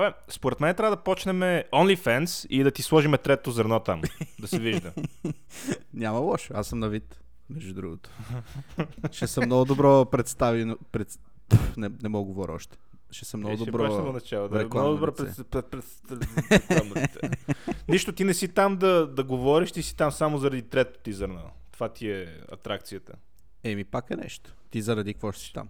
Абе, 0.00 0.16
според 0.28 0.60
мен 0.60 0.74
трябва 0.74 0.96
да 0.96 1.02
почнем 1.02 1.40
OnlyFans 1.72 2.46
и 2.46 2.62
да 2.62 2.70
ти 2.70 2.82
сложиме 2.82 3.18
трето 3.18 3.50
зърно 3.50 3.80
там. 3.80 4.02
Да 4.40 4.48
се 4.48 4.58
вижда. 4.58 4.92
Няма 5.94 6.18
лошо. 6.18 6.52
Аз 6.56 6.66
съм 6.66 6.78
на 6.78 6.88
вид, 6.88 7.20
между 7.50 7.74
другото. 7.74 8.10
Ще 9.12 9.26
съм 9.26 9.44
много 9.46 9.64
добро 9.64 10.04
представено... 10.04 10.76
Пред... 10.92 11.18
Не, 11.76 11.90
не 12.02 12.08
мога 12.08 12.26
говоря 12.26 12.52
още. 12.52 12.76
Ще 13.10 13.24
съм 13.24 13.40
много 13.40 13.54
Е, 13.54 13.56
ще 13.56 13.64
добро... 13.64 13.94
от 13.94 14.14
начало. 14.14 14.48
Да, 14.48 14.64
много 14.64 14.90
добро 14.90 15.14
пред, 15.14 15.50
пред, 15.50 15.66
пред, 15.70 15.84
пред. 16.88 17.48
Нищо, 17.88 18.12
ти 18.12 18.24
не 18.24 18.34
си 18.34 18.48
там 18.48 18.76
да, 18.76 19.06
да 19.06 19.24
говориш, 19.24 19.72
ти 19.72 19.82
си 19.82 19.96
там 19.96 20.12
само 20.12 20.38
заради 20.38 20.62
третото 20.62 21.00
ти 21.00 21.12
зърно. 21.12 21.50
Това 21.72 21.88
ти 21.88 22.10
е 22.10 22.38
атракцията. 22.52 23.12
Еми, 23.64 23.84
пак 23.84 24.10
е 24.10 24.16
нещо. 24.16 24.54
Ти 24.70 24.82
заради 24.82 25.14
какво 25.14 25.32
ще 25.32 25.42
си 25.42 25.52
там? 25.52 25.68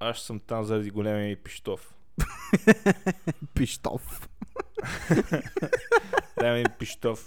Аз 0.00 0.16
ще 0.16 0.26
съм 0.26 0.40
там 0.40 0.64
заради 0.64 0.90
големия 0.90 1.28
ми 1.28 1.36
пиштов. 1.36 1.94
Пиштов. 3.54 4.28
Дай 6.40 6.58
ми 6.58 6.64
пиштов. 6.78 7.26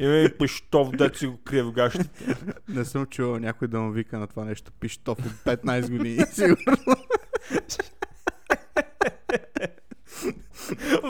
Има 0.00 0.12
ми 0.12 0.28
пиштов, 0.38 0.90
да 0.90 1.10
си 1.14 1.26
го 1.26 1.38
крие 1.44 1.62
в 1.62 1.72
гащите. 1.72 2.36
Не 2.68 2.84
съм 2.84 3.06
чувал 3.06 3.38
някой 3.38 3.68
да 3.68 3.80
му 3.80 3.92
вика 3.92 4.18
на 4.18 4.26
това 4.26 4.44
нещо 4.44 4.72
пиштов 4.80 5.18
от 5.18 5.32
15 5.32 5.90
години. 5.90 6.26
Сигурно. 6.32 6.76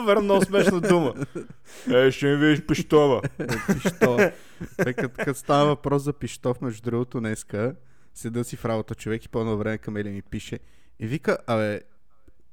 Верно, 0.05 0.21
много 0.21 0.45
смешна 0.45 0.81
дума. 0.81 1.13
Е, 1.93 2.11
ще 2.11 2.25
ми 2.25 2.35
видиш 2.35 2.65
пиштова. 2.65 3.21
Пиштов. 3.67 4.21
Тъй 4.77 4.93
като, 4.93 5.33
става 5.33 5.65
въпрос 5.65 6.03
за 6.03 6.13
пиштов, 6.13 6.61
между 6.61 6.81
другото, 6.89 7.19
днеска, 7.19 7.75
седа 8.13 8.43
си 8.43 8.55
в 8.55 8.65
работа 8.65 8.95
човек 8.95 9.25
и 9.25 9.29
по-едно 9.29 9.57
време 9.57 9.77
към 9.77 9.97
Ели 9.97 10.09
ми 10.09 10.21
пише 10.21 10.59
и 10.99 11.07
вика, 11.07 11.37
абе, 11.47 11.81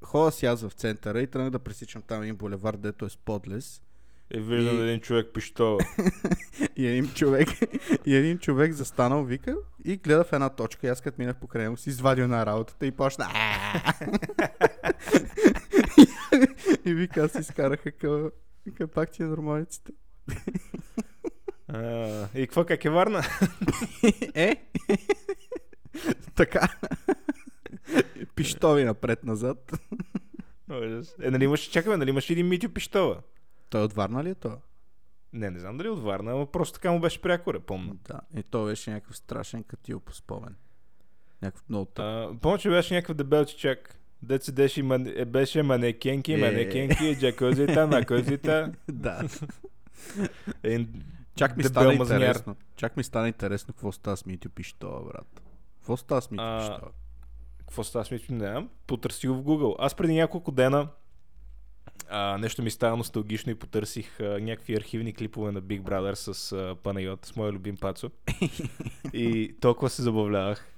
хода 0.03 0.33
си 0.33 0.47
аз 0.47 0.63
в 0.63 0.73
центъра 0.73 1.21
и 1.21 1.27
тръгнах 1.27 1.51
да 1.51 1.59
пресичам 1.59 2.03
там 2.03 2.23
един 2.23 2.37
булевар, 2.37 2.77
дето 2.77 3.05
е 3.05 3.09
с 3.09 3.17
подлез. 3.17 3.83
И 4.35 4.41
виждам 4.41 4.79
И- 4.79 4.83
един 4.83 5.01
човек 5.01 5.27
пиштова. 5.35 5.79
И 6.77 6.87
един 6.87 7.09
човек, 7.15 7.49
и 8.07 8.17
един 8.17 8.39
човек 8.39 8.73
застанал, 8.73 9.25
вика, 9.25 9.57
и 9.85 9.97
гледа 9.97 10.25
в 10.25 10.33
една 10.33 10.49
точка. 10.49 10.87
И 10.87 10.91
аз 10.91 11.01
като 11.01 11.17
минах 11.19 11.37
покрай 11.37 11.63
него 11.63 11.77
си 11.77 11.91
извадил 11.91 12.29
на 12.29 12.47
работата 12.47 12.87
и 12.87 12.91
почна. 12.91 13.27
И 16.85 16.95
вика, 16.95 17.21
аз 17.23 17.35
изкараха 17.35 17.93
към, 17.93 18.31
към 18.75 18.89
пак 18.89 19.11
ти 19.11 19.23
е 19.23 19.27
нормалиците. 19.27 19.93
И 22.35 22.41
какво, 22.41 22.65
как 22.65 22.85
е 22.85 22.91
Варна? 22.91 23.23
е? 24.35 24.57
така. 26.35 26.69
Пиштови 28.35 28.85
напред-назад. 28.85 29.73
Е, 31.23 31.31
нали 31.31 31.45
имаш, 31.45 31.61
чакаме, 31.61 31.97
нали 31.97 32.11
имаш 32.11 32.31
един 32.31 32.49
Митю 32.49 32.69
Пиштова? 32.69 33.23
Той 33.71 33.83
от 33.83 33.93
Варна 33.93 34.25
ли 34.25 34.31
е 34.31 34.35
то? 34.35 34.59
Не, 35.33 35.51
не 35.51 35.59
знам 35.59 35.77
дали 35.77 35.89
от 35.89 36.03
Варна, 36.03 36.31
но 36.31 36.47
просто 36.47 36.75
така 36.75 36.93
му 36.93 37.01
беше 37.01 37.23
прякора, 37.23 37.61
помня. 37.61 37.95
Да. 38.09 38.21
И 38.37 38.43
то 38.43 38.65
беше 38.65 38.91
някакъв 38.91 39.17
страшен 39.17 39.63
катил 39.63 40.01
по 40.01 40.15
спомен. 40.15 40.55
Някакъв 41.43 41.69
много 41.69 41.85
тъп. 41.85 42.41
Помня, 42.41 42.59
че 42.59 42.71
беше 42.71 42.95
някакъв 42.95 43.17
дебел 43.17 43.45
чичак. 43.45 43.99
Дет 44.23 44.45
седеше, 44.45 44.83
ман... 44.83 45.07
е, 45.07 45.25
беше 45.25 45.63
манекенки, 45.63 46.33
Е. 46.33 46.37
манекенки, 46.37 47.17
джакузита, 47.21 47.87
макузита. 47.87 48.73
да. 48.89 49.29
Чак 51.37 51.57
ми 51.57 51.65
стана 51.65 51.95
интересно. 51.95 52.57
Чак 52.77 52.97
ми 52.97 53.05
стана 53.05 53.29
интересно 53.29 53.75
какво 53.75 53.93
става 53.93 54.17
с 54.17 54.27
Митю 54.27 54.49
Пиштова, 54.51 55.05
брат. 55.05 55.43
Какво 55.79 55.97
става 55.97 56.23
с 56.23 56.31
Митю 56.31 56.59
Пиштова? 56.59 56.91
Какво 57.69 57.85
става 57.85 58.05
с 58.05 58.11
Митю? 58.11 58.33
Не 58.33 58.39
знам. 58.39 58.69
Потърси 58.87 59.29
го 59.29 59.35
в 59.35 59.43
Google. 59.43 59.77
Аз 59.79 59.95
преди 59.95 60.15
няколко 60.15 60.53
дена 60.53 60.89
а, 62.09 62.39
нещо 62.39 62.63
ми 62.63 62.71
става 62.71 62.97
носталгично 62.97 63.53
и 63.53 63.55
потърсих 63.55 64.21
а, 64.21 64.41
някакви 64.41 64.77
архивни 64.77 65.15
клипове 65.15 65.53
на 65.53 65.63
Big 65.63 65.83
Brother 65.83 66.15
с 66.15 66.53
а, 66.53 66.77
Панайот, 66.83 67.27
с 67.27 67.37
моя 67.37 67.53
любим 67.53 67.77
Пацо. 67.77 68.11
и 69.13 69.55
толкова 69.61 69.91
се 69.91 70.03
забавлявах. 70.03 70.69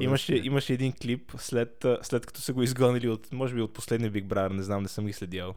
Имаше, 0.00 0.34
имаше 0.34 0.72
един 0.72 0.92
клип, 0.92 1.32
след, 1.38 1.84
след 2.02 2.26
като 2.26 2.40
са 2.40 2.52
го 2.52 2.62
изгонили 2.62 3.08
от, 3.08 3.32
може 3.32 3.54
би 3.54 3.62
от 3.62 3.72
последния 3.72 4.12
Big 4.12 4.24
Brother, 4.24 4.52
не 4.52 4.62
знам, 4.62 4.82
не 4.82 4.88
съм 4.88 5.06
ги 5.06 5.12
следял. 5.12 5.54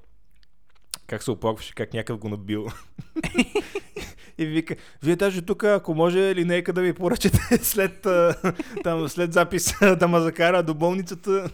Как 1.07 1.23
се 1.23 1.31
оплакваше, 1.31 1.73
как 1.73 1.93
някакъв 1.93 2.17
го 2.19 2.29
набил. 2.29 2.67
И 4.38 4.46
вика, 4.46 4.75
вие 5.03 5.16
даже 5.16 5.41
тук, 5.41 5.63
ако 5.63 5.94
може 5.94 6.35
линейка 6.35 6.73
да 6.73 6.81
ви 6.81 6.94
поръчате 6.94 7.40
след, 7.63 8.07
там, 8.84 9.09
след 9.09 9.34
запис 9.34 9.73
да 10.00 10.07
ме 10.07 10.19
закара 10.19 10.63
до 10.63 10.73
болницата. 10.73 11.50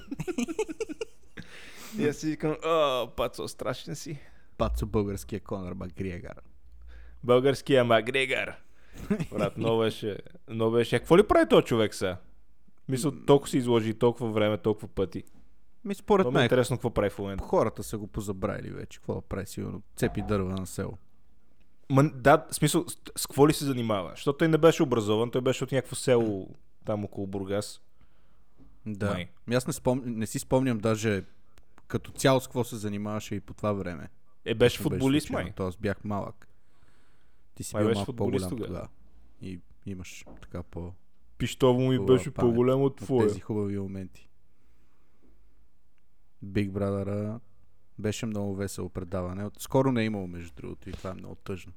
И 2.00 2.08
аз 2.08 2.16
си 2.16 2.28
викам, 2.28 2.56
о, 2.66 3.08
пацо, 3.16 3.48
страшен 3.48 3.96
си. 3.96 4.20
Пацо 4.58 4.86
българския 4.86 5.40
Конор 5.40 5.74
Макгрегор. 5.74 6.36
Българския 7.24 7.84
Макгрегор. 7.84 8.52
Брат, 9.32 9.58
много 9.58 9.80
беше, 9.80 10.18
много 10.50 10.72
беше. 10.72 11.00
Какво 11.00 11.18
ли 11.18 11.24
прави 11.24 11.50
този 11.50 11.66
човек 11.66 11.96
сега? 11.96 12.18
Мисля, 12.90 13.12
толкова 13.26 13.50
се 13.50 13.58
изложи 13.58 13.94
толкова 13.94 14.32
време, 14.32 14.58
толкова 14.58 14.88
пъти. 14.88 15.24
Ми 15.86 15.96
според 15.96 16.26
ми 16.26 16.30
е 16.30 16.34
мен 16.34 16.44
интересно 16.44 16.78
какво 16.78 16.90
прави 16.90 17.10
в 17.10 17.20
момента. 17.20 17.44
хората 17.44 17.84
са 17.84 17.98
го 17.98 18.08
позабравили 18.08 18.70
вече. 18.70 19.00
Какво 19.00 19.16
да 19.16 19.22
прави 19.22 19.46
сигурно? 19.46 19.82
Цепи 19.96 20.22
дърва 20.22 20.52
на 20.52 20.68
село. 20.68 20.98
Ма, 21.92 22.04
да, 22.16 22.46
в 22.52 22.56
смисъл, 22.56 22.86
с, 23.18 23.28
какво 23.28 23.48
ли 23.48 23.54
се 23.54 23.66
занимава? 23.66 24.10
Защото 24.10 24.38
той 24.38 24.48
не 24.48 24.58
беше 24.58 24.84
образован, 24.84 25.32
той 25.32 25.42
беше 25.42 25.64
от 25.64 25.72
някакво 25.72 25.96
село 25.96 26.50
там 26.86 27.04
около 27.04 27.28
Бургас. 27.28 27.82
Да. 28.86 29.14
Май. 29.14 29.30
Ми 29.48 29.56
аз 29.56 29.68
не, 29.68 29.74
спом... 29.74 30.02
не 30.06 30.26
си 30.28 30.40
спомням 30.40 30.78
даже 30.78 31.24
като 31.88 32.12
цяло 32.12 32.40
с 32.42 32.48
какво 32.48 32.64
се 32.64 32.76
занимаваше 32.76 33.36
и 33.36 33.40
по 33.40 33.54
това 33.54 33.72
време. 33.74 34.10
Е, 34.46 34.56
беше 34.56 34.78
Точно 34.78 34.90
футболист, 34.90 35.28
случайно. 35.28 35.46
май. 35.46 35.54
Тоест 35.56 35.80
бях 35.82 36.04
малък. 36.04 36.48
Ти 37.56 37.64
си 37.64 37.76
Май 37.76 37.84
бил 37.84 37.90
беше 37.90 37.98
малко 37.98 38.14
по-голям 38.14 38.50
тогава. 38.50 38.68
тогава. 38.68 38.88
И 39.42 39.60
имаш 39.86 40.26
така 40.42 40.64
по... 40.64 40.94
Пиштово 41.38 41.80
ми 41.90 41.98
Хубава 41.98 42.18
беше 42.18 42.32
памет 42.32 42.50
по-голям 42.52 42.82
от 42.82 42.92
от 43.02 43.06
твоя. 43.06 43.28
тези 43.28 43.40
хубави 43.40 43.80
моменти. 43.80 44.30
Big 46.46 46.72
Brother 46.72 47.40
беше 48.02 48.26
много 48.26 48.56
весело 48.56 48.90
предаване. 48.90 49.50
Скоро 49.60 49.92
не 49.92 50.02
е 50.02 50.06
имало, 50.06 50.28
между 50.28 50.54
другото, 50.56 50.90
и 50.90 50.94
това 50.94 51.10
е 51.10 51.14
много 51.14 51.36
тъжно. 51.36 51.74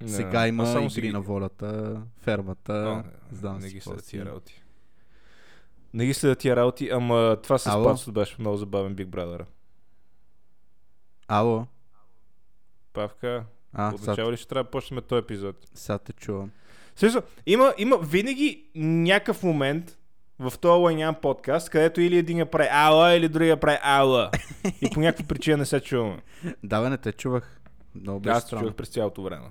Не, 0.00 0.08
Сега 0.08 0.48
има 0.48 0.66
само 0.66 0.86
игри 0.86 0.90
си 0.90 1.12
на 1.12 1.20
волята, 1.20 2.02
фермата, 2.18 2.72
А, 2.72 3.34
знам 3.36 3.58
не 3.58 3.68
си 3.68 3.74
ги 3.74 3.80
следят 3.80 4.06
тия 4.06 4.24
работи. 4.24 4.62
Не 5.94 6.06
ги 6.06 6.14
следят 6.14 6.38
тия 6.38 6.56
работи, 6.56 6.88
ама 6.88 7.36
това 7.42 7.58
с 7.58 7.66
Ало? 7.66 7.84
Пацото 7.84 8.12
беше 8.12 8.36
много 8.38 8.56
забавен 8.56 8.96
Big 8.96 9.06
Brother. 9.06 9.44
Ало, 11.28 11.66
Павка, 12.92 13.44
а, 13.72 13.92
начало 14.06 14.32
ли 14.32 14.36
ще 14.36 14.48
трябва 14.48 14.64
да 14.64 14.70
почнем 14.70 15.02
този 15.08 15.18
епизод? 15.18 15.56
сега 15.74 15.98
те 15.98 16.12
чувам. 16.12 16.50
Смисъл, 16.96 17.22
има, 17.46 17.74
има 17.78 17.98
винаги 17.98 18.70
някакъв 18.74 19.42
момент 19.42 19.98
в 20.40 20.58
този 20.58 20.82
лайнян 20.82 21.14
подкаст, 21.22 21.70
където 21.70 22.00
или 22.00 22.16
един 22.18 22.38
я 22.38 22.46
прави 22.46 22.68
ала, 22.72 23.14
или 23.14 23.28
другия 23.28 23.60
прави 23.60 23.78
ала. 23.82 24.30
И 24.80 24.90
по 24.94 25.00
някаква 25.00 25.26
причина 25.26 25.56
не 25.56 25.66
се 25.66 25.80
чуваме. 25.80 26.22
Да, 26.64 26.82
бе, 26.82 26.88
не 26.88 26.98
те 26.98 27.12
чувах. 27.12 27.60
Много 27.94 28.20
беше 28.20 28.36
Аз 28.36 28.48
те 28.48 28.56
чувах 28.56 28.74
през 28.74 28.88
цялото 28.88 29.22
време. 29.22 29.46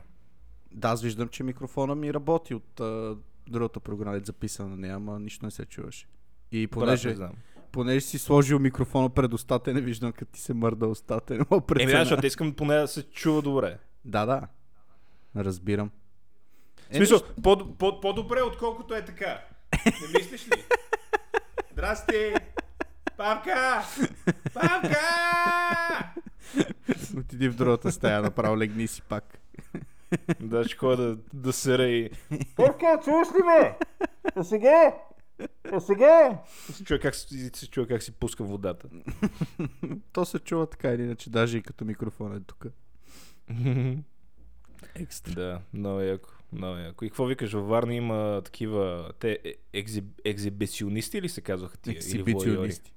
Да, 0.72 0.90
аз 0.90 1.02
виждам, 1.02 1.28
че 1.28 1.44
микрофона 1.44 1.96
ми 1.96 2.14
работи 2.14 2.56
от 2.56 2.80
а, 2.80 3.16
другата 3.50 3.80
програма, 3.80 4.18
е 4.18 4.20
записана 4.20 4.70
на 4.70 4.78
нея, 4.78 4.96
ама 4.96 5.20
нищо 5.20 5.46
не 5.46 5.52
се 5.52 5.66
чуваше. 5.66 6.08
И 6.52 6.68
понеже, 6.68 7.10
не 7.10 7.16
знам. 7.16 7.32
понеже 7.72 8.02
си 8.02 8.20
сложил 8.20 8.60
микрофона 8.60 9.10
пред 9.10 9.34
устата, 9.34 9.74
не 9.74 9.82
виждам 9.82 10.12
като 10.12 10.32
ти 10.32 10.42
се 10.42 10.54
мърда 10.54 10.88
устата. 10.88 11.34
Не 11.38 11.46
мога 11.52 11.64
Еми 11.80 11.92
да, 11.92 12.00
защото 12.00 12.26
искам 12.26 12.54
поне 12.54 12.76
да 12.76 12.88
се 12.88 13.04
чува 13.04 13.42
добре. 13.42 13.78
Да, 14.06 14.26
да. 14.26 14.42
Разбирам. 15.36 15.92
В 16.92 16.96
смисъл, 16.96 17.20
по- 17.44 17.74
по- 17.78 18.02
по-добре, 18.02 18.42
отколкото 18.42 18.94
е 18.94 19.06
така. 19.06 19.42
Не 19.86 20.20
мислиш 20.20 20.48
ли? 20.48 20.64
Здрасти! 21.72 22.34
Павка! 23.18 23.84
Павка! 24.54 25.00
Отиди 27.18 27.50
в 27.50 27.56
другата 27.56 27.92
стая, 27.92 28.22
направо 28.22 28.58
легни 28.58 28.88
си 28.88 29.02
пак. 29.02 29.40
Да, 30.40 30.64
ще 30.64 30.78
ходя 30.78 31.18
да, 31.34 31.54
сера 31.54 31.84
и... 31.84 32.10
Павка, 32.56 33.00
чуваш 33.04 33.28
ли 33.28 33.44
ме? 33.46 33.78
А 34.36 34.44
сега? 34.44 34.96
А 35.72 35.80
сега? 35.80 36.42
Се 36.72 36.84
чува 36.84 37.00
как, 37.00 37.16
си- 37.16 37.50
се 37.56 37.70
чува 37.70 37.88
как 37.88 38.04
си 38.04 38.12
пуска 38.12 38.44
водата. 38.44 38.88
То 40.14 40.26
се 40.26 40.40
чува 40.40 40.68
така 40.68 40.90
или 40.90 41.04
иначе, 41.04 41.30
даже 41.30 41.58
и 41.58 41.62
като 41.62 41.86
микрофон 41.86 42.36
е 42.36 42.40
тук. 42.40 42.66
Екстра. 44.96 45.34
да, 45.34 45.62
много 45.74 46.00
яко. 46.00 46.30
Много 46.52 46.78
яко. 46.78 47.06
И 47.06 47.10
какво 47.10 47.26
викаш, 47.26 47.54
във 47.54 47.68
Варна 47.68 47.94
има 47.94 48.42
такива... 48.46 49.12
Те 49.20 49.40
е- 49.44 49.54
екзи, 49.74 50.04
екзибиционисти 50.26 51.22
ли 51.22 51.30
се 51.30 51.42
казваха 51.42 51.78
тия? 51.78 51.94
Ексибиционисти. 51.94 52.94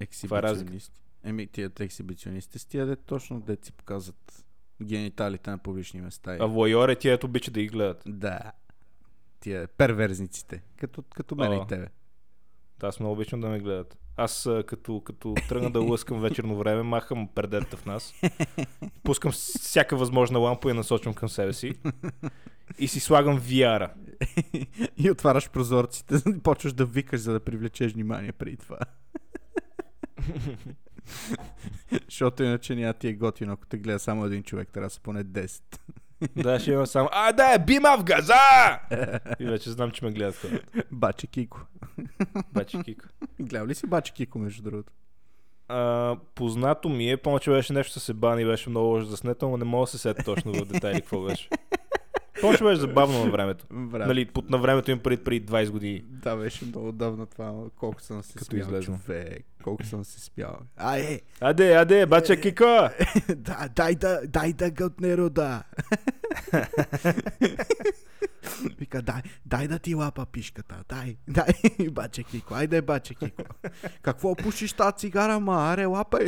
Е? 0.00 0.04
Ексибиционисти. 0.04 1.00
Еми, 1.24 1.46
тия 1.46 1.70
ексибиционисти 1.80 2.58
с 2.58 2.64
тия 2.64 2.86
де 2.86 2.96
точно 2.96 3.40
де 3.40 3.56
си 3.62 3.72
показват 3.72 4.44
гениталите 4.82 5.50
на 5.50 5.58
публични 5.58 6.00
места. 6.00 6.36
А 6.40 6.46
воайор 6.46 6.88
е 6.88 6.96
тия, 6.96 7.18
обичат 7.24 7.54
да 7.54 7.60
ги 7.60 7.68
гледат. 7.68 8.02
Да. 8.06 8.52
Тия 9.40 9.68
перверзниците. 9.68 10.62
Като, 10.76 11.02
като 11.02 11.36
мен 11.36 11.52
А. 11.52 11.56
и 11.56 11.66
тебе. 11.68 11.88
Да, 12.80 12.86
аз 12.86 13.00
много 13.00 13.12
обичам 13.12 13.40
да 13.40 13.48
ме 13.48 13.60
гледат. 13.60 13.98
Аз 14.16 14.48
като, 14.66 15.00
като 15.00 15.34
тръгна 15.48 15.70
да 15.70 15.80
лъскам 15.80 16.20
вечерно 16.20 16.56
време, 16.56 16.82
махам 16.82 17.28
предета 17.34 17.76
в 17.76 17.86
нас. 17.86 18.14
Пускам 19.02 19.32
всяка 19.32 19.96
възможна 19.96 20.38
лампа 20.38 20.70
и 20.70 20.74
насочвам 20.74 21.14
към 21.14 21.28
себе 21.28 21.52
си. 21.52 21.72
И 22.78 22.88
си 22.88 23.00
слагам 23.00 23.40
VR-а. 23.40 23.90
и 24.96 25.10
отваряш 25.10 25.50
прозорците, 25.50 26.14
почваш 26.42 26.72
да 26.72 26.84
викаш, 26.84 27.20
за 27.20 27.32
да 27.32 27.40
привлечеш 27.40 27.92
внимание 27.92 28.32
преди 28.32 28.56
това. 28.56 28.78
Защото 32.08 32.42
иначе 32.42 32.74
няма 32.74 32.94
ти 32.94 33.08
е 33.08 33.14
готино, 33.14 33.52
ако 33.52 33.66
те 33.66 33.78
гледа 33.78 33.98
само 33.98 34.24
един 34.24 34.42
човек, 34.42 34.68
трябва 34.72 34.86
да 34.86 34.94
са 34.94 35.00
поне 35.00 35.24
10. 35.24 35.62
Да, 36.36 36.60
ще 36.60 36.72
има 36.72 36.86
само, 36.86 37.08
а 37.12 37.32
да, 37.32 37.58
бима 37.58 37.96
в 37.98 38.04
газа! 38.04 38.34
И 39.40 39.44
вече 39.44 39.70
знам, 39.70 39.90
че 39.90 40.04
ме 40.04 40.10
гледат 40.10 40.36
хората. 40.36 40.82
Баче 40.92 41.26
Кико. 41.26 41.60
Бачи 42.52 42.78
Кико. 42.84 43.04
Гледал 43.40 43.66
ли 43.66 43.74
си 43.74 43.86
Баче 43.86 44.12
Кико, 44.12 44.38
между 44.38 44.62
другото? 44.62 44.92
А, 45.68 46.16
познато 46.34 46.88
ми 46.88 47.10
е, 47.10 47.16
помня, 47.16 47.40
че 47.40 47.50
беше 47.50 47.72
нещо 47.72 48.00
с 48.00 48.08
Ебан 48.08 48.40
и 48.40 48.44
беше 48.44 48.70
много 48.70 48.86
лошо 48.86 49.06
заснето, 49.06 49.48
но 49.48 49.56
не 49.56 49.64
мога 49.64 49.82
да 49.82 49.86
се 49.86 49.98
сета 49.98 50.24
точно 50.24 50.52
в 50.52 50.64
детайли 50.64 51.00
какво 51.00 51.22
беше. 51.22 51.48
Помня, 52.40 52.58
че 52.58 52.64
беше 52.64 52.80
забавно 52.80 53.24
на 53.24 53.30
времето. 53.30 53.66
Брат. 53.70 54.06
Нали, 54.06 54.26
под 54.26 54.50
на 54.50 54.58
времето 54.58 54.90
им 54.90 54.98
преди, 54.98 55.24
преди 55.24 55.46
20 55.46 55.70
години. 55.70 56.02
Да, 56.06 56.36
беше 56.36 56.64
много 56.64 56.92
давно 56.92 57.26
това, 57.26 57.54
колко 57.76 58.02
съм 58.02 58.22
се 58.22 58.38
Като 58.38 58.44
смял, 58.44 58.82
човек. 58.82 59.46
Колко 59.64 59.84
съм 59.84 60.04
се 60.04 60.20
смял. 60.20 60.58
А, 60.76 60.98
е, 60.98 61.20
Аде, 61.40 61.74
аде, 61.74 62.06
бача 62.06 62.40
Кико! 62.40 62.64
да, 63.36 63.68
дай 63.76 63.94
да, 63.94 64.20
дай 64.26 64.52
да 64.52 64.70
гълтне 64.70 65.16
рода. 65.16 65.62
Вика, 68.78 69.02
дай, 69.02 69.22
дай 69.46 69.68
да 69.68 69.78
ти 69.78 69.94
лапа 69.94 70.26
пишката, 70.26 70.84
дай, 70.88 71.16
дай, 71.28 71.52
баче 71.90 72.22
Кико, 72.22 72.54
айде 72.54 72.82
баче 72.82 73.14
Кико. 73.14 73.44
Какво 74.02 74.34
пушиш 74.34 74.72
тази 74.72 74.96
цигара, 74.96 75.40
ма, 75.40 75.72
аре 75.72 75.84
лапай. 75.84 76.26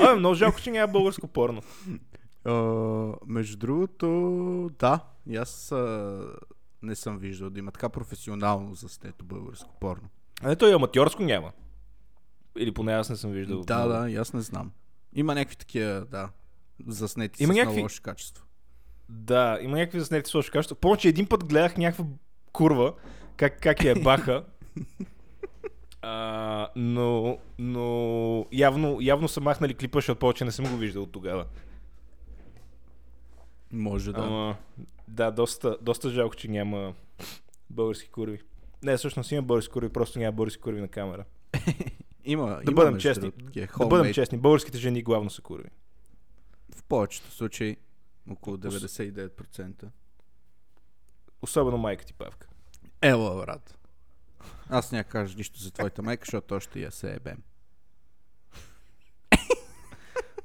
Абе, 0.00 0.14
много 0.14 0.34
жалко, 0.34 0.60
че 0.60 0.70
няма 0.70 0.92
българско 0.92 1.28
порно. 1.28 1.62
Uh, 2.46 3.16
между 3.26 3.56
другото, 3.58 4.70
да, 4.78 5.00
и 5.26 5.36
аз 5.36 5.68
uh, 5.68 6.36
не 6.82 6.94
съм 6.94 7.18
виждал 7.18 7.50
да 7.50 7.58
има 7.58 7.72
така 7.72 7.88
професионално 7.88 8.74
заснето 8.74 9.24
българско 9.24 9.74
порно. 9.80 10.08
А 10.42 10.48
не, 10.48 10.56
то 10.56 10.68
и 10.68 10.72
аматьорско 10.72 11.22
няма. 11.22 11.52
Или 12.58 12.72
поне 12.72 12.92
аз 12.92 13.10
не 13.10 13.16
съм 13.16 13.30
виждал. 13.30 13.60
Да, 13.60 13.86
да, 13.86 14.10
и 14.10 14.16
аз 14.16 14.32
не 14.32 14.40
знам. 14.40 14.72
Има 15.12 15.34
някакви 15.34 15.56
такива, 15.56 16.04
да, 16.10 16.30
заснети 16.86 17.42
Има 17.42 17.52
с 17.54 17.56
някакви- 17.56 17.82
лошо 17.82 18.02
качество. 18.02 18.44
Да, 19.08 19.58
има 19.62 19.76
някакви 19.76 20.00
заснети 20.00 20.30
с 20.30 20.34
лошо 20.34 20.52
качество. 20.52 20.76
Помня, 20.76 20.96
че 20.96 21.08
един 21.08 21.26
път 21.26 21.44
гледах 21.44 21.76
някаква 21.76 22.04
курва, 22.52 22.94
как, 23.36 23.60
как 23.60 23.84
я 23.84 24.02
баха. 24.02 24.44
А, 26.02 26.68
но, 26.76 27.38
но 27.58 28.46
явно, 28.52 28.98
явно 29.00 29.28
са 29.28 29.40
махнали 29.40 29.74
клипа, 29.74 29.98
защото 29.98 30.18
повече 30.18 30.44
не 30.44 30.52
съм 30.52 30.64
го 30.64 30.76
виждал 30.76 31.02
от 31.02 31.12
тогава. 31.12 31.46
Може 33.76 34.12
да. 34.12 34.20
Ама, 34.20 34.56
да, 35.08 35.30
доста, 35.30 35.76
доста 35.82 36.10
жалко, 36.10 36.36
че 36.36 36.48
няма 36.48 36.94
български 37.70 38.08
курви. 38.08 38.40
Не, 38.82 38.96
всъщност 38.96 39.32
има 39.32 39.42
български 39.42 39.72
курви, 39.72 39.88
просто 39.88 40.18
няма 40.18 40.32
български 40.32 40.62
курви 40.62 40.80
на 40.80 40.88
камера. 40.88 41.24
Има, 42.24 42.46
Да 42.46 42.62
има 42.62 42.72
бъдем 42.72 42.98
честни. 42.98 43.32
такива 43.32 43.66
Да 43.78 43.86
бъдем 43.86 44.14
честни, 44.14 44.38
българските 44.38 44.78
жени 44.78 45.02
главно 45.02 45.30
са 45.30 45.42
курви. 45.42 45.68
В 46.76 46.82
повечето 46.82 47.30
случаи, 47.30 47.76
около 48.30 48.56
Ос- 48.56 49.30
99%. 49.38 49.84
Особено 51.42 51.78
майка 51.78 52.04
ти 52.04 52.12
Павка. 52.12 52.48
Ела, 53.02 53.36
брат. 53.36 53.78
Аз 54.68 54.92
няма 54.92 55.04
кажа 55.04 55.36
нищо 55.36 55.60
за 55.60 55.70
твоята 55.70 56.02
майка, 56.02 56.22
защото 56.24 56.54
още 56.54 56.80
я 56.80 56.92
се 56.92 57.14
ебем. 57.14 57.42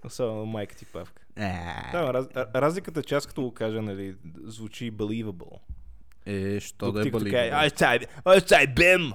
Особено 0.06 0.46
майка 0.46 0.76
ти 0.76 0.86
Павка. 0.86 1.21
Е, 1.38 1.52
Да, 1.92 2.14
раз, 2.14 2.26
разликата 2.56 3.04
че 3.04 3.16
аз 3.16 3.26
като 3.28 3.42
го 3.42 3.54
кажа, 3.54 3.82
нали, 3.82 4.16
звучи 4.44 4.92
believable. 4.92 5.60
Е, 6.26 6.60
що 6.60 6.78
Тук 6.78 6.96
да 6.96 7.02
е 7.02 7.04
ти 7.04 7.12
като 7.12 7.24
бали. 7.24 7.32
кажа, 7.32 7.52
Ай, 7.56 7.70
цай, 7.70 8.00
ай, 8.26 8.42
цай, 8.42 8.68
бем! 8.68 9.14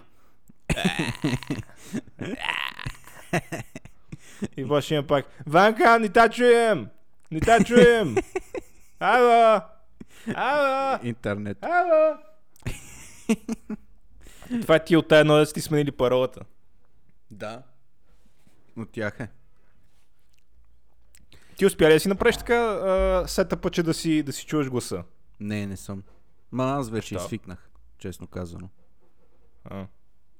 И 4.57 4.69
после 4.69 4.95
има 4.95 5.07
пак, 5.07 5.27
Ванка, 5.47 5.99
не 5.99 6.09
та 6.09 6.29
чуем! 6.29 6.89
Не 7.31 7.41
та 7.41 7.65
чуем! 7.65 8.17
Ало! 9.01 9.61
Ало! 10.35 10.99
Интернет. 11.03 11.59
Ало! 11.65 12.17
Това 14.63 14.79
ти 14.79 14.95
е 14.95 14.97
от 14.97 15.09
тая 15.09 15.25
да 15.25 15.47
сте 15.47 15.61
сменили 15.61 15.91
паролата. 15.91 16.41
Да. 17.31 17.63
От 18.77 18.91
тях 18.93 19.21
е. 19.21 19.29
Ти 21.56 21.67
успя 21.67 21.88
ли 21.88 21.93
да 21.93 22.00
си 22.00 22.08
направиш 22.08 22.37
така 22.37 22.55
а, 22.55 23.25
сетъпа, 23.29 23.70
че 23.70 23.82
да 23.82 23.94
си, 23.94 24.23
да 24.23 24.32
си 24.32 24.47
чуваш 24.47 24.70
гласа? 24.70 25.05
Не, 25.41 25.67
не 25.67 25.76
съм. 25.76 26.03
Ма 26.53 26.64
аз 26.64 26.91
вече 26.91 27.14
Що? 27.14 27.20
свикнах, 27.20 27.70
честно 27.99 28.26
казано. 28.26 28.69
А. 29.64 29.87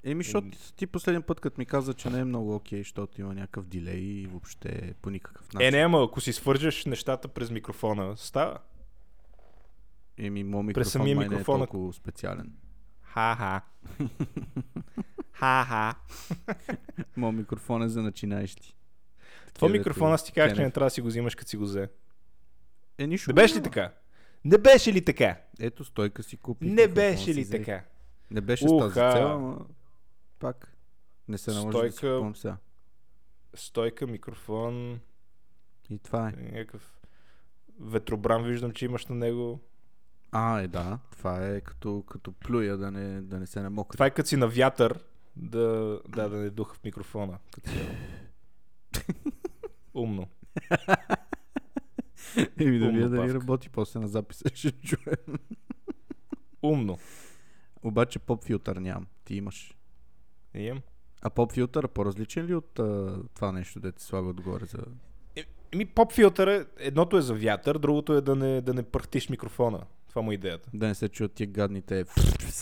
Еми, 0.05 0.25
защото 0.25 0.49
ти 0.77 0.87
последния 0.87 1.23
път, 1.23 1.41
като 1.41 1.61
ми 1.61 1.67
каза, 1.67 1.95
че 1.95 2.11
не 2.11 2.19
е 2.19 2.25
много 2.25 2.55
окей, 2.55 2.79
защото 2.79 3.21
има 3.21 3.35
някакъв 3.35 3.67
дилей 3.67 4.01
и 4.01 4.27
въобще 4.27 4.95
по 5.03 5.11
никакъв 5.11 5.53
начин. 5.53 5.69
Е, 5.69 5.71
не, 5.71 5.79
ама 5.79 6.05
ако 6.05 6.21
си 6.21 6.33
свържеш 6.33 6.85
нещата 6.85 7.29
през 7.29 7.51
микрофона, 7.51 8.17
става. 8.17 8.59
Еми, 10.19 10.45
През 10.45 10.65
микрофон 10.65 10.91
самия 10.91 11.17
май 11.17 11.29
не 11.29 11.35
е 11.35 11.39
микрофон, 11.39 11.59
толкова 11.59 11.93
специален. 11.93 12.53
Ха-ха. 13.03 13.61
Ха-ха. 15.33 15.95
Моят 17.17 17.37
микрофон 17.37 17.83
е 17.83 17.89
за 17.89 18.03
начинаещи. 18.03 18.77
Това 19.57 19.69
микрофон 19.69 20.13
аз 20.13 20.25
ти 20.25 20.33
казах, 20.33 20.57
че 20.57 20.63
не 20.63 20.71
трябва 20.71 20.87
да 20.87 20.91
си 20.91 21.01
го 21.01 21.09
взимаш, 21.09 21.35
като 21.35 21.51
си 21.51 21.57
го 21.57 21.65
взе. 21.65 21.89
Е, 22.99 23.07
нищо 23.07 23.31
Не 23.31 23.35
беше 23.35 23.55
ли 23.55 23.63
така? 23.63 23.93
Не 24.45 24.59
беше 24.59 24.93
ли 24.93 25.05
така? 25.05 25.37
Ето, 25.61 25.85
стойка 25.85 26.23
си 26.23 26.37
купи. 26.37 26.67
Не 26.67 26.89
беше 26.89 27.35
ли 27.35 27.51
така? 27.51 27.85
Не 28.31 28.41
беше 28.41 28.69
с 28.69 28.79
тази 28.79 28.95
цел, 28.95 29.33
ама 29.33 29.67
пак 30.39 30.77
не 31.29 31.39
се 31.39 31.51
наложи 31.51 31.79
да 31.79 31.93
си 31.93 31.97
Стойка. 31.97 32.17
купувам 32.17 32.37
сега. 32.37 32.57
Стойка, 33.55 34.07
микрофон, 34.07 35.01
И 35.91 35.99
това 35.99 36.29
е. 36.29 36.33
някакъв 36.43 37.01
ветробран 37.81 38.45
виждам, 38.45 38.73
че 38.73 38.85
имаш 38.85 39.07
на 39.07 39.17
него. 39.17 39.61
А, 40.33 40.61
е, 40.61 40.69
да. 40.69 40.99
Това 41.11 41.49
е 41.49 41.61
като, 41.61 42.05
като 42.09 42.33
плюя 42.33 42.77
да 42.77 42.91
не, 42.91 43.23
да 43.23 43.41
не 43.41 43.47
се 43.47 43.61
намокри. 43.61 43.97
Това 43.97 44.07
е 44.07 44.11
като 44.11 44.29
си 44.29 44.37
на 44.37 44.49
вятър, 44.49 45.01
да, 45.37 46.01
да, 46.09 46.29
да 46.29 46.37
не 46.37 46.51
духа 46.51 46.75
в 46.75 46.85
микрофона. 46.85 47.39
Като. 47.55 47.71
Умно. 49.97 50.29
Еми 52.61 52.79
да 52.79 52.87
Умна 52.87 52.99
видя 52.99 53.09
дали 53.09 53.35
работи 53.35 53.69
после 53.69 54.01
на 54.01 54.09
записа, 54.09 54.45
ще 54.55 54.73
чуем. 54.73 55.39
Умно. 56.63 56.99
Обаче 57.83 58.19
поп 58.19 58.45
филтър 58.45 58.77
нямам. 58.77 59.07
Ти 59.25 59.35
имаш. 59.35 59.77
Имам. 60.55 60.83
А 61.23 61.31
поп 61.31 61.53
филтър 61.53 61.89
по-различен 61.89 62.47
ли 62.47 62.55
от 62.55 62.79
а, 62.79 63.19
това 63.35 63.53
нещо, 63.53 63.81
да 63.81 63.93
ти 63.93 64.03
слага 64.03 64.29
отгоре 64.29 64.65
за... 64.65 64.79
Еми, 65.73 65.87
поп 65.87 66.13
филтъра, 66.13 66.67
едното 66.79 67.17
е 67.17 67.23
за 67.23 67.35
вятър, 67.35 67.79
другото 67.79 68.15
е 68.15 68.21
да 68.21 68.37
не, 68.37 68.61
да 68.61 68.75
не 68.75 68.83
пръхтиш 68.83 69.29
микрофона. 69.29 69.87
Това 70.09 70.23
му 70.23 70.31
е 70.31 70.35
идеята. 70.35 70.71
Да 70.75 70.87
не 70.87 70.95
се 70.95 71.09
чуят 71.09 71.33
тия 71.33 71.47
гадните 71.47 72.05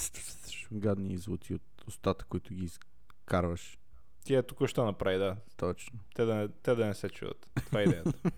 гадни 0.72 1.16
звуци 1.16 1.54
от 1.54 1.84
устата, 1.88 2.24
които 2.24 2.54
ги 2.54 2.64
изкарваш. 2.64 3.78
Тя 4.24 4.42
току-що 4.42 4.84
направи, 4.84 5.18
да. 5.18 5.36
Точно. 5.56 5.98
Те 6.14 6.24
да, 6.24 6.34
не, 6.34 6.48
те 6.48 6.74
да 6.74 6.86
не 6.86 6.94
се 6.94 7.08
чуват. 7.08 7.50
Това 7.66 7.80
е 7.80 7.84
идеята. 7.84 8.12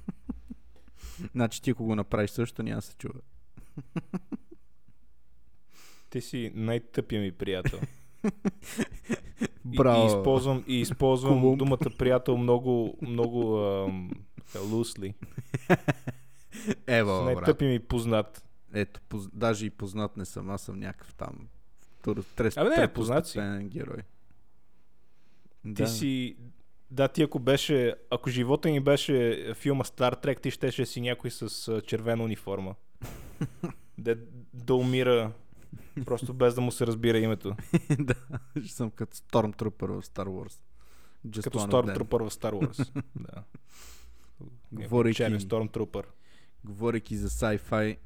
Значи 1.32 1.62
ти 1.62 1.70
ако 1.70 1.84
го 1.84 1.94
направиш 1.94 2.30
също 2.30 2.62
няма 2.62 2.76
да 2.76 2.82
се 2.82 2.94
чува. 2.94 3.20
Ти 6.10 6.20
си 6.20 6.52
най-тъпия 6.54 7.22
ми 7.22 7.32
приятел. 7.32 7.80
И, 9.72 9.76
Браво. 9.76 10.02
и 10.02 10.06
използвам, 10.06 10.64
и 10.66 10.80
използвам 10.80 11.40
Колумб. 11.40 11.58
думата 11.58 11.90
приятел 11.98 12.36
много, 12.36 12.98
много 13.02 13.58
ам, 13.58 14.10
лусли. 14.70 15.14
Брат. 16.86 17.24
Най-тъпи 17.24 17.64
ми 17.64 17.80
познат. 17.80 18.44
Ето, 18.74 19.00
поз... 19.08 19.28
даже 19.32 19.66
и 19.66 19.70
познат 19.70 20.16
не 20.16 20.24
съм, 20.24 20.50
аз 20.50 20.62
съм 20.62 20.78
някакъв 20.78 21.14
там. 21.14 21.48
Втор... 21.98 22.24
Трес... 22.36 22.56
Абе, 22.56 22.76
не, 22.76 22.92
познат 22.92 23.26
си. 23.26 23.32
постепенен 23.32 23.68
герой. 25.66 25.74
Ти 25.74 25.82
да. 25.82 25.88
си... 25.88 26.36
Да, 26.90 27.08
ти 27.08 27.22
ако 27.22 27.38
беше... 27.38 27.94
Ако 28.10 28.30
живота 28.30 28.70
ни 28.70 28.80
беше 28.80 29.46
филма 29.54 29.84
Star 29.84 30.24
Trek, 30.24 30.40
ти 30.40 30.50
щеше 30.50 30.82
да 30.82 30.86
си 30.86 31.00
някой 31.00 31.30
с 31.30 31.82
червена 31.86 32.24
униформа. 32.24 32.74
да, 33.98 34.16
да 34.54 34.74
умира 34.74 35.32
просто 36.04 36.34
без 36.34 36.54
да 36.54 36.60
му 36.60 36.72
се 36.72 36.86
разбира 36.86 37.18
името. 37.18 37.56
да, 37.98 38.14
ще 38.64 38.74
съм 38.74 38.90
като 38.90 39.16
Stormtrooper 39.16 39.86
в 39.86 40.02
Star 40.02 40.26
Wars. 40.26 40.60
Just 41.26 41.44
Като. 41.44 41.58
Stormtrooper 41.58 42.28
в 42.28 42.30
Star 42.30 42.52
Wars. 42.52 43.02
да. 43.16 43.44
Говорейки- 44.72 45.16
Черен 45.16 45.40
Stormtrooper. 45.40 46.04
Говорейки 46.64 47.16
за 47.16 47.28
sci-fi, 47.28 47.96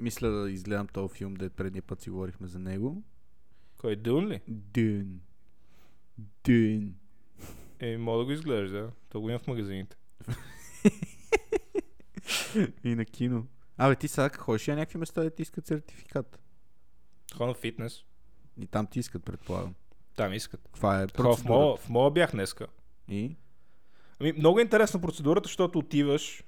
мисля 0.00 0.28
да 0.28 0.50
изгледам 0.50 0.86
този 0.86 1.14
филм, 1.14 1.34
де 1.34 1.50
предния 1.50 1.82
път 1.82 2.00
си 2.00 2.10
говорихме 2.10 2.46
за 2.46 2.58
него. 2.58 3.02
Кой, 3.76 3.96
Дюн 3.96 4.28
ли? 4.28 4.40
Дюн. 4.48 5.20
Дюн. 6.18 6.94
Е, 7.80 7.98
мога 7.98 8.18
да 8.18 8.24
го 8.24 8.30
изгледаш, 8.30 8.70
да. 8.70 8.90
То 9.08 9.20
го 9.20 9.30
има 9.30 9.38
в 9.38 9.46
магазините. 9.46 9.96
И 12.84 12.94
на 12.94 13.04
кино. 13.04 13.46
Абе, 13.78 13.96
ти 13.96 14.08
сега 14.08 14.28
ходиш 14.28 14.66
на 14.66 14.74
някакви 14.76 14.98
места 14.98 15.22
да 15.22 15.30
ти 15.30 15.42
искат 15.42 15.66
сертификат? 15.66 16.42
Ходя 17.34 17.46
на 17.46 17.54
фитнес. 17.54 18.04
И 18.60 18.66
там 18.66 18.86
ти 18.86 18.98
искат, 18.98 19.24
предполагам. 19.24 19.74
Там 20.16 20.32
искат. 20.32 20.60
Каква 20.64 21.02
е 21.02 21.06
процедурата? 21.06 21.82
в 21.82 21.88
мола 21.88 22.10
бях 22.10 22.30
днеска. 22.30 22.66
И? 23.08 23.36
Ами, 24.20 24.32
много 24.32 24.58
е 24.58 24.62
интересна 24.62 25.00
процедурата, 25.00 25.46
защото 25.46 25.78
отиваш, 25.78 26.44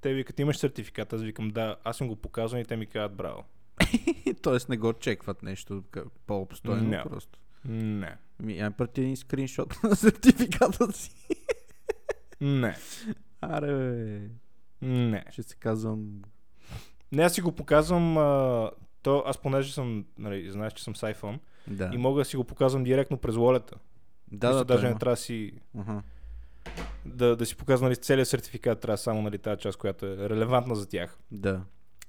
те 0.00 0.14
викат, 0.14 0.38
имаш 0.38 0.56
сертификат, 0.56 1.12
аз 1.12 1.22
викам, 1.22 1.48
да, 1.50 1.76
аз 1.84 1.96
съм 1.96 2.08
го 2.08 2.16
показвал 2.16 2.60
и 2.60 2.64
те 2.64 2.76
ми 2.76 2.86
казват, 2.86 3.16
браво. 3.16 3.44
Тоест 4.42 4.68
не 4.68 4.76
го 4.76 4.92
чекват 4.92 5.42
нещо 5.42 5.84
по-обстойно 6.26 6.88
Не. 6.88 7.02
просто. 7.02 7.38
Не. 7.64 8.16
Ми, 8.42 8.60
ай 8.60 8.70
прати 8.70 9.00
един 9.00 9.16
скриншот 9.16 9.74
на 9.82 9.96
сертификата 9.96 10.92
си. 10.92 11.10
Не. 12.40 12.76
Аре, 13.40 13.66
бе. 13.66 14.20
Не. 14.88 15.24
Ще 15.30 15.42
се 15.42 15.56
казвам... 15.56 16.22
Не, 17.12 17.22
аз 17.22 17.34
си 17.34 17.40
го 17.40 17.52
показвам, 17.52 18.18
а, 18.18 18.70
то, 19.02 19.22
аз 19.26 19.38
понеже 19.38 19.72
съм, 19.72 20.04
нали, 20.18 20.50
знаеш, 20.50 20.72
че 20.72 20.84
съм 20.84 20.96
с 20.96 21.02
iPhone 21.02 21.38
Да. 21.68 21.90
и 21.94 21.96
мога 21.96 22.20
да 22.20 22.24
си 22.24 22.36
го 22.36 22.44
показвам 22.44 22.84
директно 22.84 23.18
през 23.18 23.34
волета. 23.34 23.74
да, 24.32 24.52
да, 24.54 24.64
даже 24.64 24.88
не 24.88 24.98
трябва 24.98 25.12
да 25.12 25.16
си, 25.16 25.52
Аха. 25.78 26.02
да, 27.04 27.36
да 27.36 27.46
си 27.46 27.56
показвам 27.56 27.88
нали, 27.88 27.96
целият 27.96 28.28
сертификат, 28.28 28.80
трябва 28.80 28.98
само 28.98 29.22
нали, 29.22 29.38
тази 29.38 29.60
част, 29.60 29.78
която 29.78 30.06
е 30.06 30.28
релевантна 30.28 30.74
за 30.76 30.88
тях. 30.88 31.18
Да. 31.30 31.60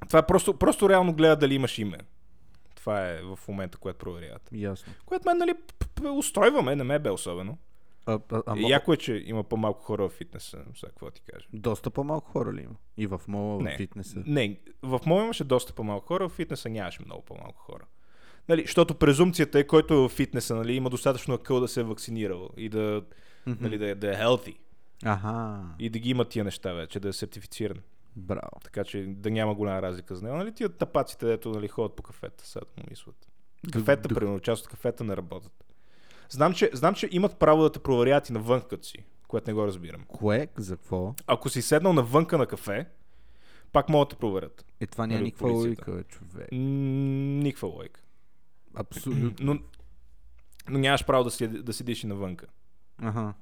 Това 0.08 0.20
е 0.20 0.28
просто, 0.28 0.54
просто 0.54 0.90
реално 0.90 1.14
гледа 1.14 1.36
дали 1.36 1.56
имаш 1.56 1.78
име. 1.78 1.98
Това 2.88 3.10
е 3.10 3.22
в 3.22 3.40
момента, 3.48 3.78
което 3.78 4.00
проверяват. 4.00 4.50
Ясно. 4.52 4.94
Което 5.06 5.30
мен, 5.30 5.38
нали, 5.38 5.54
устройваме, 6.18 6.76
не 6.76 6.84
ме 6.84 7.00
бе 7.00 7.10
особено. 7.10 7.58
А, 8.06 8.20
а, 8.32 8.44
а, 8.48 8.56
Яко 8.58 8.94
е, 8.94 8.98
че 8.98 9.24
има 9.26 9.44
по-малко 9.44 9.84
хора 9.84 10.10
в 10.10 10.12
фитнеса, 10.12 10.58
сега 10.76 10.90
какво 10.90 11.12
ти 11.12 11.22
кажа. 11.22 11.48
Доста 11.54 11.90
по-малко 11.90 12.32
хора 12.32 12.54
ли 12.54 12.62
има? 12.62 12.76
И 12.98 13.08
в 13.08 13.22
мола, 13.28 13.58
в 13.60 13.64
Не. 13.64 13.78
фитнеса. 13.78 14.24
Не, 14.26 14.60
в 14.82 15.00
моя 15.06 15.24
имаше 15.24 15.44
доста 15.44 15.74
по-малко 15.74 16.08
хора, 16.08 16.30
в 16.30 16.34
фитнеса 16.34 16.70
нямаше 16.70 17.02
много 17.06 17.22
по-малко 17.26 17.60
хора. 17.60 17.86
Нали, 18.50 18.62
защото 18.62 18.96
презумцията 18.96 19.60
е, 19.60 19.68
който 19.68 19.94
е 19.94 19.98
в 19.98 20.10
фитнеса, 20.10 20.56
нали, 20.56 20.74
има 20.74 20.90
достатъчно 20.90 21.34
акъл 21.34 21.60
да 21.60 21.68
се 21.68 21.80
е 21.80 21.84
вакцинирал 21.84 22.50
и 22.58 22.70
да, 22.70 23.04
Мгм. 23.46 23.64
нали, 23.64 23.78
да, 23.78 23.90
е, 23.90 23.96
да 23.96 24.10
е 24.12 24.16
healthy 24.16 24.58
Аха. 25.06 25.64
и 25.80 25.90
да 25.90 26.00
ги 26.00 26.10
има 26.10 26.26
тия 26.26 26.44
неща 26.46 26.74
вече, 26.74 27.00
да 27.00 27.08
е 27.10 27.14
сертифициран. 27.14 27.78
Браво. 28.18 28.60
Така 28.64 28.84
че 28.84 29.06
да 29.08 29.32
няма 29.32 29.56
голяма 29.56 29.82
разлика 29.82 30.16
за 30.16 30.26
него. 30.26 30.38
Нали, 30.38 30.54
тия 30.54 30.70
тапаците, 30.70 31.26
дето 31.26 31.50
нали, 31.50 31.68
ходят 31.68 31.96
по 31.96 32.04
кафета, 32.04 32.48
сега 32.48 32.66
му 32.78 32.84
мислят. 32.90 33.28
Кафета, 33.74 34.10
примерно, 34.10 34.40
част 34.40 34.64
от 34.64 34.70
кафета 34.70 35.04
не 35.04 35.18
работят. 35.18 35.66
Знам 36.30 36.54
че, 36.54 36.70
знам, 36.74 36.96
че 36.96 37.10
имат 37.12 37.40
право 37.40 37.64
да 37.64 37.72
те 37.72 37.80
проверят 37.80 38.30
и 38.30 38.34
навън 38.34 38.62
като 38.70 38.88
си, 38.88 38.98
което 39.28 39.50
не 39.50 39.54
го 39.54 39.68
разбирам. 39.68 40.04
Кое? 40.08 40.48
За 40.58 40.78
какво? 40.78 41.16
Ако 41.28 41.50
си 41.50 41.62
седнал 41.62 41.94
навънка 41.94 42.38
на 42.38 42.46
кафе, 42.46 42.86
пак 43.72 43.90
могат 43.90 44.10
да 44.10 44.16
те 44.16 44.20
проверят. 44.20 44.66
Е, 44.80 44.88
това 44.88 45.08
няма 45.08 45.20
Нали, 45.20 45.26
никаква 45.26 45.52
логика, 45.52 45.92
бе, 45.92 46.04
човек. 46.04 46.48
Никаква 46.52 47.68
лойка. 47.68 48.02
Абсолютно. 48.76 49.34
Но, 49.40 49.60
но 50.70 50.80
нямаш 50.80 51.06
право 51.06 51.24
да, 51.24 51.32
си, 51.32 51.48
да 51.48 51.74
седиш 51.74 52.04
и 52.04 52.08
навънка. 52.08 52.48
Аха. 52.98 53.34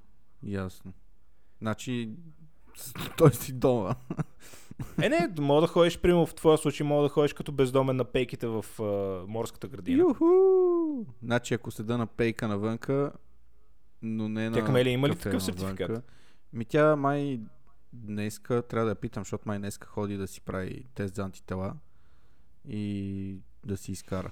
Ясно. 0.44 0.94
Значи, 1.62 2.10
той 3.18 3.34
си 3.34 3.54
дома. 3.54 3.96
Е, 5.02 5.10
не, 5.10 5.34
мога 5.40 5.62
да 5.62 5.68
ходиш, 5.68 6.00
примерно 6.00 6.26
в 6.26 6.36
твоя 6.36 6.58
случай, 6.58 6.88
мога 6.88 7.04
да 7.04 7.10
ходиш 7.10 7.34
като 7.34 7.52
бездомен 7.52 7.96
на 7.96 8.04
пейките 8.06 8.48
в 8.48 8.66
а, 8.80 8.84
морската 9.28 9.68
градина. 9.68 10.02
Юху! 10.02 10.26
Значи, 11.24 11.54
ако 11.54 11.72
седа 11.72 11.98
на 11.98 12.08
пейка 12.08 12.48
навънка, 12.48 13.12
но 14.02 14.30
не 14.30 14.50
на 14.50 14.56
Тя 14.56 14.66
Камелия 14.66 14.92
има 14.94 15.10
ли 15.10 15.16
такъв 15.16 15.48
навънка, 15.48 15.86
сертификат? 15.86 16.12
Ми 16.54 16.66
тя 16.66 16.96
май 16.96 17.40
днеска, 17.94 18.62
трябва 18.62 18.86
да 18.86 18.92
я 18.92 18.96
питам, 18.96 19.22
защото 19.22 19.48
май 19.48 19.60
днеска 19.60 19.88
ходи 19.88 20.18
да 20.18 20.28
си 20.28 20.42
прави 20.42 20.86
тест 20.96 21.16
за 21.16 21.24
антитела 21.24 21.74
и 22.68 23.38
да 23.66 23.78
си 23.78 23.92
изкара. 23.92 24.32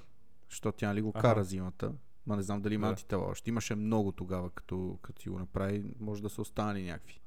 Защото 0.50 0.78
тя 0.78 0.88
нали 0.88 1.02
го 1.02 1.12
кара 1.12 1.44
зимата. 1.44 1.92
Ма 2.26 2.36
не 2.36 2.42
знам 2.42 2.62
дали 2.62 2.74
има 2.74 2.86
Да. 2.86 2.90
антитела 2.90 3.24
още. 3.24 3.50
Имаше 3.50 3.74
много 3.74 4.12
тогава, 4.12 4.50
като, 4.50 4.98
като 5.02 5.22
си 5.22 5.28
го 5.28 5.38
направи. 5.38 5.84
Може 6.00 6.22
да 6.22 6.28
са 6.30 6.42
останали 6.42 6.82
някакви. 6.82 7.20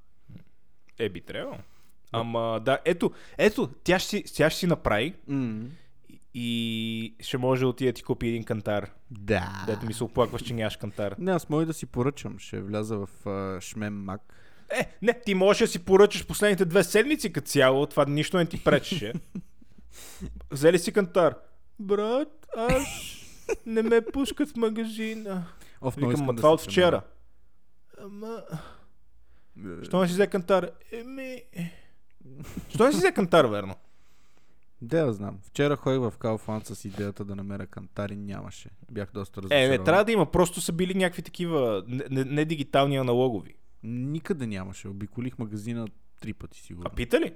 Е, 0.99 1.09
би 1.09 1.21
трябвало. 1.21 1.57
Ама, 2.11 2.61
да, 2.65 2.79
ето, 2.85 3.11
ето, 3.37 3.69
тя 3.83 3.99
ще, 3.99 4.09
си, 4.09 4.23
тя 4.35 4.49
ще 4.49 4.59
си 4.59 4.67
направи 4.67 5.13
Mm. 5.29 5.65
и 6.33 7.15
ще 7.19 7.37
може 7.37 7.61
да 7.61 7.67
отиде 7.67 7.91
да 7.91 7.95
ти 7.95 8.03
купи 8.03 8.27
един 8.27 8.43
кантар. 8.43 8.91
Да. 9.11 9.63
Дето 9.67 9.85
ми 9.85 9.93
се 9.93 10.03
оплакваш, 10.03 10.41
че 10.41 10.53
нямаш 10.53 10.77
кантар. 10.77 11.15
Не, 11.19 11.31
аз 11.31 11.49
мога 11.49 11.65
да 11.65 11.73
си 11.73 11.85
поръчам. 11.85 12.39
Ще 12.39 12.61
вляза 12.61 12.97
в 12.97 13.27
а, 13.27 13.61
Шмем 13.61 14.03
Мак. 14.03 14.21
Е, 14.79 14.97
не, 15.01 15.21
ти 15.25 15.33
можеш 15.33 15.59
да 15.59 15.67
си 15.67 15.79
поръчаш 15.85 16.27
последните 16.27 16.65
две 16.65 16.83
седмици 16.83 17.33
като 17.33 17.47
цяло, 17.47 17.85
това 17.85 18.05
нищо 18.05 18.37
не 18.37 18.45
ти 18.45 18.63
пречеше. 18.63 19.13
Взели 20.51 20.79
си 20.79 20.91
кантар. 20.91 21.35
Брат, 21.79 22.47
аз 22.57 22.83
не 23.65 23.81
ме 23.81 24.01
пускат 24.13 24.49
в 24.51 24.55
магазина. 24.55 25.43
Оф, 25.81 25.95
Викам, 25.95 26.25
ма 26.25 26.33
да 26.33 26.37
това 26.37 26.51
от 26.51 26.61
вчера. 26.61 27.01
Ама, 28.01 28.43
що 29.83 30.01
не 30.01 30.07
си 30.07 30.13
взе 30.13 30.27
кантар? 30.27 30.69
Еми... 30.91 31.41
Що 32.69 32.85
не 32.85 32.91
си 32.91 32.97
взе 32.97 33.11
кантар, 33.11 33.45
верно? 33.45 33.75
Да, 34.81 34.97
я 34.97 35.13
знам. 35.13 35.39
Вчера 35.43 35.75
ходих 35.75 35.99
в 36.01 36.17
Kaufland 36.19 36.73
с 36.73 36.85
идеята 36.85 37.25
да 37.25 37.35
намеря 37.35 37.67
кантари, 37.67 38.15
нямаше. 38.15 38.69
Бях 38.91 39.11
доста 39.13 39.39
Е, 39.39 39.43
разочарован. 39.43 39.69
не, 39.69 39.83
трябва 39.83 40.05
да 40.05 40.11
има. 40.11 40.31
Просто 40.31 40.61
са 40.61 40.73
били 40.73 40.93
някакви 40.93 41.21
такива 41.21 41.83
не, 41.87 42.03
не, 42.09 42.23
не 42.23 42.45
дигитални 42.45 42.97
аналогови. 42.97 43.55
Никъде 43.83 44.47
нямаше. 44.47 44.87
Обиколих 44.87 45.37
магазина 45.37 45.87
три 46.21 46.33
пъти 46.33 46.61
сигурно. 46.61 46.89
А 46.91 46.95
пита 46.95 47.19
ли? 47.19 47.33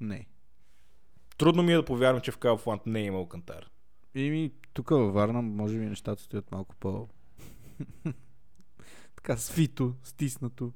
Не. 0.00 0.26
Трудно 1.38 1.62
ми 1.62 1.72
е 1.72 1.76
да 1.76 1.84
повярвам, 1.84 2.20
че 2.20 2.32
в 2.32 2.38
Kaufland 2.38 2.80
не 2.86 3.00
е 3.00 3.04
имал 3.04 3.26
кантар. 3.26 3.70
Ими, 4.14 4.52
тук 4.72 4.90
във 4.90 5.14
Варна, 5.14 5.42
може 5.42 5.78
би 5.78 5.84
нещата 5.86 6.22
стоят 6.22 6.52
малко 6.52 6.74
по... 6.76 7.08
така 9.16 9.36
свито, 9.36 9.94
стиснато. 10.02 10.72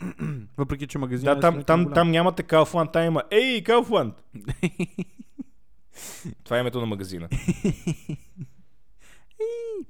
Въпреки, 0.56 0.86
че 0.86 0.98
магазинът 0.98 1.34
Да, 1.34 1.38
е 1.38 1.40
там, 1.40 1.52
сравнително 1.52 1.66
там, 1.66 1.82
голям. 1.84 1.94
там 1.94 2.10
нямате 2.10 2.42
Kaufland, 2.42 2.92
там 2.92 3.04
има 3.04 3.22
Ей, 3.30 3.64
Kaufland! 3.64 4.12
Това 6.44 6.56
е 6.56 6.60
името 6.60 6.80
на 6.80 6.86
магазина. 6.86 7.28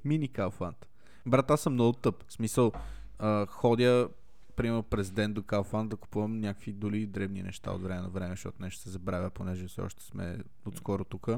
Мини 0.05 0.31
Kaufland. 0.31 0.85
Брат, 1.27 1.51
аз 1.51 1.61
съм 1.61 1.73
много 1.73 1.93
тъп. 1.93 2.25
В 2.29 2.33
смисъл, 2.33 2.73
а, 3.19 3.47
ходя 3.47 4.09
примерно 4.57 4.83
през 4.83 5.11
ден 5.11 5.33
до 5.33 5.43
Kaufland 5.43 5.89
да 5.89 5.97
купувам 5.97 6.41
някакви 6.41 6.73
доли 6.73 7.07
дребни 7.07 7.43
неща 7.43 7.73
от 7.73 7.83
време 7.83 8.01
на 8.01 8.09
време, 8.09 8.31
защото 8.31 8.63
нещо 8.63 8.81
се 8.81 8.91
забравя, 8.91 9.31
понеже 9.31 9.67
все 9.67 9.81
още 9.81 10.05
сме 10.05 10.39
отскоро 10.67 11.05
тук. 11.05 11.29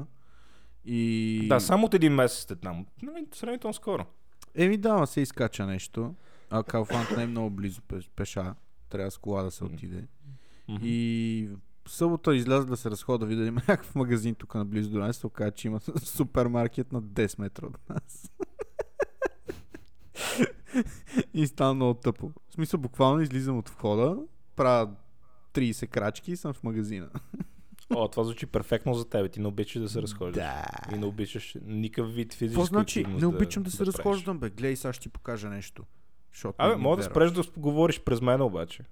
И... 0.85 1.45
Да, 1.49 1.59
само 1.59 1.85
от 1.85 1.93
един 1.93 2.13
месец 2.13 2.43
сте 2.43 2.55
там. 2.55 2.85
Нали, 3.01 3.27
Сравнително 3.33 3.73
скоро. 3.73 4.05
Еми 4.55 4.77
да, 4.77 5.05
се 5.05 5.21
изкача 5.21 5.65
нещо. 5.65 6.15
А 6.49 6.63
Kaufland 6.63 7.17
не 7.17 7.23
е 7.23 7.27
много 7.27 7.49
близо 7.49 7.81
пеш- 7.81 8.09
пеша. 8.15 8.55
Трябва 8.89 9.11
с 9.11 9.17
кола 9.17 9.43
да 9.43 9.51
се 9.51 9.63
отиде. 9.63 10.07
И 10.81 11.49
в 11.85 11.91
събота 11.91 12.35
изляза 12.35 12.65
да 12.65 12.77
се 12.77 12.91
разхода, 12.91 13.25
видя 13.25 13.41
да 13.41 13.47
има 13.47 13.61
някакъв 13.67 13.95
магазин 13.95 14.35
тук 14.35 14.55
наблизо 14.55 14.91
до 14.91 14.99
нас, 14.99 15.17
се 15.17 15.27
оказа, 15.27 15.51
че 15.51 15.67
има 15.67 15.79
супермаркет 16.03 16.91
на 16.91 17.03
10 17.03 17.39
метра 17.39 17.65
от 17.65 17.89
нас. 17.89 18.31
и 21.33 21.47
стана 21.47 21.73
много 21.73 21.93
тъпо. 21.93 22.31
В 22.49 22.53
смисъл, 22.53 22.79
буквално 22.79 23.21
излизам 23.21 23.57
от 23.57 23.69
входа, 23.69 24.17
правя 24.55 24.91
30 25.53 25.87
крачки 25.87 26.31
и 26.31 26.37
съм 26.37 26.53
в 26.53 26.63
магазина. 26.63 27.09
О, 27.95 28.07
това 28.07 28.23
звучи 28.23 28.45
перфектно 28.45 28.93
за 28.93 29.09
теб. 29.09 29.31
Ти 29.31 29.39
не 29.39 29.47
обичаш 29.47 29.81
да 29.81 29.89
се 29.89 30.01
разхождаш. 30.01 30.43
Да. 30.43 30.65
И 30.95 30.97
не 30.97 31.05
обичаш 31.05 31.55
никакъв 31.65 32.13
вид 32.13 32.33
физическа 32.33 32.61
Какво 32.61 32.65
значи? 32.65 33.05
Не 33.05 33.25
обичам 33.25 33.63
да, 33.63 33.71
се 33.71 33.77
правиш. 33.77 33.93
разхождам, 33.93 34.39
бе. 34.39 34.49
Гледай, 34.49 34.75
сега 34.75 34.93
ще 34.93 35.01
ти 35.01 35.09
покажа 35.09 35.49
нещо. 35.49 35.83
Защото 36.33 36.55
Абе, 36.57 36.75
мога 36.75 36.97
да 36.97 37.03
спреш 37.03 37.31
да 37.31 37.43
говориш 37.57 38.01
през 38.01 38.21
мен 38.21 38.41
обаче. 38.41 38.83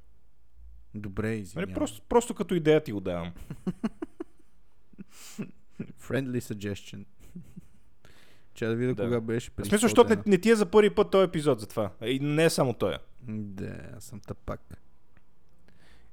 Добре, 0.95 1.27
Нали, 1.27 1.37
извинявам. 1.37 1.73
просто, 1.73 2.01
просто 2.01 2.35
като 2.35 2.55
идея 2.55 2.83
ти 2.83 2.91
го 2.91 2.99
давам. 2.99 3.33
Friendly 5.99 6.39
suggestion. 6.39 7.05
Че 8.53 8.65
да 8.65 8.75
видя 8.75 8.95
Да. 8.95 9.03
кога 9.03 9.21
беше 9.21 9.51
преди 9.51 9.69
смисъл, 9.69 9.77
100 9.79 9.89
защото 9.89 10.09
не, 10.09 10.23
не 10.27 10.37
ти 10.37 10.49
е 10.49 10.55
за 10.55 10.65
първи 10.65 10.89
път 10.89 11.11
този 11.11 11.25
епизод 11.25 11.59
за 11.59 11.67
това. 11.67 11.91
И 12.01 12.19
не 12.19 12.45
е 12.45 12.49
само 12.49 12.73
той. 12.73 12.97
Да, 13.23 13.77
аз 13.97 14.03
съм 14.03 14.19
тъпак. 14.19 14.77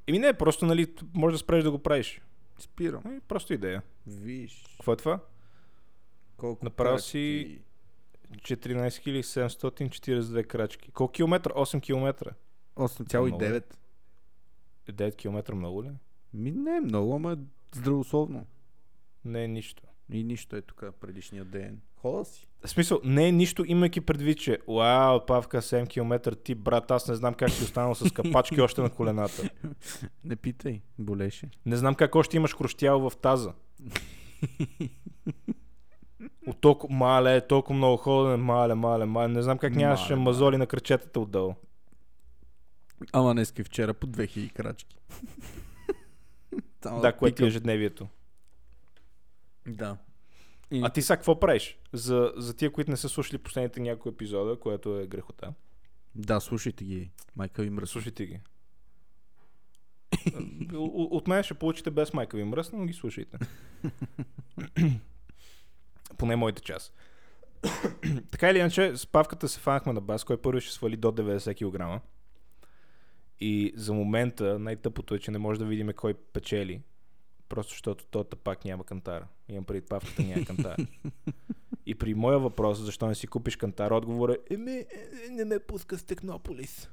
Еми 0.07 0.19
не, 0.19 0.33
просто 0.33 0.67
нали, 0.67 0.87
може 1.15 1.35
да 1.35 1.39
спреш 1.39 1.65
да 1.65 1.71
го 1.71 1.79
правиш. 1.79 2.21
Спирам. 2.59 3.03
Нали, 3.05 3.21
просто 3.21 3.53
идея. 3.53 3.83
Виж. 4.07 4.65
Какво 4.77 4.93
е 4.93 4.97
това? 4.97 5.21
Колко 6.37 6.65
Направил 6.65 6.95
крачки. 6.95 7.11
си- 7.11 7.61
14 8.33 9.23
742 9.23 10.47
крачки. 10.47 10.91
Колко 10.91 11.13
километра? 11.13 11.51
8 11.51 11.81
километра. 11.81 12.31
8,9. 12.77 13.75
9 14.93 15.17
километра 15.17 15.55
много 15.55 15.85
ли? 15.85 15.91
Ми 16.35 16.51
не 16.51 16.77
е 16.77 16.81
много, 16.81 17.15
ама 17.15 17.33
е 17.33 17.37
здравословно. 17.77 18.47
Не 19.25 19.45
е 19.45 19.49
нищо. 19.49 19.83
И 20.13 20.25
нищо 20.25 20.57
е 20.57 20.63
тук 20.63 20.85
предишния 21.01 21.45
ден. 21.45 21.81
Хода 21.97 22.25
си. 22.25 22.47
В 22.65 22.71
смисъл, 22.71 23.01
не 23.05 23.29
е 23.29 23.33
нищо, 23.33 23.65
имайки 23.67 24.01
предвид, 24.01 24.39
че 24.39 24.59
вау, 24.69 25.27
Павка 25.27 25.63
7 25.63 25.89
км, 25.89 26.37
ти 26.37 26.55
брат, 26.55 26.91
аз 26.91 27.09
не 27.09 27.15
знам 27.15 27.35
как 27.35 27.51
си 27.51 27.65
останал 27.65 27.95
с 27.95 28.11
капачки 28.11 28.61
още 28.61 28.81
на 28.81 28.91
колената. 28.91 29.51
Не 30.25 30.37
питай, 30.37 30.83
болеше. 30.99 31.51
Не 31.67 31.77
знам 31.77 31.95
как 31.95 32.15
още 32.15 32.37
имаш 32.37 32.57
хрущял 32.57 33.11
в 33.11 33.17
таза. 33.17 33.53
От 36.47 36.61
толкова, 36.61 36.95
мале, 36.95 37.47
толкова 37.47 37.77
много 37.77 37.97
ходене, 37.97 38.37
мале, 38.37 38.75
мале, 38.75 39.05
мале. 39.05 39.29
Не 39.29 39.43
знам 39.43 39.59
как 39.59 39.75
нямаше 39.75 40.15
мазоли 40.15 40.57
на 40.57 40.67
кръчетата 40.67 41.21
отдолу. 41.21 41.55
Ама 43.13 43.35
днеска 43.35 43.63
и 43.63 43.65
вчера 43.65 43.95
по 43.95 44.07
2000 44.07 44.53
крачки. 44.53 44.97
Само 46.83 47.01
Да, 47.01 47.13
което 47.13 47.45
е 47.45 47.47
ежедневието. 47.47 48.09
Да. 49.67 49.97
А 50.83 50.91
ти 50.91 51.03
сега 51.03 51.17
какво 51.17 51.41
правиш? 51.41 51.79
За, 51.93 52.33
за 52.37 52.57
тия, 52.57 52.73
които 52.73 52.91
не 52.91 52.97
са 52.97 53.09
слушали 53.09 53.39
последните 53.39 53.81
няколко 53.81 54.09
епизода, 54.09 54.61
което 54.61 55.01
е 55.01 55.07
грехота. 55.07 55.55
Да, 56.15 56.41
слушайте 56.41 56.85
ги. 56.85 57.11
Майка 57.37 57.63
ви 57.63 57.71
мръсва. 57.71 57.93
Слушайте 57.93 58.27
ги. 58.27 58.41
От 60.75 61.29
мен 61.29 61.43
ще 61.43 61.55
получите 61.55 61.91
без 61.91 62.13
майка 62.13 62.37
ви 62.37 62.45
мръсна, 62.45 62.79
но 62.79 62.87
ги 62.87 62.93
слушайте. 62.93 63.39
Поне 66.19 66.37
моята 66.37 66.63
част. 66.63 66.95
така 68.31 68.51
или 68.51 68.59
иначе, 68.59 68.97
с 68.97 69.07
павката 69.07 69.49
се 69.49 69.61
фанахме 69.61 69.93
на 69.93 70.01
бас, 70.01 70.25
кой 70.25 70.37
първи 70.37 70.61
ще 70.61 70.73
свали 70.73 70.97
до 70.97 71.13
90 71.13 71.99
кг. 71.99 72.03
И 73.41 73.73
за 73.77 73.93
момента 73.93 74.59
най-тъпото 74.59 75.15
е, 75.15 75.19
че 75.19 75.31
не 75.31 75.39
може 75.39 75.59
да 75.59 75.67
видим 75.67 75.91
кой 75.97 76.15
печели. 76.15 76.83
Просто 77.49 77.71
защото 77.71 78.05
той 78.05 78.25
пак 78.45 78.65
няма 78.65 78.85
кантара. 78.85 79.27
Имам 79.49 79.65
преди 79.65 79.81
павката 79.81 80.23
няма 80.23 80.45
кантара. 80.45 80.77
И 81.87 81.95
при 81.95 82.15
моя 82.15 82.39
въпрос, 82.39 82.79
защо 82.79 83.07
не 83.07 83.15
си 83.15 83.27
купиш 83.27 83.57
кантар, 83.57 83.91
отговор 83.91 84.29
е, 84.29 84.39
еми, 84.51 84.73
е, 84.73 84.87
не 85.31 85.45
ме 85.45 85.59
пуска 85.59 85.99
с 85.99 86.05
Технополис. 86.05 86.89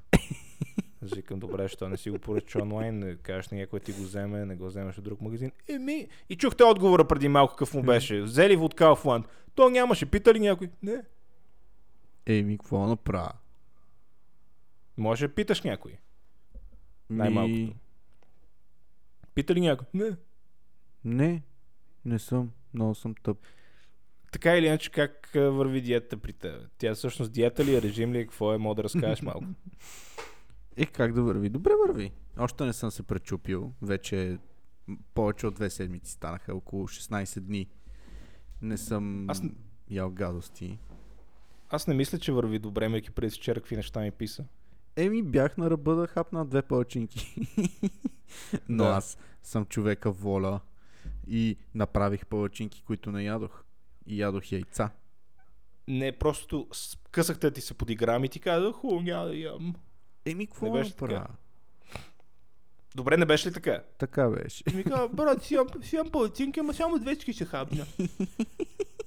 Аз 1.03 1.11
викам, 1.11 1.39
добре, 1.39 1.67
що 1.67 1.89
не 1.89 1.97
си 1.97 2.09
го 2.09 2.19
поръча 2.19 2.59
онлайн, 2.61 2.99
не 2.99 3.15
кажеш 3.15 3.49
на 3.49 3.57
някой 3.57 3.79
ти 3.79 3.91
го 3.91 4.01
вземе, 4.01 4.45
не 4.45 4.55
го 4.55 4.65
вземеш 4.65 4.97
от 4.97 5.03
друг 5.03 5.21
магазин. 5.21 5.51
Еми, 5.67 6.07
и 6.29 6.35
чухте 6.35 6.63
отговора 6.63 7.07
преди 7.07 7.27
малко 7.27 7.53
какъв 7.53 7.73
му 7.73 7.83
беше. 7.83 8.21
Взели 8.21 8.55
в 8.55 8.63
от 8.63 8.75
Kaufland. 8.75 9.25
То 9.55 9.69
нямаше. 9.69 10.05
Пита 10.05 10.33
ли 10.33 10.39
някой? 10.39 10.69
Не. 10.83 11.03
Еми, 12.25 12.57
какво 12.57 12.87
направя? 12.87 13.31
Може 14.97 15.27
да 15.27 15.33
питаш 15.33 15.61
някой. 15.61 15.91
Ми, 15.91 17.17
Най-малкото. 17.17 17.75
Пита 19.33 19.55
ли 19.55 19.61
някой? 19.61 19.87
Не. 19.93 20.15
Не, 21.05 21.41
не 22.05 22.19
съм. 22.19 22.51
Много 22.73 22.95
съм 22.95 23.15
тъп. 23.23 23.37
Така 24.31 24.57
или 24.57 24.65
иначе, 24.65 24.91
как 24.91 25.29
върви 25.33 25.81
диета 25.81 26.17
при 26.17 26.33
теб? 26.33 26.69
Тя 26.77 26.95
всъщност 26.95 27.31
диета 27.31 27.65
ли 27.65 27.75
е, 27.75 27.81
режим 27.81 28.13
ли 28.13 28.19
е, 28.19 28.25
какво 28.25 28.53
е, 28.53 28.57
мога 28.57 28.75
да 28.75 28.83
разкажеш 28.83 29.21
малко. 29.21 29.45
Е, 30.81 30.85
как 30.85 31.13
да 31.13 31.23
върви? 31.23 31.49
Добре 31.49 31.71
върви. 31.87 32.11
Още 32.37 32.65
не 32.65 32.73
съм 32.73 32.91
се 32.91 33.03
пречупил. 33.03 33.73
Вече 33.81 34.37
повече 35.13 35.47
от 35.47 35.55
две 35.55 35.69
седмици 35.69 36.11
станаха, 36.11 36.55
около 36.55 36.87
16 36.87 37.39
дни. 37.39 37.67
Не 38.61 38.77
съм 38.77 39.29
Аз 39.29 39.41
ял 39.89 40.11
гадости. 40.11 40.79
Аз 41.69 41.87
не 41.87 41.93
мисля, 41.93 42.19
че 42.19 42.31
върви 42.31 42.59
добре, 42.59 42.89
меки 42.89 43.11
преди 43.11 43.35
вчера 43.35 43.59
какви 43.59 43.75
неща 43.75 43.99
ми 44.01 44.11
писа. 44.11 44.45
Еми, 44.95 45.23
бях 45.23 45.57
на 45.57 45.69
ръба 45.69 45.95
да 45.95 46.07
хапна 46.07 46.45
две 46.45 46.61
палачинки. 46.61 47.35
Но 48.69 48.83
Да. 48.83 48.89
аз 48.89 49.17
съм 49.43 49.65
човека 49.65 50.11
воля 50.11 50.59
и 51.27 51.57
направих 51.75 52.25
палачинки, 52.25 52.83
които 52.83 53.11
не 53.11 53.23
ядох. 53.23 53.63
И 54.05 54.21
ядох 54.21 54.51
яйца. 54.51 54.89
Не, 55.87 56.11
просто 56.11 56.67
късахте 57.11 57.51
ти 57.51 57.61
се 57.61 57.73
подиграм 57.73 58.23
и 58.23 58.29
ти 58.29 58.39
казах, 58.39 58.73
хубаво, 58.75 59.01
няма 59.01 59.25
да 59.25 59.35
ям. 59.35 59.75
Еми, 60.25 60.47
какво 60.47 60.65
Не 60.65 60.71
да 60.71 60.77
беше 60.77 60.91
така. 60.91 61.05
направя? 61.05 61.27
Добре, 62.95 63.17
не 63.17 63.25
беше 63.25 63.49
ли 63.49 63.53
така? 63.53 63.83
Така 63.97 64.29
беше. 64.29 64.63
И 64.71 64.75
ми 64.75 64.83
казва, 64.83 65.09
брат, 65.09 65.43
си 65.43 65.53
ям, 65.53 65.67
си 65.83 65.95
ям 65.95 66.11
палацинки, 66.11 66.59
ама 66.59 66.73
само 66.73 66.99
двечки 66.99 67.33
ще 67.33 67.45
хапна. 67.45 67.85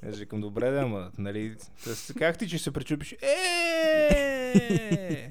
Аз 0.03 0.19
викам, 0.19 0.41
добре, 0.41 0.71
да, 0.71 0.79
ама, 0.79 1.13
нали, 1.19 1.57
с- 1.77 2.15
как 2.15 2.39
ти, 2.39 2.49
че 2.49 2.59
се 2.59 2.71
пречупиш? 2.71 3.13
Е! 3.13 5.29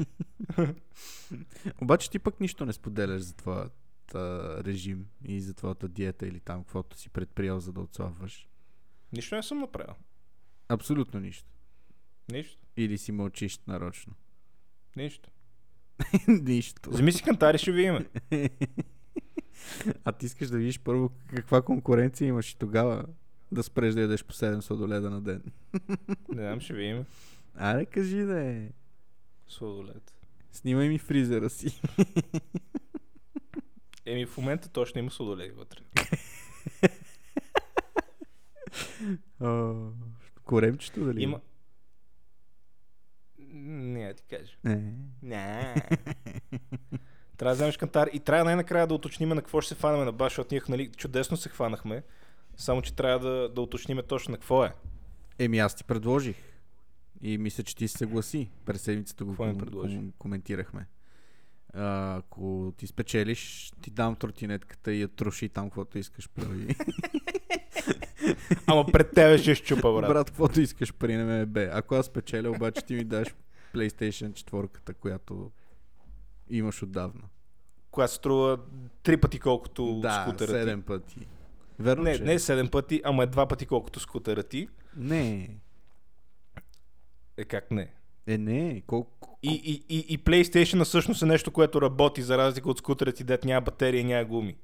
Обаче 1.81 2.09
ти 2.09 2.19
пък 2.19 2.39
нищо 2.39 2.65
не 2.65 2.73
споделяш 2.73 3.21
за 3.21 3.35
твоят 3.35 3.73
а, 4.13 4.17
режим 4.63 5.07
и 5.23 5.41
за 5.41 5.53
твоята 5.53 5.87
диета 5.87 6.27
или 6.27 6.39
там, 6.39 6.63
каквото 6.63 6.97
си 6.97 7.09
предприел, 7.09 7.59
за 7.59 7.73
да 7.73 7.81
отслабваш. 7.81 8.47
Нищо 9.13 9.35
не 9.35 9.43
съм 9.43 9.59
направил. 9.59 9.95
Абсолютно 10.69 11.19
нищо. 11.19 11.49
Нищо. 12.31 12.57
Или 12.77 12.97
си 12.97 13.11
мълчиш 13.11 13.59
нарочно. 13.67 14.13
Нищо. 14.95 15.29
нищо. 16.27 16.89
Вземи 16.89 17.11
си 17.11 17.23
кантари, 17.23 17.57
ще 17.57 17.71
видим. 17.71 18.05
А 20.05 20.11
ти 20.11 20.25
искаш 20.25 20.49
да 20.49 20.57
видиш 20.57 20.79
първо 20.79 21.09
каква 21.35 21.61
конкуренция 21.61 22.27
имаш 22.27 22.51
и 22.51 22.57
тогава 22.57 23.05
да 23.51 23.63
спреш 23.63 23.93
да 23.93 24.01
ядеш 24.01 24.23
по 24.23 24.33
7 24.33 24.59
сладоледа 24.59 25.09
на 25.09 25.21
ден. 25.21 25.43
Не 26.29 26.41
знам, 26.41 26.59
ще 26.59 26.73
видим. 26.73 27.05
Аре, 27.55 27.85
кажи 27.85 28.17
да 28.17 28.45
е. 28.45 28.69
Сладолет. 29.47 30.13
Снимай 30.51 30.89
ми 30.89 30.99
фризера 30.99 31.49
си. 31.49 31.81
Еми, 34.05 34.25
в 34.25 34.37
момента 34.37 34.69
точно 34.69 34.99
има 34.99 35.11
сладоледи 35.11 35.51
вътре. 35.51 35.79
Коремчето 40.43 41.05
дали? 41.05 41.23
Има... 41.23 41.39
Не, 43.53 44.13
ти 44.13 44.23
кажа. 44.23 44.53
Не. 44.63 44.93
Не. 45.21 45.75
трябва 47.37 47.51
да 47.51 47.55
вземеш 47.55 47.77
кантар 47.77 48.09
и 48.13 48.19
трябва 48.19 48.45
най-накрая 48.45 48.87
да 48.87 48.93
уточним 48.93 49.29
на 49.29 49.35
какво 49.35 49.61
ще 49.61 49.73
се 49.73 49.79
фанаме 49.79 50.05
на 50.05 50.11
баш, 50.11 50.31
защото 50.31 50.53
ние 50.53 50.61
нали, 50.69 50.91
чудесно 50.91 51.37
се 51.37 51.49
хванахме, 51.49 52.03
само 52.57 52.81
че 52.81 52.95
трябва 52.95 53.29
да, 53.29 53.49
да 53.49 53.61
уточним 53.61 53.99
точно 54.07 54.31
на 54.31 54.37
какво 54.37 54.65
е. 54.65 54.73
Еми 55.39 55.59
аз 55.59 55.75
ти 55.75 55.83
предложих. 55.83 56.35
И 57.21 57.37
мисля, 57.37 57.63
че 57.63 57.75
ти 57.75 57.87
се 57.87 57.97
съгласи. 57.97 58.49
През 58.65 58.81
седмицата 58.81 59.25
го 59.25 59.35
ком- 59.35 59.55
ком- 59.55 60.11
коментирахме. 60.17 60.87
А, 61.73 62.17
ако 62.17 62.73
ти 62.77 62.87
спечелиш, 62.87 63.71
ти 63.81 63.91
дам 63.91 64.15
тротинетката 64.15 64.93
и 64.93 65.01
я 65.01 65.07
троши 65.07 65.49
там, 65.49 65.69
каквото 65.69 65.97
искаш 65.97 66.29
прави. 66.29 66.75
Ама 68.67 68.85
пред 68.85 69.11
тебе 69.11 69.37
ще 69.37 69.55
щупа, 69.55 69.93
брат. 69.93 70.09
Брат, 70.09 70.27
каквото 70.27 70.61
искаш 70.61 70.93
при 70.93 71.17
ММБ. 71.17 71.57
Ако 71.71 71.95
аз 71.95 72.05
спечеля, 72.05 72.49
обаче 72.49 72.85
ти 72.85 72.93
ми 72.93 73.03
даш 73.03 73.27
PlayStation 73.73 74.31
4, 74.31 74.93
която 74.93 75.51
имаш 76.49 76.83
отдавна. 76.83 77.21
Която 77.91 78.13
струва 78.13 78.59
три 79.03 79.17
пъти 79.17 79.39
колкото 79.39 79.99
да, 80.01 80.25
скутера 80.27 80.51
7 80.51 80.81
пъти. 80.81 81.27
Верно, 81.79 82.03
ти. 82.03 82.09
Не, 82.09 82.17
че? 82.17 82.23
не 82.23 82.39
седем 82.39 82.69
пъти, 82.69 83.01
ама 83.03 83.23
е 83.23 83.27
два 83.27 83.47
пъти 83.47 83.65
колкото 83.65 83.99
скутера 83.99 84.43
ти. 84.43 84.67
не. 84.97 85.57
Е 87.37 87.45
как 87.45 87.71
не? 87.71 87.93
Е, 88.27 88.37
не. 88.37 88.81
Колко... 88.87 89.39
И, 89.43 89.51
и, 89.51 89.95
и, 89.97 89.99
и 90.13 90.19
PlayStation 90.19 90.83
всъщност 90.83 91.21
е 91.21 91.25
нещо, 91.25 91.51
което 91.51 91.81
работи, 91.81 92.21
за 92.21 92.37
разлика 92.37 92.69
от 92.69 92.77
скутера 92.77 93.11
ти, 93.11 93.23
дет 93.23 93.43
няма 93.43 93.61
батерия 93.61 94.01
и 94.01 94.03
няма 94.03 94.25
гуми. 94.25 94.55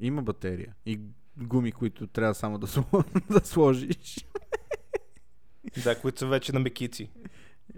Има 0.00 0.22
батерия. 0.22 0.74
И 0.86 1.00
гуми, 1.36 1.72
които 1.72 2.06
трябва 2.06 2.34
само 2.34 2.58
да, 2.58 2.66
сло- 2.66 3.24
да 3.30 3.46
сложиш. 3.46 4.26
Да, 5.84 6.00
които 6.00 6.18
са 6.18 6.26
вече 6.26 6.52
на 6.52 6.60
мекици. 6.60 7.10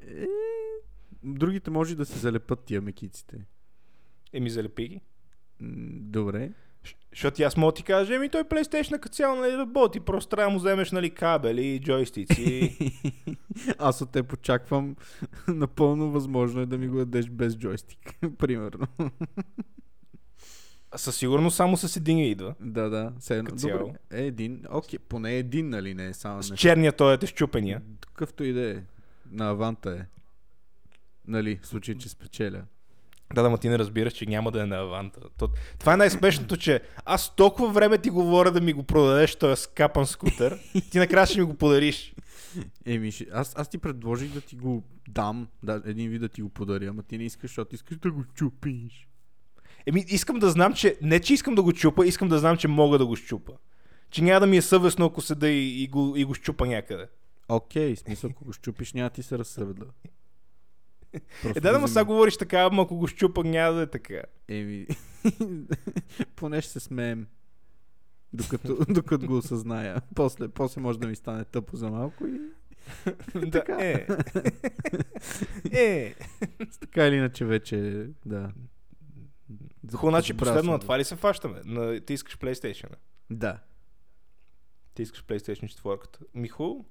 Е, 0.07 0.26
другите 1.22 1.70
може 1.70 1.96
да 1.96 2.07
се 2.07 2.18
залепат 2.18 2.64
тия 2.64 2.81
мекиците. 2.81 3.37
Еми 4.33 4.50
залепи 4.50 4.88
ги. 4.88 5.00
Добре. 6.00 6.50
Защото 7.11 7.42
аз 7.42 7.57
мога 7.57 7.72
ти 7.72 7.83
кажа, 7.83 8.14
еми 8.14 8.29
той 8.29 8.44
PlayStation 8.44 9.00
като 9.00 9.14
цяло 9.14 9.37
нали 9.37 9.57
работи, 9.57 10.00
просто 10.00 10.31
трябва 10.31 10.50
да 10.50 10.53
му 10.53 10.59
вземеш 10.59 10.92
нали 10.92 11.11
кабели 11.11 11.81
джойстици. 11.85 12.79
Аз 13.79 14.00
от 14.00 14.11
теб 14.11 14.33
очаквам 14.33 14.96
напълно 15.48 16.11
възможно 16.11 16.61
е 16.61 16.66
да 16.66 16.79
ми 16.79 16.88
го 16.88 16.98
дадеш 16.98 17.29
без 17.29 17.57
джойстик. 17.57 17.98
Примерно. 18.38 18.87
Със 20.96 21.16
сигурност 21.16 21.57
само 21.57 21.76
с 21.76 21.96
един 21.96 22.18
идва. 22.18 22.55
да, 22.61 22.90
да. 22.90 23.12
Цяло. 23.20 23.42
Добре. 23.79 23.98
Е, 24.12 24.26
един. 24.26 24.62
Окей, 24.70 24.98
поне 24.98 25.35
един, 25.35 25.68
нали? 25.68 25.94
Не 25.94 26.07
е 26.07 26.14
само 26.14 26.42
С 26.42 26.50
не. 26.50 26.57
черния 26.57 26.92
той 26.92 27.18
е 27.22 27.26
щупения. 27.26 27.83
Какъвто 28.00 28.44
и 28.44 28.53
да 28.53 28.70
е. 28.70 28.76
На 29.31 29.48
аванта 29.50 29.90
е. 29.92 30.07
Нали, 31.26 31.59
в 31.62 31.66
случай, 31.66 31.94
че 31.94 32.09
спечеля. 32.09 32.62
Да, 33.35 33.42
да, 33.42 33.50
ма 33.50 33.59
ти 33.59 33.68
не 33.68 33.79
разбираш, 33.79 34.12
че 34.12 34.26
няма 34.26 34.50
да 34.50 34.62
е 34.62 34.66
на 34.66 34.76
аванта. 34.76 35.20
То, 35.38 35.48
това 35.79 35.94
е 35.94 35.96
най-смешното, 35.96 36.57
че 36.57 36.81
аз 37.05 37.37
толкова 37.37 37.72
време 37.72 37.98
ти 37.98 38.11
говоря 38.11 38.50
да 38.53 38.61
ми 38.61 38.72
го 38.72 38.83
продадеш 38.83 39.37
този 39.37 39.62
скапан 39.62 40.07
скутер, 40.07 40.59
ти 40.90 40.98
накрая 40.98 41.26
ще 41.26 41.38
ми 41.38 41.44
го 41.44 41.55
подариш. 41.55 42.14
Еми, 42.87 43.12
ще- 43.12 43.26
аз, 43.33 43.55
аз 43.57 43.68
ти 43.68 43.79
предложих 43.79 44.33
да 44.33 44.40
ти 44.40 44.57
го 44.57 44.83
дам, 45.09 45.48
да, 45.62 45.83
един 45.85 46.11
вид 46.11 46.20
да 46.20 46.29
ти 46.29 46.42
го 46.42 46.48
подаря, 46.48 46.87
ама 46.87 47.03
ти 47.03 47.18
не 47.18 47.24
искаш, 47.24 47.50
защото 47.50 47.74
искаш 47.74 47.96
да 47.96 48.11
го 48.11 48.24
чупиш. 48.35 49.09
Еми, 49.86 50.04
искам 50.08 50.38
да 50.38 50.50
знам, 50.50 50.74
че... 50.74 50.96
Не, 51.02 51.20
че 51.20 51.34
искам 51.34 51.54
да 51.54 51.62
го 51.62 51.72
чупа, 51.72 52.06
искам 52.06 52.28
да 52.28 52.38
знам, 52.38 52.56
че 52.56 52.68
мога 52.68 52.98
да 52.98 53.06
го 53.06 53.16
щупа. 53.16 53.52
Че 54.10 54.22
няма 54.22 54.40
да 54.40 54.46
ми 54.46 54.56
е 54.56 54.62
съвестно, 54.62 55.06
ако 55.06 55.20
седа 55.20 55.48
и, 55.48 55.82
и, 55.82 55.88
го, 55.88 56.14
и 56.16 56.24
го 56.24 56.34
щупа 56.34 56.66
някъде. 56.66 57.08
Окей, 57.48 57.94
в 57.94 57.98
смисъл, 57.98 58.30
ако 58.30 58.44
го 58.44 58.52
щупиш, 58.52 58.92
няма 58.92 59.10
ти 59.10 59.22
се 59.22 59.38
разсърда. 59.38 59.86
Е, 61.56 61.60
да, 61.60 61.72
да, 61.72 61.78
ма 61.78 61.88
сега 61.88 62.04
говориш 62.04 62.36
така, 62.36 62.60
ама 62.60 62.82
ако 62.82 62.96
го 62.96 63.06
щупа, 63.06 63.44
няма 63.44 63.74
да 63.74 63.82
е 63.82 63.86
така. 63.86 64.22
Еми, 64.48 64.86
поне 66.36 66.60
ще 66.60 66.72
се 66.72 66.80
смеем. 66.80 67.26
Докато, 68.32 68.76
докато 68.88 69.26
го 69.26 69.36
осъзная. 69.36 70.02
После, 70.14 70.48
после 70.48 70.80
може 70.80 70.98
да 70.98 71.08
ми 71.08 71.16
стане 71.16 71.44
тъпо 71.44 71.76
за 71.76 71.90
малко 71.90 72.26
и... 72.26 72.40
да, 73.34 73.50
Така. 73.50 73.76
е. 73.80 74.06
е. 75.72 76.14
Така 76.80 77.06
или 77.06 77.14
иначе 77.14 77.44
вече, 77.44 78.06
да. 78.26 78.52
Хубаво, 79.86 80.10
значи 80.10 80.36
последно 80.36 80.72
на 80.72 80.78
това 80.78 80.98
ли 80.98 81.04
се 81.04 81.16
фащаме? 81.16 81.60
На... 81.64 82.00
Ти 82.00 82.12
искаш 82.12 82.38
PlayStation. 82.38 82.90
Да. 83.30 83.58
Ти 84.94 85.02
искаш 85.02 85.24
PlayStation 85.24 85.82
4. 85.82 86.06
Ми 86.34 86.48
хубаво. 86.48 86.84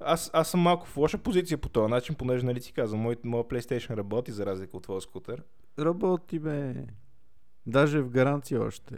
Аз, 0.00 0.30
аз 0.32 0.50
съм 0.50 0.60
малко 0.60 0.86
в 0.86 0.96
лоша 0.96 1.18
позиция 1.18 1.58
по 1.58 1.68
този 1.68 1.90
начин, 1.90 2.14
понеже 2.14 2.46
нали 2.46 2.60
ти 2.60 2.72
казвам, 2.72 3.00
мой, 3.00 3.16
моя 3.24 3.44
PlayStation 3.44 3.96
работи 3.96 4.32
за 4.32 4.46
разлика 4.46 4.76
от 4.76 4.82
твоя 4.82 5.00
скутер. 5.00 5.42
Работи, 5.78 6.38
бе. 6.38 6.74
Даже 7.66 8.00
в 8.00 8.10
гаранция 8.10 8.62
още. 8.62 8.94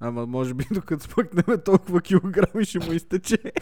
Ама 0.00 0.26
може 0.26 0.54
би 0.54 0.64
докато 0.74 1.04
спъкнем 1.04 1.60
толкова 1.64 2.00
килограми 2.00 2.64
ще 2.64 2.78
му 2.78 2.92
изтече. 2.92 3.38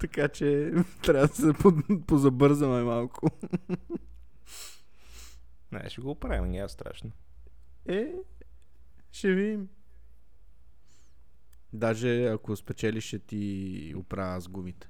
така 0.00 0.28
че 0.28 0.72
трябва 1.02 1.26
да 1.26 1.34
се 1.34 1.52
по- 1.52 2.02
позабързаме 2.06 2.82
малко. 2.82 3.26
Не, 5.72 5.90
ще 5.90 6.00
го 6.00 6.10
оправим, 6.10 6.50
няма 6.50 6.68
страшно. 6.68 7.10
Е, 7.88 8.12
ще 9.12 9.32
видим. 9.32 9.68
Даже 11.72 12.26
ако 12.26 12.56
спечелиш, 12.56 13.04
ще 13.04 13.18
ти 13.18 13.94
оправя 13.96 14.40
с 14.40 14.48
гумите. 14.48 14.88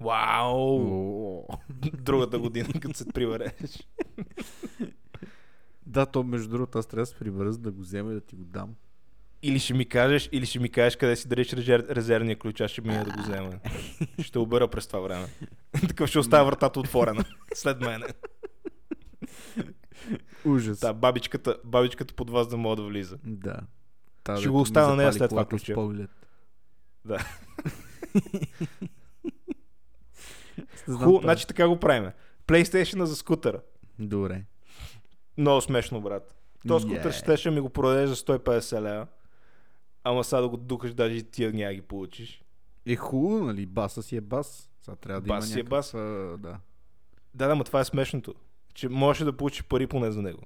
Вау! 0.00 1.46
Другата 1.98 2.38
година, 2.38 2.68
като 2.80 2.94
се 2.94 3.08
прибереш. 3.08 3.88
Да, 5.86 6.06
то 6.06 6.22
между 6.22 6.48
другото 6.48 6.78
аз 6.78 6.86
трябва 6.86 7.02
да 7.02 7.06
се 7.06 7.14
прибера, 7.14 7.50
да 7.50 7.70
го 7.70 7.80
взема 7.80 8.10
и 8.10 8.14
да 8.14 8.20
ти 8.20 8.36
го 8.36 8.44
дам. 8.44 8.74
Или 9.42 9.58
ще 9.58 9.74
ми 9.74 9.88
кажеш, 9.88 10.28
или 10.32 10.46
ще 10.46 10.58
ми 10.58 10.68
кажеш 10.68 10.96
къде 10.96 11.16
си 11.16 11.28
дариш 11.28 11.52
резер... 11.52 11.86
резервния 11.90 12.38
ключ, 12.38 12.60
аз 12.60 12.70
ще 12.70 12.80
мина 12.80 13.04
да 13.04 13.10
го 13.10 13.22
взема. 13.22 13.52
Ще 14.22 14.38
обера 14.38 14.68
през 14.68 14.86
това 14.86 15.00
време. 15.00 15.26
Такъв 15.88 16.08
ще 16.08 16.18
оставя 16.18 16.44
вратата 16.44 16.80
отворена. 16.80 17.24
След 17.54 17.80
мене. 17.80 18.06
Ужас. 20.44 20.78
Да, 20.78 20.92
бабичката, 20.94 21.56
бабичката 21.64 22.14
под 22.14 22.30
вас 22.30 22.48
да 22.48 22.56
мога 22.56 22.76
да 22.76 22.82
влиза. 22.82 23.18
Да. 23.24 23.60
Та, 24.24 24.36
Ще 24.36 24.42
дето 24.42 24.52
го 24.52 24.60
оставя 24.60 24.88
на 24.88 24.96
нея 24.96 25.12
след 25.12 25.30
това 25.30 25.44
ключа. 25.44 25.74
поглед. 25.74 26.10
Да. 27.04 27.18
Това. 30.86 31.20
значи 31.20 31.46
така 31.46 31.68
го 31.68 31.76
правим. 31.76 32.10
PlayStation 32.46 33.02
за 33.02 33.16
скутера. 33.16 33.60
Добре. 33.98 34.44
Много 35.36 35.60
смешно, 35.60 36.00
брат. 36.00 36.34
То 36.68 36.80
скутер 36.80 37.12
Yeah. 37.12 37.36
ще 37.36 37.50
ми 37.50 37.60
го 37.60 37.70
продадеш 37.70 38.08
за 38.08 38.16
150 38.16 38.80
лева. 38.82 39.06
Ама 40.04 40.24
сега 40.24 40.40
да 40.40 40.48
го 40.48 40.56
дукаш, 40.56 40.94
даже 40.94 41.14
и 41.14 41.22
тия 41.22 41.52
няма 41.52 41.74
ги 41.74 41.80
получиш. 41.82 42.42
Е 42.86 42.96
хубаво, 42.96 43.44
нали? 43.44 43.66
Баса 43.66 44.02
си 44.02 44.16
е 44.16 44.20
бас. 44.20 44.70
Сега 44.80 44.96
трябва 44.96 45.20
да 45.20 45.28
има 45.28 45.36
Бас 45.36 45.46
е 45.46 45.50
някакъв, 45.50 45.70
бас. 45.70 45.94
а, 45.94 45.98
Да. 46.38 46.58
Да, 47.34 47.48
да, 47.48 47.54
ма 47.54 47.64
това 47.64 47.80
е 47.80 47.84
смешното. 47.84 48.34
Че 48.74 48.88
можеш 48.88 49.24
да 49.24 49.36
получиш 49.36 49.64
пари 49.64 49.86
поне 49.86 50.12
за 50.12 50.22
него. 50.22 50.42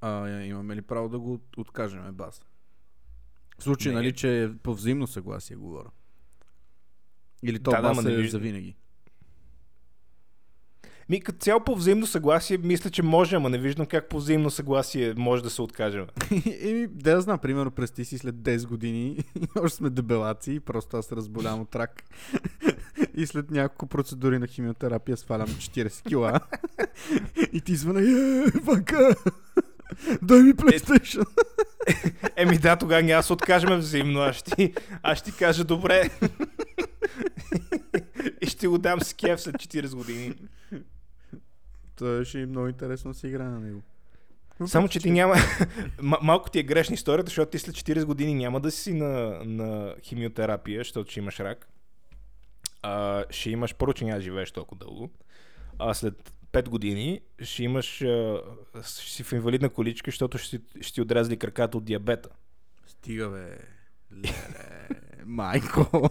А, 0.00 0.28
имаме 0.28 0.76
ли 0.76 0.82
право 0.82 1.08
да 1.08 1.18
го 1.18 1.40
откажем, 1.56 2.06
е 2.06 2.12
бас? 2.12 2.42
В 3.58 3.62
случай, 3.62 3.92
Не. 3.92 3.98
нали, 3.98 4.12
че 4.12 4.42
е 4.42 4.56
по 4.56 4.74
взаимно 4.74 5.06
съгласие 5.06 5.56
говоря. 5.56 5.90
Или 7.42 7.62
то 7.62 7.70
Да, 7.70 7.80
да, 7.80 7.88
бас 7.88 8.04
е 8.04 8.28
за 8.28 8.38
винаги. 8.38 8.76
Ми, 11.08 11.20
като 11.20 11.38
цяло 11.38 11.64
по 11.64 11.74
взаимно 11.74 12.06
съгласие, 12.06 12.58
мисля, 12.58 12.90
че 12.90 13.02
може, 13.02 13.36
ама 13.36 13.50
не 13.50 13.58
виждам 13.58 13.86
как 13.86 14.08
по 14.08 14.16
взаимно 14.16 14.50
съгласие 14.50 15.14
може 15.16 15.42
да 15.42 15.50
се 15.50 15.62
откажем. 15.62 16.06
Еми, 16.60 16.86
да 16.86 17.10
я 17.10 17.20
знам, 17.20 17.38
примерно, 17.38 17.70
прести 17.70 18.04
си 18.04 18.18
след 18.18 18.34
10 18.34 18.66
години, 18.66 19.24
още 19.60 19.76
сме 19.76 19.90
дебелаци, 19.90 20.52
и 20.52 20.60
просто 20.60 20.96
аз 20.96 21.06
се 21.06 21.16
разболявам 21.16 21.60
от 21.60 21.76
рак. 21.76 22.04
И 23.16 23.26
след 23.26 23.50
няколко 23.50 23.86
процедури 23.86 24.38
на 24.38 24.46
химиотерапия 24.46 25.16
свалям 25.16 25.48
40 25.48 26.02
кила. 26.08 26.40
и 27.52 27.60
ти 27.60 27.76
звъна, 27.76 28.00
е, 28.00 28.50
вака, 28.60 29.16
дай 30.22 30.42
ми 30.42 30.54
PlayStation. 30.54 31.26
Еми 32.36 32.58
да, 32.58 32.76
тогава 32.76 33.02
няма 33.02 33.22
се 33.22 33.32
откажем 33.32 33.78
взаимно. 33.78 34.20
Аз 34.20 34.36
ще, 34.36 34.72
аз 35.02 35.18
ще 35.18 35.30
ти 35.30 35.38
кажа 35.38 35.64
добре. 35.64 36.10
И 38.40 38.46
ще 38.46 38.68
го 38.68 38.78
дам 38.78 39.00
с 39.00 39.14
кеф 39.14 39.40
след 39.40 39.54
40 39.54 39.94
години. 39.94 40.34
Това 41.96 42.24
ще 42.24 42.40
е 42.40 42.46
много 42.46 42.68
интересно 42.68 43.12
да 43.12 43.18
се 43.18 43.26
играе 43.26 43.48
на 43.48 43.60
него. 43.60 43.82
Само, 44.66 44.88
че 44.88 45.00
ти 45.00 45.10
няма... 45.10 45.34
Малко 46.22 46.50
ти 46.50 46.58
е 46.58 46.62
грешна 46.62 46.94
историята, 46.94 47.30
защото 47.30 47.50
ти 47.50 47.58
след 47.58 47.74
40 47.74 48.04
години 48.04 48.34
няма 48.34 48.60
да 48.60 48.70
си 48.70 48.94
на, 48.94 49.40
на 49.44 49.94
химиотерапия, 50.02 50.80
защото 50.80 51.10
ще 51.10 51.20
имаш 51.20 51.40
рак. 51.40 51.68
А, 52.88 53.24
ще 53.30 53.50
имаш, 53.50 53.74
първо, 53.74 53.92
че 53.92 54.04
няма 54.04 54.20
живееш 54.20 54.50
толкова 54.50 54.78
дълго. 54.78 55.10
А 55.78 55.94
след 55.94 56.32
5 56.52 56.68
години 56.68 57.20
ще 57.42 57.64
имаш... 57.64 58.02
А, 58.02 58.42
ще 58.82 59.12
си 59.12 59.22
в 59.22 59.32
инвалидна 59.32 59.68
количка, 59.68 60.10
защото 60.10 60.38
ще, 60.38 60.60
ще 60.80 60.94
ти 60.94 61.00
отрязали 61.00 61.36
краката 61.36 61.78
от 61.78 61.84
диабета. 61.84 62.28
Стига, 62.86 63.28
бе. 63.28 63.58
Леле, 64.16 64.88
майко. 65.26 66.10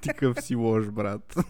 Ти 0.00 0.08
къв 0.16 0.42
си 0.42 0.54
лош, 0.54 0.90
брат. 0.90 1.34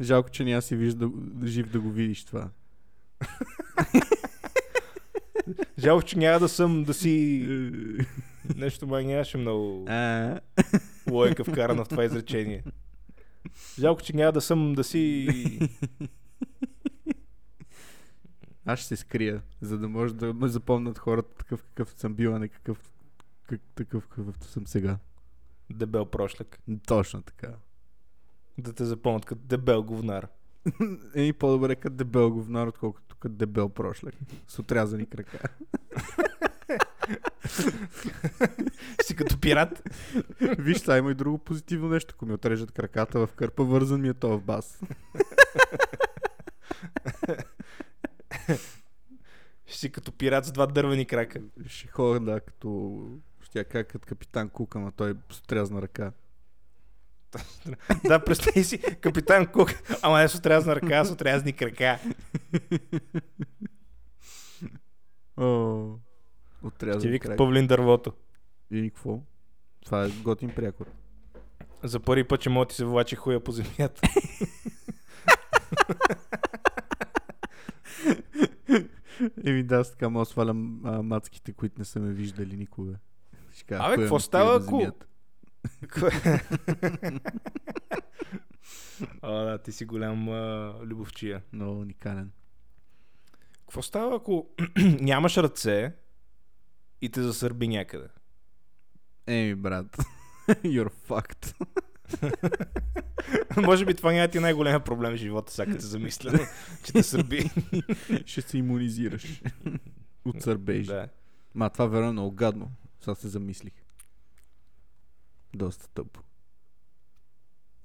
Жалко, 0.00 0.30
че 0.30 0.44
няма 0.44 0.62
си 0.62 0.76
виж 0.76 0.94
да, 0.94 1.10
жив 1.46 1.70
да 1.70 1.80
го 1.80 1.90
видиш 1.90 2.24
това. 2.24 2.50
Жалко, 5.78 6.02
че 6.02 6.18
няма 6.18 6.40
да 6.40 6.48
съм 6.48 6.84
да 6.84 6.94
си... 6.94 7.46
Нещо 8.56 8.86
май 8.86 9.04
нямаше 9.04 9.36
много 9.36 9.86
лойка 11.10 11.44
вкарана 11.44 11.84
в 11.84 11.88
това 11.88 12.04
изречение. 12.04 12.64
Жалко, 13.78 14.02
че 14.02 14.16
няма 14.16 14.32
да 14.32 14.40
съм 14.40 14.74
да 14.74 14.84
си... 14.84 15.28
аз 18.64 18.78
ще 18.78 18.88
се 18.88 18.96
скрия, 18.96 19.42
за 19.60 19.78
да 19.78 19.88
може 19.88 20.14
да 20.14 20.34
ме 20.34 20.48
запомнят 20.48 20.98
хората 20.98 21.34
такъв 21.34 21.62
какъв 21.62 21.94
съм 21.96 22.14
бил, 22.14 22.34
а 22.34 22.38
не 22.38 22.48
какъв, 22.48 22.92
как, 23.46 23.60
такъв 23.74 24.08
какъвто 24.08 24.46
съм 24.46 24.66
сега. 24.66 24.98
Дебел 25.70 26.06
прошляк. 26.06 26.58
Точно 26.86 27.22
така. 27.22 27.54
Да 28.58 28.72
те 28.72 28.84
запомнят 28.84 29.24
като 29.24 29.42
дебел 29.44 29.82
говнар. 29.82 30.28
Еми 31.14 31.32
по-добре 31.32 31.76
като 31.76 31.96
дебел 31.96 32.30
говнар, 32.30 32.66
отколкото 32.66 33.16
като 33.16 33.34
дебел 33.34 33.68
прошляк. 33.68 34.14
С 34.48 34.58
отрязани 34.58 35.06
крака. 35.06 35.38
Си 39.02 39.16
като 39.16 39.40
пират. 39.40 39.82
Виж, 40.40 40.78
сега 40.78 40.98
има 40.98 41.10
и 41.10 41.14
друго 41.14 41.38
позитивно 41.38 41.88
нещо. 41.88 42.14
Ако 42.16 42.26
ми 42.26 42.32
отрежат 42.32 42.72
краката 42.72 43.26
в 43.26 43.32
кърпа, 43.32 43.64
вързан 43.64 44.00
ми 44.00 44.08
е 44.08 44.14
то 44.14 44.28
в 44.28 44.42
бас. 44.42 44.80
Ще 49.66 49.78
си 49.78 49.92
като 49.92 50.12
пират 50.12 50.44
с 50.44 50.52
два 50.52 50.66
дървени 50.66 51.06
крака. 51.06 51.40
Ще 51.66 51.88
ходя, 51.88 52.20
да, 52.20 52.40
като... 52.40 53.00
Ще 53.42 53.64
кажа 53.64 53.84
като 53.84 54.06
капитан 54.06 54.48
Кук, 54.48 54.76
ама 54.76 54.92
той 54.92 55.14
с 55.30 55.38
отрязана 55.38 55.82
ръка. 55.82 56.12
Да, 58.04 58.24
представи 58.24 58.64
си, 58.64 58.78
капитан 58.78 59.46
Кук, 59.46 59.70
ама 60.02 60.18
не 60.18 60.28
с 60.28 60.34
отрязана 60.34 60.76
ръка, 60.76 60.98
а 60.98 61.04
с 61.04 61.10
отрязани 61.10 61.52
крака. 61.52 61.98
О, 65.36 65.98
Отрязан 66.64 67.10
вика 67.10 67.28
крак. 67.28 67.38
Павлин 67.38 67.66
дървото. 67.66 68.12
И 68.70 68.90
какво? 68.90 69.20
Това 69.84 70.04
е 70.04 70.10
готин 70.22 70.50
прякор. 70.50 70.86
За 71.82 72.00
първи 72.00 72.24
път, 72.24 72.40
че 72.40 72.50
мога 72.50 72.64
да 72.64 72.68
ти 72.68 72.74
се 72.74 72.84
влачи 72.84 73.16
хуя 73.16 73.40
по 73.40 73.52
земята. 73.52 74.00
Еми 79.46 79.62
да, 79.62 79.76
аз 79.76 79.90
така 79.90 80.08
мога 80.08 80.24
свалям 80.24 80.80
а, 80.84 81.02
мацките, 81.02 81.52
които 81.52 81.78
не 81.78 81.84
са 81.84 82.00
ме 82.00 82.12
виждали 82.12 82.56
никога. 82.56 82.94
Кажа, 83.66 83.84
Абе, 83.84 83.96
какво 83.96 84.18
става, 84.18 84.56
ако-. 84.56 84.86
О, 89.22 89.44
да, 89.44 89.58
ти 89.58 89.72
си 89.72 89.84
голям 89.84 90.28
а, 90.28 90.74
любовчия. 90.82 91.42
Много 91.52 91.80
уникален. 91.80 92.32
Какво 93.60 93.82
става, 93.82 94.16
ако 94.16 94.48
нямаш 95.00 95.36
ръце 95.36 95.92
и 97.04 97.08
те 97.08 97.22
засърби 97.22 97.68
някъде? 97.68 98.08
Еми, 99.26 99.54
брат. 99.54 99.96
You're 100.48 100.92
fucked. 101.08 101.54
Може 103.66 103.84
би 103.84 103.94
това 103.94 104.12
няма 104.12 104.28
ти 104.28 104.40
най-големия 104.40 104.84
проблем 104.84 105.12
в 105.12 105.16
живота, 105.16 105.52
сега 105.52 105.72
като 105.72 105.82
се 105.82 105.86
замисля, 105.88 106.38
че 106.84 106.92
те 106.92 107.02
сърби. 107.02 107.50
Ще 108.26 108.40
се 108.40 108.58
иммунизираш. 108.58 109.42
От 110.24 110.42
сърбежи. 110.42 110.86
да. 110.86 111.08
Ма 111.54 111.70
това 111.70 111.86
верно 111.86 112.08
е 112.08 112.12
много 112.12 112.30
гадно. 112.30 112.72
Сега 113.00 113.14
се 113.14 113.28
замислих. 113.28 113.72
Доста 115.54 115.88
тъпо. 115.88 116.20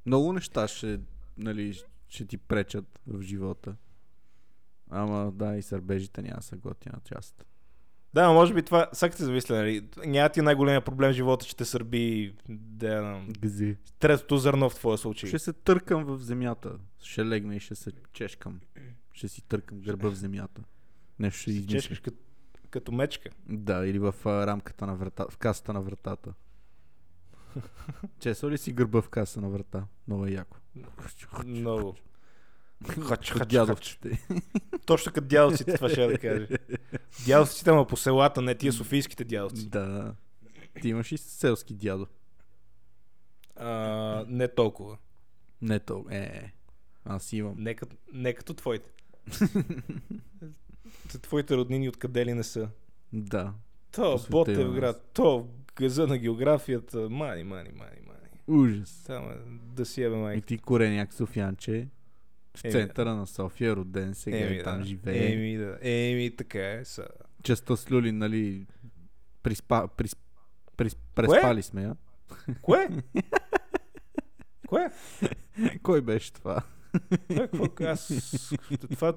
Много 0.06 0.34
неща 0.34 0.68
ще, 0.68 1.00
нали, 1.38 1.82
ще 2.08 2.26
ти 2.26 2.38
пречат 2.38 3.00
в 3.08 3.22
живота. 3.22 3.76
Ама 4.90 5.32
да, 5.32 5.58
и 5.58 5.62
сърбежите 5.62 6.22
няма 6.22 6.42
са 6.42 6.58
готина 6.58 7.00
част. 7.04 7.46
Да, 8.14 8.28
но 8.28 8.34
може 8.34 8.54
би 8.54 8.64
това, 8.64 8.90
сега 8.94 9.16
се 9.16 9.24
замисля, 9.26 9.56
нали, 9.56 9.88
няма 10.06 10.30
ти 10.30 10.42
най-големия 10.42 10.82
проблем 10.82 11.12
в 11.12 11.16
живота, 11.16 11.46
че 11.46 11.56
те 11.56 11.66
сърби 11.66 12.36
да, 12.50 13.22
Гзи. 13.40 13.78
третото 14.00 14.38
зърно 14.38 14.70
в 14.70 14.76
твоя 14.76 14.98
случай. 14.98 15.30
Ще 15.30 15.40
се 15.40 15.54
търкам 15.54 16.04
в 16.04 16.18
земята. 16.18 16.72
Ще 17.02 17.26
легна 17.26 17.56
и 17.56 17.60
ще 17.60 17.76
се 17.76 17.92
чешкам. 18.14 18.60
Ще 19.14 19.28
си 19.28 19.42
търкам 19.42 19.82
гърба 19.82 20.10
в 20.10 20.16
земята. 20.16 20.62
Нещо 21.20 21.40
ще 21.40 21.52
измисля. 21.52 21.80
чешкаш 21.80 22.00
като, 22.00 22.18
като 22.70 22.92
мечка. 22.92 23.30
Да, 23.50 23.86
или 23.88 24.00
в 24.00 24.16
а, 24.26 24.48
рамката 24.48 24.88
на 24.88 24.96
врата, 24.96 25.26
в 25.30 25.38
касата 25.38 25.74
на 25.74 25.82
вратата. 25.82 26.34
Чесва 28.20 28.52
ли 28.52 28.58
си 28.58 28.72
гърба 28.74 29.02
в 29.02 29.10
каса 29.10 29.42
на 29.42 29.50
врата? 29.50 29.86
Много 30.08 30.26
е 30.26 30.32
яко. 30.32 30.58
Много. 31.46 31.96
Хач, 32.88 33.32
хач, 33.32 33.48
дядовците. 33.48 34.26
Точно 34.86 35.12
като 35.14 35.28
дядовците, 35.28 35.74
това 35.74 35.90
ще 35.90 36.02
я 36.02 36.08
да 36.08 36.18
кажа. 36.18 36.48
Дядовците, 37.28 37.70
ама 37.70 37.88
по 37.88 37.98
селата, 37.98 38.42
не 38.42 38.56
тия 38.56 38.74
софийските 38.74 39.24
дядовци. 39.24 39.70
Да. 39.70 40.14
Ти 40.82 40.90
имаш 40.90 41.12
и 41.12 41.18
селски 41.18 41.74
дядо. 41.74 42.08
А, 43.56 44.26
не 44.28 44.48
толкова. 44.48 44.98
Не 45.62 45.80
то. 45.80 46.06
Е, 46.12 46.52
аз 47.06 47.34
имам. 47.34 47.56
Не 47.58 47.74
като, 47.74 47.96
не 48.14 48.34
като 48.34 48.54
твоите. 48.54 48.92
Те 51.12 51.18
твоите 51.18 51.56
роднини 51.58 51.90
откъде 51.90 52.26
ли 52.26 52.34
не 52.34 52.44
са? 52.44 52.70
Да. 53.14 53.54
То, 53.92 54.12
По 54.12 54.18
света 54.18 54.32
Ботев 54.32 54.60
има 54.60 54.74
град, 54.74 55.10
то, 55.14 55.48
газа 55.76 56.08
на 56.08 56.18
географията, 56.18 57.10
мани, 57.10 57.44
мани, 57.44 57.70
мани, 57.76 58.00
мани. 58.08 58.62
Ужас. 58.62 58.90
Само 58.90 59.32
да 59.76 59.86
си 59.86 60.04
ебе 60.04 60.16
И 60.16 60.20
майка. 60.20 60.48
ти 60.48 60.58
кореняк 60.58 61.14
Софянче. 61.14 61.88
В 62.58 62.64
Еми, 62.64 62.72
центъра 62.72 63.16
на 63.16 63.28
София, 63.28 63.76
роден 63.76 64.16
сега 64.16 64.38
и 64.38 64.64
там 64.64 64.80
да. 64.80 64.86
живее. 64.86 65.34
Еми, 65.34 65.58
да. 65.58 65.78
Еми, 65.82 66.36
така 66.36 66.72
е. 66.72 66.86
Са. 66.86 67.08
Частта 67.44 67.76
с 67.76 67.92
Люли, 67.92 68.12
нали, 68.12 68.66
приспа, 69.44 69.88
прис, 69.98 70.16
прис, 70.78 70.96
преспали 71.16 71.62
сме 71.62 71.84
я. 71.84 71.96
Кое? 72.62 72.90
Кое? 74.68 74.92
Кой 75.84 76.02
беше 76.02 76.34
това? 76.34 76.64
Какво? 77.36 77.66
Аз... 77.86 78.12
Това... 78.92 79.14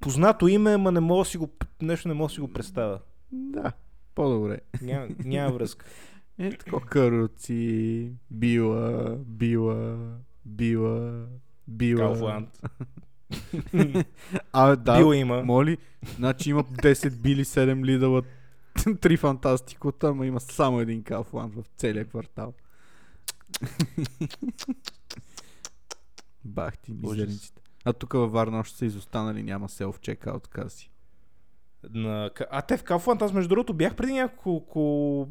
Познато 0.00 0.48
име, 0.48 0.70
ама 0.74 0.92
не 0.92 1.00
мога 1.00 1.20
да 1.20 1.30
си 1.30 1.38
го... 1.38 1.50
Нещо 1.82 2.08
не 2.08 2.14
мога 2.14 2.28
да 2.28 2.34
си 2.34 2.40
го 2.40 2.52
представя. 2.52 3.00
Да, 3.32 3.72
по-добре. 4.14 4.60
Няма, 4.82 5.08
няма 5.24 5.52
връзка. 5.52 5.86
Е, 6.38 6.50
тако 6.50 6.80
каруци, 6.80 8.12
била, 8.30 9.16
била, 9.16 9.96
била, 10.44 11.26
била. 11.68 12.00
Кауфланд. 12.00 12.48
А, 14.52 14.76
да, 14.76 14.98
Била 14.98 15.16
има. 15.16 15.42
моли. 15.42 15.78
Значи 16.16 16.50
има 16.50 16.64
10 16.64 17.10
били, 17.10 17.44
7 17.44 17.84
лидала, 17.84 18.22
3 18.74 19.18
фантастикота, 19.18 20.08
ама 20.08 20.26
има 20.26 20.40
само 20.40 20.80
един 20.80 21.02
Кауфланд 21.02 21.54
в 21.54 21.64
целия 21.76 22.04
квартал. 22.04 22.54
Бах 26.44 26.78
ти, 26.78 26.92
мизерниците. 26.92 27.62
А 27.84 27.92
тук 27.92 28.12
във 28.12 28.32
Варна 28.32 28.58
още 28.58 28.76
са 28.76 28.86
изостанали, 28.86 29.42
няма 29.42 29.68
селф 29.68 30.00
чекаут 30.00 30.48
каси. 30.48 30.90
На... 31.94 32.30
А 32.50 32.62
те 32.62 32.76
в 32.76 32.82
Кауфланд, 32.82 33.22
аз 33.22 33.32
между 33.32 33.48
другото 33.48 33.74
бях 33.74 33.94
преди 33.94 34.12
няколко, 34.12 34.80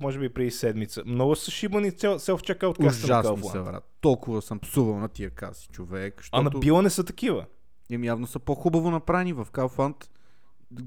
може 0.02 0.20
би 0.20 0.30
преди 0.30 0.52
седмица. 0.52 1.04
Много 1.06 1.36
са 1.36 1.52
шибани 1.52 1.92
селф 2.18 2.42
чека 2.42 2.68
от 2.68 2.78
касата 2.78 3.18
на 3.18 3.24
са, 3.24 3.30
Кауфланд. 3.30 3.66
брат. 3.66 3.90
Толкова 4.02 4.42
съм 4.42 4.60
псувал 4.60 5.00
на 5.00 5.08
тия 5.10 5.30
каси, 5.30 5.68
човек. 5.68 6.24
А 6.32 6.38
на 6.38 6.44
Защото... 6.44 6.60
Била 6.60 6.82
не 6.82 6.90
са 6.90 7.04
такива. 7.04 7.46
Им 7.90 8.04
явно 8.04 8.28
са 8.28 8.40
по-хубаво 8.40 8.92
направени 8.92 9.34
в 9.34 9.48
Kaufland. 9.52 10.08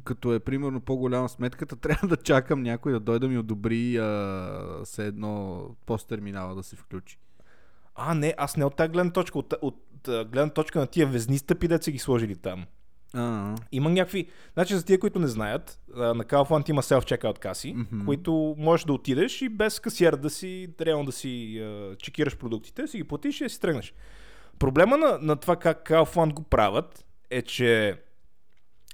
Като 0.05 0.35
е 0.35 0.41
примерно 0.41 0.81
по-голяма 0.81 1.29
сметката, 1.29 1.77
трябва 1.81 2.09
да 2.09 2.17
чакам 2.17 2.63
някой 2.63 2.93
да 2.93 3.01
дойде 3.01 3.19
да 3.19 3.29
ми 3.29 3.39
одобри 3.39 3.97
а, 3.97 4.81
се 4.85 5.07
едно 5.07 5.61
посттерминала 5.87 6.55
да 6.55 6.63
се 6.63 6.77
включи. 6.77 7.19
А, 7.95 8.15
не, 8.15 8.35
аз 8.39 8.57
не 8.57 8.65
от 8.65 8.77
тази 8.77 8.89
гледна 8.89 9.13
точка, 9.13 9.39
от, 9.39 9.55
от, 9.63 9.77
от 10.09 10.29
гледна 10.29 10.51
точка 10.51 10.79
на 10.79 10.87
тия 10.87 11.07
везни 11.07 11.39
стъпи, 11.39 11.69
да 11.69 11.83
са 11.83 11.91
ги 11.91 11.99
сложили 11.99 12.37
там. 12.37 12.67
А, 13.15 13.55
Има 13.73 13.91
някакви... 13.91 14.29
Значи 14.55 14.75
за 14.75 14.85
тия, 14.85 14.99
които 14.99 15.19
не 15.19 15.27
знаят, 15.27 15.81
на 15.97 16.25
Kaufland 16.25 16.71
има 16.71 16.83
self-checkout 16.83 17.39
каси, 17.39 17.75
Мгм. 17.77 18.05
които 18.05 18.55
можеш 18.59 18.85
да 18.85 18.93
отидеш 18.93 19.43
и 19.43 19.49
без 19.49 19.81
касиер 19.81 20.17
да 20.17 20.31
си, 20.31 20.69
реално 20.81 21.05
да 21.05 21.13
си 21.13 21.59
а, 21.59 21.97
чекираш 21.97 22.37
продуктите, 22.37 22.87
си 22.87 22.97
ги 22.97 23.05
платиш 23.05 23.41
и 23.41 23.45
да 23.45 23.51
си 23.51 23.61
тръгнеш. 23.61 23.95
Проблема 24.59 24.97
на, 24.97 25.19
на 25.23 25.37
това 25.37 25.57
как 25.57 25.89
Kaufland 25.89 26.33
го 26.33 26.43
правят 26.43 27.05
е, 27.31 27.43
че 27.43 28.01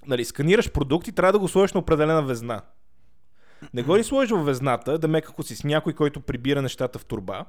нали, 0.07 0.25
сканираш 0.25 0.71
продукт 0.71 1.09
и 1.09 1.13
трябва 1.13 1.33
да 1.33 1.39
го 1.39 1.49
сложиш 1.49 1.73
на 1.73 1.81
определена 1.81 2.23
везна. 2.23 2.63
Не 3.75 3.83
го 3.83 3.97
ли 3.97 4.05
сложиш 4.05 4.31
в 4.31 4.45
везната, 4.45 4.99
да 4.99 5.09
мек 5.09 5.29
ако 5.29 5.43
си 5.43 5.57
с 5.57 5.65
някой, 5.65 5.93
който 5.93 6.21
прибира 6.21 6.63
нещата 6.63 6.99
в 6.99 7.05
турба, 7.05 7.45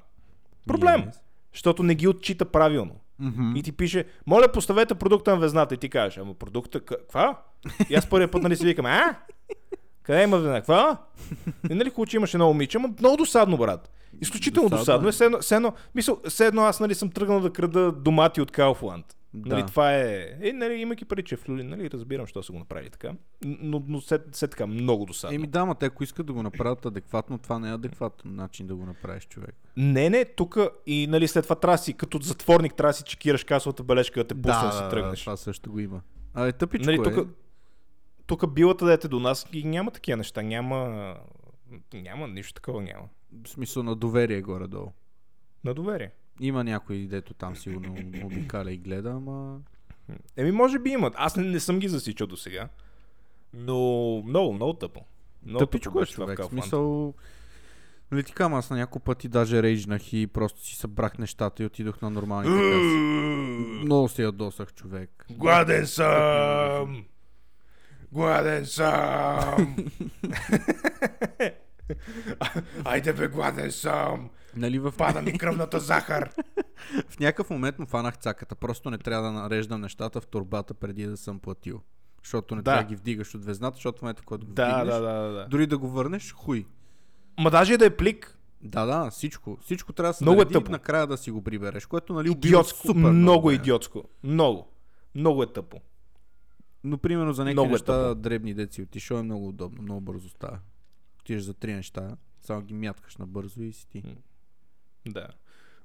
проблем. 0.68 1.02
Yes. 1.02 1.18
Защото 1.54 1.84
не 1.84 1.96
ги 1.96 2.08
отчита 2.08 2.46
правилно. 2.46 2.96
Мгм. 3.20 3.56
И 3.56 3.64
ти 3.64 3.72
пише, 3.72 4.06
моля 4.28 4.48
поставете 4.52 4.96
продукта 4.96 5.32
на 5.32 5.38
везната. 5.38 5.76
И 5.76 5.78
ти 5.78 5.90
кажеш, 5.90 6.18
ама 6.18 6.34
продукта, 6.34 6.80
каква? 6.80 7.42
И 7.90 7.96
аз 7.96 8.10
първият 8.10 8.32
път 8.32 8.44
нали 8.44 8.56
си 8.56 8.66
викам, 8.66 8.86
а? 8.86 9.16
Къде 10.04 10.24
има 10.24 10.38
везна? 10.38 10.56
Каква? 10.56 10.98
И 11.70 11.74
нали 11.74 11.90
хубаво, 11.90 12.06
че 12.06 12.18
имаше 12.18 12.38
едно 12.38 12.48
момиче, 12.48 12.78
ама 12.78 12.90
много 13.00 13.18
досадно, 13.18 13.58
брат. 13.58 13.90
Изключително 14.22 14.70
Досадно 14.70 15.06
досадно. 15.06 15.08
е. 15.08 15.10
е. 15.10 15.12
Все 15.12 15.26
едно, 15.26 15.40
все 15.40 15.56
едно, 15.56 15.74
мисъл, 15.96 16.20
все 16.30 16.48
едно 16.48 16.62
аз 16.62 16.80
нали 16.80 16.96
съм 16.96 17.10
тръгнал 17.10 17.40
да 17.40 17.54
крада 17.54 17.92
домати 17.92 18.42
от 18.42 18.52
Кауфланд. 18.52 19.06
Да. 19.34 19.56
Нали, 19.56 19.66
това 19.68 19.96
е... 19.96 20.38
Е, 20.42 20.54
нали, 20.54 20.74
имайки 20.74 21.06
пари, 21.06 21.24
че 21.24 21.36
е 21.36 21.38
в 21.38 21.50
Люлин, 21.50 21.70
нали, 21.70 21.90
разбирам, 21.92 22.28
що 22.28 22.44
са 22.44 22.52
го 22.52 22.60
направили 22.60 22.90
така. 22.90 23.14
Но, 23.46 23.84
но 23.88 24.02
все, 24.02 24.20
все 24.32 24.48
така, 24.48 24.68
много 24.68 25.06
досадно. 25.06 25.36
Еми 25.36 25.48
да, 25.48 25.66
ма 25.66 25.76
те 25.76 25.86
ако 25.86 26.04
искат 26.04 26.26
да 26.26 26.34
го 26.34 26.44
направят 26.44 26.86
адекватно, 26.86 27.38
това 27.38 27.60
не 27.60 27.70
е 27.70 27.74
адекватен 27.74 28.36
начин 28.36 28.68
да 28.68 28.76
го 28.76 28.86
направиш 28.86 29.28
човек. 29.28 29.56
Не, 29.78 30.10
не, 30.10 30.26
тук 30.26 30.58
и 30.86 31.08
нали, 31.08 31.28
след 31.28 31.44
това 31.44 31.56
трябва 31.56 31.74
да 31.74 31.84
си, 31.84 31.94
като 31.94 32.20
затворник, 32.22 32.76
трябва 32.76 32.90
да 32.90 32.94
си 32.94 33.04
чекираш 33.04 33.44
касовата 33.44 33.84
бележка 33.84 34.20
да 34.20 34.28
те 34.28 34.36
пусне 34.36 34.64
да, 34.64 34.72
си 34.72 34.84
тръгнеш. 34.90 35.20
това 35.20 35.38
също 35.38 35.72
го 35.72 35.80
има. 35.80 36.02
А 36.34 36.48
е 36.48 36.52
тъпичко 36.52 36.86
Нали, 36.86 36.96
е. 36.96 37.04
тук, 37.04 37.28
тук 38.26 38.54
билата 38.54 38.86
дете 38.86 39.08
до 39.08 39.20
нас 39.20 39.48
и 39.54 39.64
няма 39.64 39.92
такива 39.92 40.18
неща. 40.18 40.42
Няма, 40.42 41.16
няма 41.94 42.28
нищо 42.28 42.54
такова 42.54 42.82
няма. 42.82 43.08
В 43.46 43.50
смисъл 43.50 43.84
на 43.84 43.96
доверие 43.96 44.42
горе-долу. 44.42 44.92
На 45.64 45.74
доверие. 45.74 46.12
Има 46.40 46.64
някой, 46.64 46.98
дето 46.98 47.34
там 47.34 47.56
сигурно 47.56 47.96
обикаля 48.24 48.72
и 48.72 48.78
гледа, 48.78 49.10
ама... 49.10 49.60
Еми, 50.38 50.52
може 50.52 50.80
би 50.80 50.90
имат. 50.90 51.14
Аз 51.18 51.36
не, 51.36 51.44
не 51.44 51.60
съм 51.60 51.80
ги 51.80 51.88
засичал 51.88 52.28
до 52.28 52.38
сега. 52.38 52.70
Но 53.54 53.78
много, 54.26 54.54
много 54.54 54.74
тъпо. 54.74 55.02
Много 55.46 55.66
Тъпичко 55.66 55.94
тъпо 55.94 56.04
е 56.04 56.06
човек. 56.06 56.40
В 56.40 56.46
смисъл... 56.46 57.14
Нали 58.12 58.24
ти 58.24 58.34
аз 58.40 58.70
на 58.70 58.78
няколко 58.78 59.00
пъти 59.00 59.28
даже 59.28 59.64
рейджнах 59.64 60.14
и 60.14 60.28
просто 60.28 60.66
си 60.66 60.76
събрах 60.76 61.18
нещата 61.18 61.64
и 61.64 61.66
отидох 61.66 62.02
на 62.02 62.10
нормалните 62.10 62.56
каси. 62.56 63.86
Много 63.86 64.10
се 64.10 64.24
ядосах 64.24 64.74
човек. 64.74 65.26
Гладен 65.32 65.88
съм! 65.88 67.06
Гладен 68.12 68.66
съм! 68.66 69.76
Айде 72.86 73.14
бе, 73.14 73.28
гладен 73.28 73.72
съм! 73.72 74.30
Нали 74.56 74.80
в, 74.80 74.94
Пада 74.98 75.22
ми 75.22 75.38
кръвната 75.38 75.80
захар! 75.80 76.30
в 77.10 77.20
някакъв 77.20 77.50
момент 77.50 77.80
му 77.80 77.86
фанах 77.86 78.18
цаката. 78.18 78.56
Просто 78.56 78.90
не 78.90 78.98
трябва 78.98 79.24
да 79.24 79.32
нареждам 79.32 79.82
нещата 79.82 80.22
в 80.22 80.28
турбата 80.28 80.74
преди 80.74 81.06
да 81.06 81.18
съм 81.18 81.40
платил. 81.40 81.82
Защото 82.24 82.56
не 82.56 82.62
Да. 82.62 82.64
трябва 82.64 82.84
да 82.84 82.90
ги 82.90 82.96
вдигаш 82.96 83.36
от 83.36 83.46
везната, 83.46 83.76
защото 83.76 84.00
в 84.00 84.02
момента, 84.02 84.22
когато 84.22 84.46
го 84.46 84.54
да, 84.54 84.66
вдигнеш, 84.66 84.94
да, 84.94 85.02
да, 85.02 85.14
да, 85.14 85.32
да. 85.32 85.48
дори 85.48 85.68
да 85.68 85.78
го 85.78 85.90
върнеш, 85.90 86.34
хуй. 86.34 86.66
Ма 87.40 87.52
даже 87.52 87.78
да 87.78 87.86
е 87.86 87.98
плик, 87.98 88.38
Да, 88.62 88.86
да, 88.86 89.10
всичко. 89.12 89.58
Всичко 89.62 89.94
трябва 89.94 90.10
да 90.10 90.14
се 90.14 90.24
Много 90.24 90.36
е 90.36 90.38
нареди 90.38 90.54
тъпо. 90.54 90.70
и 90.70 90.72
накрая 90.72 91.08
да 91.08 91.18
си 91.18 91.32
го 91.32 91.44
прибереш, 91.44 91.86
което 91.86 92.14
нали 92.14 92.32
идиотско, 92.32 92.88
супер 92.88 93.00
много 93.02 93.48
време. 93.48 93.56
идиотско. 93.56 94.04
Много. 94.24 94.68
Много 95.16 95.44
е 95.44 95.48
тъпо. 95.48 95.78
Но 96.84 96.98
примерно 96.98 97.34
за 97.34 97.44
някакви 97.44 97.54
Много 97.56 97.70
е 97.70 97.72
неща, 97.72 97.86
тъпо. 98.04 98.16
дребни 98.16 98.54
деци 98.54 98.82
отишъл 98.82 99.18
е 99.18 99.24
много 99.24 99.48
удобно, 99.48 99.82
много 99.82 100.02
бързо 100.02 100.30
става. 100.30 100.60
Отиваш 101.20 101.44
за 101.44 101.54
три 101.54 101.74
неща, 101.74 102.18
само 102.42 102.62
ги 102.62 102.74
мяткаш 102.74 103.18
набързо 103.18 103.62
и 103.62 103.74
си 103.74 103.90
ти. 103.90 104.04
Да. 105.08 105.28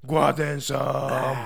Гладен 0.04 0.60
съм! 0.60 1.36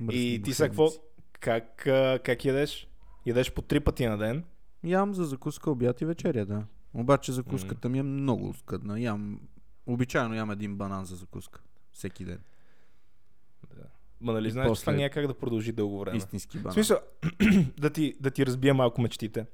И 0.10 0.42
ти 0.44 0.52
сега 0.52 0.68
какво? 0.68 0.88
Как, 1.32 1.76
как 2.24 2.44
ядеш? 2.44 2.88
Ядеш 3.26 3.52
по 3.52 3.62
три 3.62 3.80
пъти 3.80 4.06
на 4.06 4.18
ден? 4.18 4.44
Ям 4.84 5.14
за 5.14 5.24
закуска, 5.24 5.70
обяд 5.70 6.00
и 6.00 6.04
вечеря, 6.04 6.46
да. 6.46 6.64
Обаче 6.94 7.32
закуската 7.32 7.88
ми 7.88 7.98
е 7.98 8.02
много 8.02 8.54
скъдна. 8.54 9.00
Ям 9.00 9.40
Обичайно 9.88 10.34
ям 10.34 10.50
един 10.50 10.76
банан 10.76 11.04
за 11.04 11.16
закуска. 11.16 11.60
Всеки 11.92 12.24
ден. 12.24 12.38
Ма 14.20 14.32
нали 14.32 14.50
знаеш, 14.50 14.66
че 14.66 14.68
после- 14.68 14.80
това 14.80 14.92
няма 14.92 15.10
как 15.10 15.26
да 15.26 15.34
продължи 15.34 15.72
дълго 15.72 16.00
време. 16.00 16.16
Истински 16.16 16.58
В 16.58 16.62
банан. 16.62 16.74
смисъл, 16.74 16.98
да 17.78 17.90
ти, 17.90 18.14
да 18.20 18.30
ти 18.30 18.46
разбия 18.46 18.74
малко 18.74 19.00
мечтите. 19.00 19.46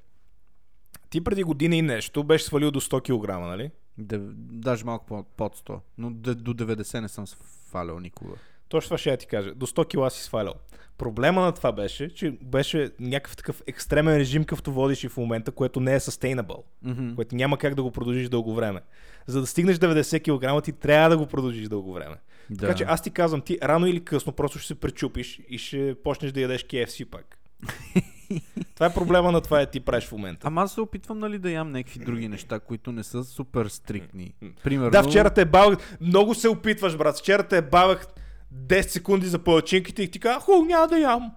Ти 1.10 1.24
преди 1.24 1.42
година 1.42 1.76
и 1.76 1.82
нещо 1.82 2.24
беше 2.24 2.44
свалил 2.44 2.70
до 2.70 2.80
100 2.80 3.22
кг, 3.22 3.28
нали? 3.28 3.70
Дев... 3.98 4.22
Даже 4.36 4.84
малко 4.84 5.06
по- 5.06 5.22
под 5.22 5.56
100. 5.56 5.80
Но 5.98 6.10
д- 6.10 6.34
до 6.34 6.54
90 6.54 7.00
не 7.00 7.08
съм 7.08 7.26
свалял 7.26 8.00
никога. 8.00 8.34
Точно 8.68 8.88
това 8.88 8.98
ще 8.98 9.10
я 9.10 9.16
ти 9.16 9.26
кажа. 9.26 9.54
До 9.54 9.66
100 9.66 9.88
кила 9.88 10.10
си 10.10 10.22
свалял. 10.22 10.54
Проблема 10.98 11.40
на 11.40 11.52
това 11.52 11.72
беше, 11.72 12.14
че 12.14 12.30
беше 12.42 12.90
някакъв 13.00 13.36
такъв 13.36 13.62
екстремен 13.66 14.16
режим, 14.16 14.42
какъвто 14.42 14.72
водиш 14.72 15.04
и 15.04 15.08
в 15.08 15.16
момента, 15.16 15.52
което 15.52 15.80
не 15.80 15.94
е 15.94 16.00
sustainable. 16.00 16.62
Mm-hmm. 16.84 17.14
Което 17.14 17.36
няма 17.36 17.58
как 17.58 17.74
да 17.74 17.82
го 17.82 17.90
продължиш 17.90 18.28
дълго 18.28 18.54
време. 18.54 18.80
За 19.26 19.40
да 19.40 19.46
стигнеш 19.46 19.76
90 19.76 20.58
кг, 20.58 20.64
ти 20.64 20.72
трябва 20.72 21.10
да 21.10 21.18
го 21.18 21.26
продължиш 21.26 21.68
дълго 21.68 21.92
време. 21.92 22.16
Да. 22.50 22.60
Така 22.60 22.74
че 22.74 22.84
аз 22.84 23.02
ти 23.02 23.10
казвам, 23.10 23.40
ти 23.40 23.58
рано 23.62 23.86
или 23.86 24.04
късно 24.04 24.32
просто 24.32 24.58
ще 24.58 24.66
се 24.66 24.74
пречупиш 24.74 25.40
и 25.48 25.58
ще 25.58 25.94
почнеш 26.04 26.32
да 26.32 26.40
ядеш 26.40 26.64
KFC 26.64 27.04
пак. 27.04 27.38
това 28.74 28.86
е 28.86 28.94
проблема 28.94 29.32
на 29.32 29.40
това, 29.40 29.60
е 29.60 29.70
ти 29.70 29.80
правиш 29.80 30.04
в 30.04 30.12
момента. 30.12 30.46
Ама 30.46 30.62
аз 30.62 30.74
се 30.74 30.80
опитвам 30.80 31.18
нали 31.18 31.38
да 31.38 31.50
ям 31.50 31.72
някакви 31.72 31.98
други 31.98 32.28
неща, 32.28 32.60
които 32.60 32.92
не 32.92 33.02
са 33.02 33.24
супер 33.24 33.66
стриктни. 33.66 34.34
Примерно... 34.62 34.90
Да, 34.90 35.02
вчера 35.02 35.30
те 35.30 35.44
бавах. 35.44 35.78
Много 36.00 36.34
се 36.34 36.48
опитваш, 36.48 36.96
брат. 36.96 37.18
Вчера 37.18 37.42
те 37.42 37.62
бавах 37.62 38.06
10 38.54 38.80
секунди 38.80 39.26
за 39.26 39.38
палачинките 39.38 40.02
и 40.02 40.10
ти 40.10 40.20
казах, 40.20 40.42
ху, 40.42 40.64
няма 40.64 40.88
да 40.88 40.98
ям. 40.98 41.32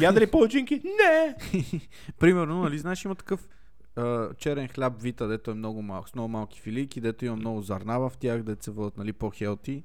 Яда 0.00 0.20
ли 0.20 0.26
палачинки? 0.26 0.74
Не. 0.84 1.34
Примерно, 2.18 2.62
нали, 2.62 2.78
знаеш, 2.78 3.04
има 3.04 3.14
такъв 3.14 3.48
а, 3.96 4.34
черен 4.34 4.68
хляб 4.68 5.02
вита, 5.02 5.28
дето 5.28 5.50
е 5.50 5.54
много 5.54 5.82
малък, 5.82 6.08
с 6.08 6.14
много 6.14 6.28
малки 6.28 6.60
филийки, 6.60 7.00
дето 7.00 7.24
има 7.24 7.36
много 7.36 7.62
зърна 7.62 8.00
в 8.00 8.12
тях, 8.20 8.42
дето 8.42 8.64
се 8.64 8.70
водят 8.70 8.96
нали, 8.96 9.12
по-хелти. 9.12 9.84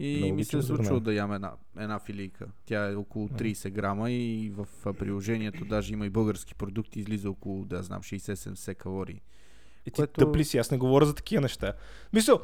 И 0.00 0.16
Много 0.16 0.34
ми 0.34 0.44
се 0.44 0.58
е 0.58 0.62
случило 0.62 1.00
да 1.00 1.14
ям 1.14 1.32
една, 1.32 1.52
една 1.78 1.98
филийка. 1.98 2.46
Тя 2.66 2.90
е 2.90 2.94
около 2.94 3.28
30 3.28 3.70
грама 3.70 4.10
и 4.10 4.50
в 4.50 4.66
приложението 4.94 5.64
даже 5.64 5.92
има 5.92 6.06
и 6.06 6.10
български 6.10 6.54
продукти, 6.54 7.00
излиза 7.00 7.30
около, 7.30 7.64
да 7.64 7.82
знам, 7.82 8.02
60-70 8.02 8.74
калории. 8.74 9.20
И 9.86 9.90
ти 9.90 9.92
Което- 9.92 10.12
тъпли 10.20 10.44
си, 10.44 10.58
аз 10.58 10.70
не 10.70 10.78
говоря 10.78 11.06
за 11.06 11.14
такива 11.14 11.40
неща. 11.42 11.72
Мисъл, 12.12 12.40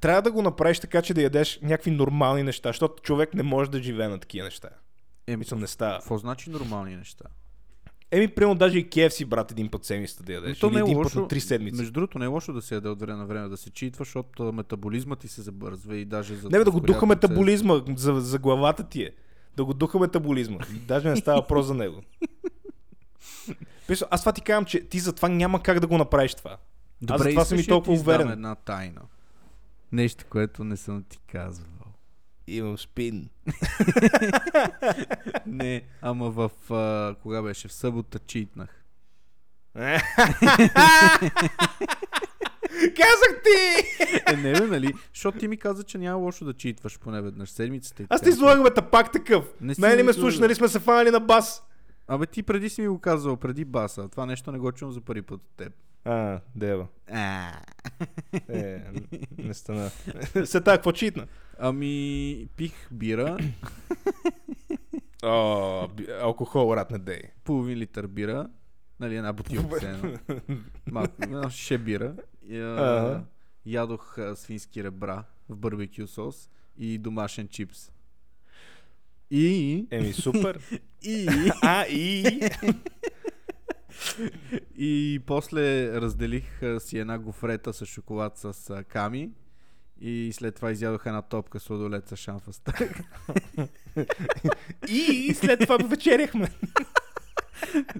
трябва 0.00 0.22
да 0.22 0.32
го 0.32 0.42
направиш 0.42 0.80
така, 0.80 1.02
че 1.02 1.14
да 1.14 1.22
ядеш 1.22 1.58
някакви 1.62 1.90
нормални 1.90 2.42
неща, 2.42 2.68
защото 2.68 3.02
човек 3.02 3.34
не 3.34 3.42
може 3.42 3.70
да 3.70 3.82
живее 3.82 4.08
на 4.08 4.18
такива 4.18 4.44
неща. 4.44 4.68
Еми, 5.26 5.36
Мисъл, 5.36 5.58
не 5.58 5.66
става. 5.66 5.98
какво 5.98 6.18
значи 6.18 6.50
нормални 6.50 6.96
неща? 6.96 7.24
Еми, 8.14 8.28
примерно 8.28 8.54
даже 8.54 8.78
и 8.78 8.90
KFC, 8.90 9.26
брат, 9.26 9.50
един 9.50 9.68
път 9.68 9.84
седмицата 9.84 10.22
да 10.22 10.32
ядеш. 10.32 10.58
То 10.58 10.70
не 10.70 10.78
е 10.78 10.82
един 10.82 10.96
лошо. 10.96 11.08
път 11.08 11.22
на 11.22 11.28
три 11.28 11.40
седмици. 11.40 11.76
Между 11.76 11.92
другото, 11.92 12.18
не 12.18 12.24
е 12.24 12.28
лошо 12.28 12.52
да 12.52 12.62
се 12.62 12.74
яде 12.74 12.88
от 12.88 13.00
време 13.00 13.18
на 13.18 13.26
време, 13.26 13.48
да 13.48 13.56
се 13.56 13.70
читва, 13.70 14.04
защото 14.04 14.48
а, 14.48 14.52
метаболизмът 14.52 15.18
ти 15.18 15.28
се 15.28 15.42
забързва 15.42 15.96
и 15.96 16.04
даже 16.04 16.34
за 16.34 16.48
Не 16.48 16.58
бе, 16.58 16.64
да 16.64 16.70
го 16.70 16.80
духа 16.80 17.06
метаболизма, 17.06 17.80
за, 17.96 18.20
за 18.20 18.38
главата 18.38 18.88
ти 18.88 19.02
е. 19.02 19.10
Да 19.56 19.64
го 19.64 19.74
духа 19.74 19.98
метаболизма. 19.98 20.58
Даже 20.88 21.08
не 21.08 21.16
става 21.16 21.40
въпрос 21.40 21.66
за 21.66 21.74
него. 21.74 22.02
Аз 24.10 24.20
това 24.20 24.32
ти 24.32 24.40
казвам, 24.40 24.64
че 24.64 24.80
ти 24.80 24.98
затова 24.98 25.28
няма 25.28 25.62
как 25.62 25.80
да 25.80 25.86
го 25.86 25.98
направиш 25.98 26.34
това. 26.34 26.56
Добре, 27.02 27.14
Аз 27.14 27.22
затова 27.22 27.44
съм 27.44 27.58
и 27.58 27.66
толкова 27.66 27.92
уверен. 27.92 28.30
една 28.30 28.54
тайна. 28.54 29.00
Нещо, 29.92 30.24
което 30.30 30.64
не 30.64 30.76
съм 30.76 31.04
ти 31.08 31.18
казвал. 31.32 31.68
Имам 32.46 32.78
спин. 32.78 33.28
не, 35.46 35.82
ама 36.02 36.30
в... 36.30 36.50
А, 36.72 37.14
кога 37.22 37.42
беше? 37.42 37.68
В 37.68 37.72
събота 37.72 38.18
читнах. 38.18 38.84
Казах 42.96 43.42
ти! 43.44 43.84
Е, 44.32 44.36
не 44.36 44.52
бе, 44.52 44.66
нали? 44.66 44.92
Защото 45.14 45.38
ти 45.38 45.48
ми 45.48 45.56
каза, 45.56 45.84
че 45.84 45.98
няма 45.98 46.18
лошо 46.18 46.44
да 46.44 46.54
читваш 46.54 46.98
поне 46.98 47.22
веднъж 47.22 47.50
седмицата. 47.50 48.02
и 48.02 48.06
Аз 48.10 48.20
така 48.20 48.30
ти 48.30 48.34
излагаме 48.34 48.70
та 48.70 48.82
пак 48.82 49.12
такъв. 49.12 49.44
Не 49.60 49.74
си 49.74 49.80
ми 49.80 49.86
ме 49.86 49.92
излага. 49.94 50.14
слуша, 50.14 50.40
нали 50.40 50.54
сме 50.54 50.68
се 50.68 50.80
фанали 50.80 51.10
на 51.10 51.20
бас. 51.20 51.62
Абе 52.08 52.26
ти 52.26 52.42
преди 52.42 52.68
си 52.68 52.82
ми 52.82 52.88
го 52.88 52.98
казал, 52.98 53.36
преди 53.36 53.64
баса. 53.64 54.08
Това 54.08 54.26
нещо 54.26 54.52
не 54.52 54.58
го 54.58 54.72
чувам 54.72 54.92
за 54.92 55.00
първи 55.00 55.22
път 55.22 55.40
от 55.40 55.46
теб. 55.56 55.72
А, 56.04 56.40
дева. 56.54 56.86
А. 57.12 57.52
Е, 58.48 58.82
не 59.38 59.54
стана. 59.54 59.90
Се 60.44 60.60
така, 60.60 60.76
какво 60.76 60.92
читна? 60.92 61.26
Ами, 61.58 62.48
пих 62.56 62.88
бира, 62.92 63.38
О, 65.22 65.88
би- 65.88 66.06
алкохол, 66.12 66.76
рад 66.76 66.90
не 66.90 66.98
дей. 66.98 67.22
половин 67.44 67.78
литър 67.78 68.06
бира, 68.06 68.50
нали, 69.00 69.16
една 69.16 69.32
бутилка 69.32 69.76
все 69.76 69.90
едно. 69.90 70.18
Малко, 70.86 71.50
шише 71.50 71.78
бира. 71.78 72.14
Ядох 73.66 74.18
свински 74.34 74.84
ребра 74.84 75.24
в 75.48 75.56
барбекю 75.56 76.06
сос 76.06 76.50
и 76.78 76.98
домашен 76.98 77.48
чипс. 77.48 77.90
И, 79.30 79.86
Еми, 79.90 80.12
супер. 80.12 80.58
и, 81.02 81.28
А, 81.62 81.82
и... 81.82 82.40
и 84.76 85.20
после 85.26 85.92
разделих 86.00 86.60
си 86.78 86.98
една 86.98 87.18
гофрета 87.18 87.72
с 87.72 87.86
шоколад 87.86 88.38
с 88.38 88.84
ками 88.88 89.30
и 90.00 90.30
след 90.32 90.54
това 90.54 90.70
изядох 90.70 91.06
една 91.06 91.22
топка 91.22 91.60
сладолет 91.60 92.08
с 92.08 92.16
шамфаста. 92.16 92.72
И 94.88 95.34
след 95.34 95.60
това 95.60 95.76
вечеряхме. 95.76 96.48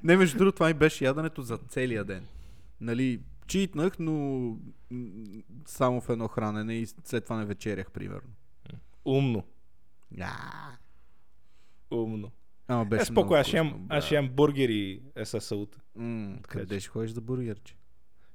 Не, 0.05 0.17
между 0.17 0.39
другото, 0.39 0.55
това 0.55 0.67
ми 0.69 0.75
беше 0.75 1.05
яденето 1.05 1.43
за 1.43 1.59
целия 1.59 2.05
ден. 2.05 2.27
Нали, 2.81 3.21
читнах, 3.47 3.99
но 3.99 4.57
само 5.67 6.01
в 6.01 6.09
едно 6.09 6.29
хранене 6.29 6.75
и 6.75 6.87
след 6.87 7.25
това 7.25 7.37
не 7.37 7.45
вечерях, 7.45 7.91
примерно. 7.91 8.31
Умно. 9.05 9.45
А, 10.21 10.73
Умно. 11.91 12.31
Ама 12.69 12.85
беше 12.85 13.03
Е, 13.03 13.05
спокой, 13.05 13.41
аз 13.41 13.47
ще 13.47 13.59
вкусно, 13.61 13.87
аз 13.89 14.05
ще 14.05 14.15
ям 14.15 14.29
бургери 14.29 15.01
е 15.17 15.25
със 15.25 15.45
салута. 15.45 15.79
Така 16.43 16.59
къде 16.59 16.81
ще 16.81 16.89
ходиш 16.89 17.11
за 17.11 17.21
бургерче? 17.21 17.77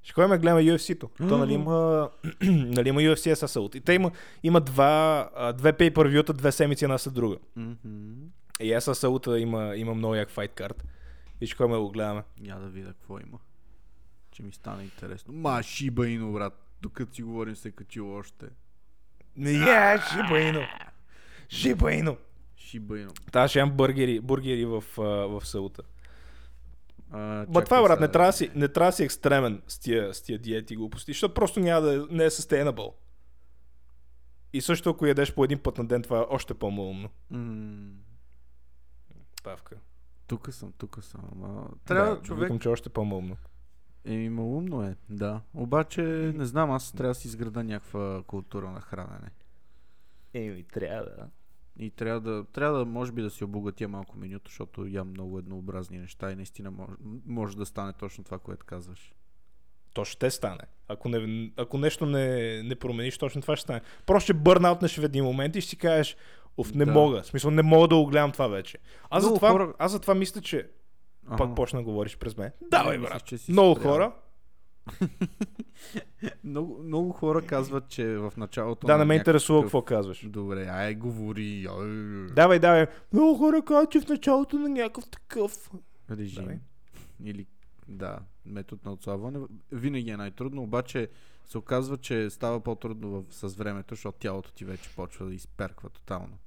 Ще 0.02 0.12
ходим 0.12 0.30
да 0.30 0.38
гледаме 0.38 0.62
UFC-то. 0.62 1.10
То 1.28 1.38
нали 1.38 1.52
има, 1.52 2.10
нали 2.42 2.88
има 2.88 3.00
UFC 3.00 3.34
с 3.34 3.48
салут. 3.48 3.74
И 3.74 3.80
те 3.80 3.92
има, 3.92 4.10
има 4.42 4.60
два, 4.60 5.30
две 5.58 5.72
pay-per-view-та, 5.72 6.32
две 6.32 6.52
седмици 6.52 6.84
една 6.84 6.98
след 6.98 7.14
друга. 7.14 7.36
Мгм. 7.56 8.12
И 8.60 8.72
аз 8.72 8.84
с 8.84 8.94
салута 8.94 9.38
има, 9.40 9.76
има 9.76 9.94
много 9.94 10.14
як 10.14 10.30
файт 10.30 10.52
карт. 10.52 10.84
И 11.40 11.46
ще 11.46 11.56
ходим 11.56 11.72
да 11.72 11.80
го 11.80 11.90
гледаме. 11.90 12.22
Я 12.42 12.56
да 12.56 12.68
видя 12.68 12.88
какво 12.88 13.18
има. 13.18 13.38
Че 14.30 14.42
ми 14.42 14.52
стане 14.52 14.82
интересно. 14.82 15.34
Ма, 15.34 15.62
шиба 15.62 16.08
ино, 16.08 16.32
брат. 16.32 16.66
Докато 16.82 17.14
си 17.14 17.22
говорим 17.22 17.56
се 17.56 17.68
е 17.68 17.70
качило 17.70 18.14
още. 18.14 18.46
Не, 19.36 19.52
я, 19.52 20.02
шибаино. 20.02 20.28
Шибаино. 20.28 20.66
Шиба 21.48 21.92
ино. 21.92 22.16
Та 23.32 23.48
ще 23.48 23.58
ям 23.58 23.70
бургери, 23.70 24.20
бургери 24.20 24.64
в, 24.64 24.84
а, 24.98 25.02
в 25.02 25.46
салута. 25.46 25.82
А, 27.10 27.46
това, 27.46 27.82
брат, 27.82 28.00
не 28.00 28.08
трябва, 28.08 28.28
да 28.28 28.32
си, 28.32 28.50
не 28.54 28.68
трябва 28.68 28.88
да 28.90 28.96
си 28.96 29.02
екстремен 29.02 29.62
с 29.68 29.78
тия, 29.78 30.14
с 30.14 30.22
тия 30.22 30.38
диети 30.38 30.74
и 30.74 30.76
глупости, 30.76 31.12
защото 31.12 31.34
просто 31.34 31.60
няма 31.60 31.80
да 31.80 31.94
е, 31.94 31.98
не 32.10 32.24
е 32.24 32.30
sustainable. 32.30 32.92
И 34.52 34.60
също 34.60 34.90
ако 34.90 35.06
ядеш 35.06 35.34
по 35.34 35.44
един 35.44 35.58
път 35.58 35.78
на 35.78 35.84
ден, 35.84 36.02
това 36.02 36.18
е 36.18 36.24
още 36.30 36.54
по-малумно. 36.54 37.08
М, 37.30 37.90
Павка. 39.44 39.76
Тук 40.26 40.52
съм, 40.52 40.72
тук 40.78 40.98
съм. 41.04 41.20
Ама... 41.32 41.68
Трябва 41.84 42.16
да, 42.16 42.22
човек 42.22 42.42
Викам, 42.42 42.58
че 42.58 42.68
е 42.68 42.72
още 42.72 42.88
по-малумно. 42.88 43.36
Еми, 44.04 44.28
малумно 44.28 44.82
е, 44.82 44.96
да. 45.08 45.40
Обаче, 45.54 46.02
не 46.36 46.44
знам, 46.44 46.70
аз 46.70 46.92
трябва 46.92 47.10
да 47.10 47.14
си 47.14 47.28
изграда 47.28 47.64
някаква 47.64 48.22
култура 48.26 48.70
на 48.70 48.80
хранене. 48.80 49.30
Еми, 50.34 50.64
трябва 50.64 51.04
да. 51.04 51.28
И 51.80 51.90
трябва 51.90 52.20
да, 52.20 52.44
трябва 52.44 52.78
да, 52.78 52.84
може 52.84 53.12
би, 53.12 53.22
да 53.22 53.30
си 53.30 53.44
обогатя 53.44 53.88
малко 53.88 54.18
менюто, 54.18 54.48
защото 54.50 54.86
ям 54.86 55.08
много 55.08 55.38
еднообразни 55.38 55.98
неща 55.98 56.32
и 56.32 56.36
наистина 56.36 56.70
може, 56.70 56.92
може 57.26 57.56
да 57.56 57.66
стане 57.66 57.92
точно 57.92 58.24
това, 58.24 58.38
което 58.38 58.66
казваш. 58.66 59.14
То 59.92 60.04
ще 60.04 60.30
стане. 60.30 60.62
Ако, 60.88 61.08
не, 61.08 61.50
ако 61.56 61.78
нещо 61.78 62.06
не, 62.06 62.26
не 62.62 62.74
промениш, 62.74 63.18
точно 63.18 63.42
това 63.42 63.56
ще 63.56 63.62
стане. 63.62 63.80
Просто 64.06 64.24
ще 64.24 64.34
бърнаутнеш 64.34 64.98
в 64.98 65.04
един 65.04 65.24
момент 65.24 65.56
и 65.56 65.60
ще 65.60 65.70
си 65.70 65.76
кажеш, 65.76 66.16
оф, 66.56 66.74
не 66.74 66.84
Да. 66.84 66.92
мога. 66.92 67.22
В 67.22 67.26
смисъл, 67.26 67.50
не 67.50 67.62
мога 67.62 67.88
да 67.88 67.96
го 67.96 68.06
гледам 68.06 68.32
това 68.32 68.48
вече. 68.48 68.78
Аз 69.10 69.24
затова, 69.24 69.50
хора- 69.50 69.74
аз 69.78 69.92
затова 69.92 70.14
мисля, 70.14 70.40
че 70.40 70.68
Ага. 71.26 71.36
пак 71.36 71.54
почна 71.56 71.78
да 71.78 71.84
говориш 71.84 72.16
през 72.18 72.36
мен. 72.36 72.50
Давай, 72.62 72.98
мислиш, 72.98 73.10
брат. 73.12 73.40
си 73.40 73.52
Много 73.52 73.76
спрял. 73.76 73.92
хора. 73.92 74.12
Много, 76.44 76.82
много 76.82 77.12
хора 77.12 77.42
казват, 77.42 77.88
че 77.88 78.06
в 78.08 78.32
началото 78.36 78.86
Да, 78.86 78.92
не 78.92 78.98
ме 78.98 79.14
някакъв 79.14 79.20
интересува 79.22 79.58
такъв- 79.58 79.66
какво 79.66 79.82
казваш. 79.84 80.26
Добре, 80.26 80.66
ай, 80.66 80.94
говори. 80.94 81.66
Ай. 81.70 81.88
Давай, 82.26 82.58
давай. 82.58 82.86
Много 83.12 83.34
хора 83.34 83.62
казват, 83.62 83.90
че 83.90 84.00
в 84.00 84.08
началото 84.08 84.58
на 84.58 84.68
някакъв 84.68 85.06
такъв. 85.06 85.70
режим. 86.10 86.42
Давай. 86.42 86.58
Или, 87.24 87.46
да, 87.88 88.18
метод 88.46 88.80
на 88.84 88.92
отслабване. 88.92 89.38
Винаги 89.72 90.10
е 90.10 90.16
най-трудно, 90.16 90.62
обаче 90.62 91.08
се 91.46 91.58
оказва, 91.58 91.96
че 91.96 92.30
става 92.30 92.60
по-трудно 92.60 93.10
в, 93.10 93.24
с 93.30 93.54
времето, 93.54 93.94
защото 93.94 94.18
тялото 94.18 94.52
ти 94.52 94.64
вече 94.64 94.90
почва 94.90 95.26
да 95.26 95.34
изперква 95.34 95.88
тотално. 95.88 96.38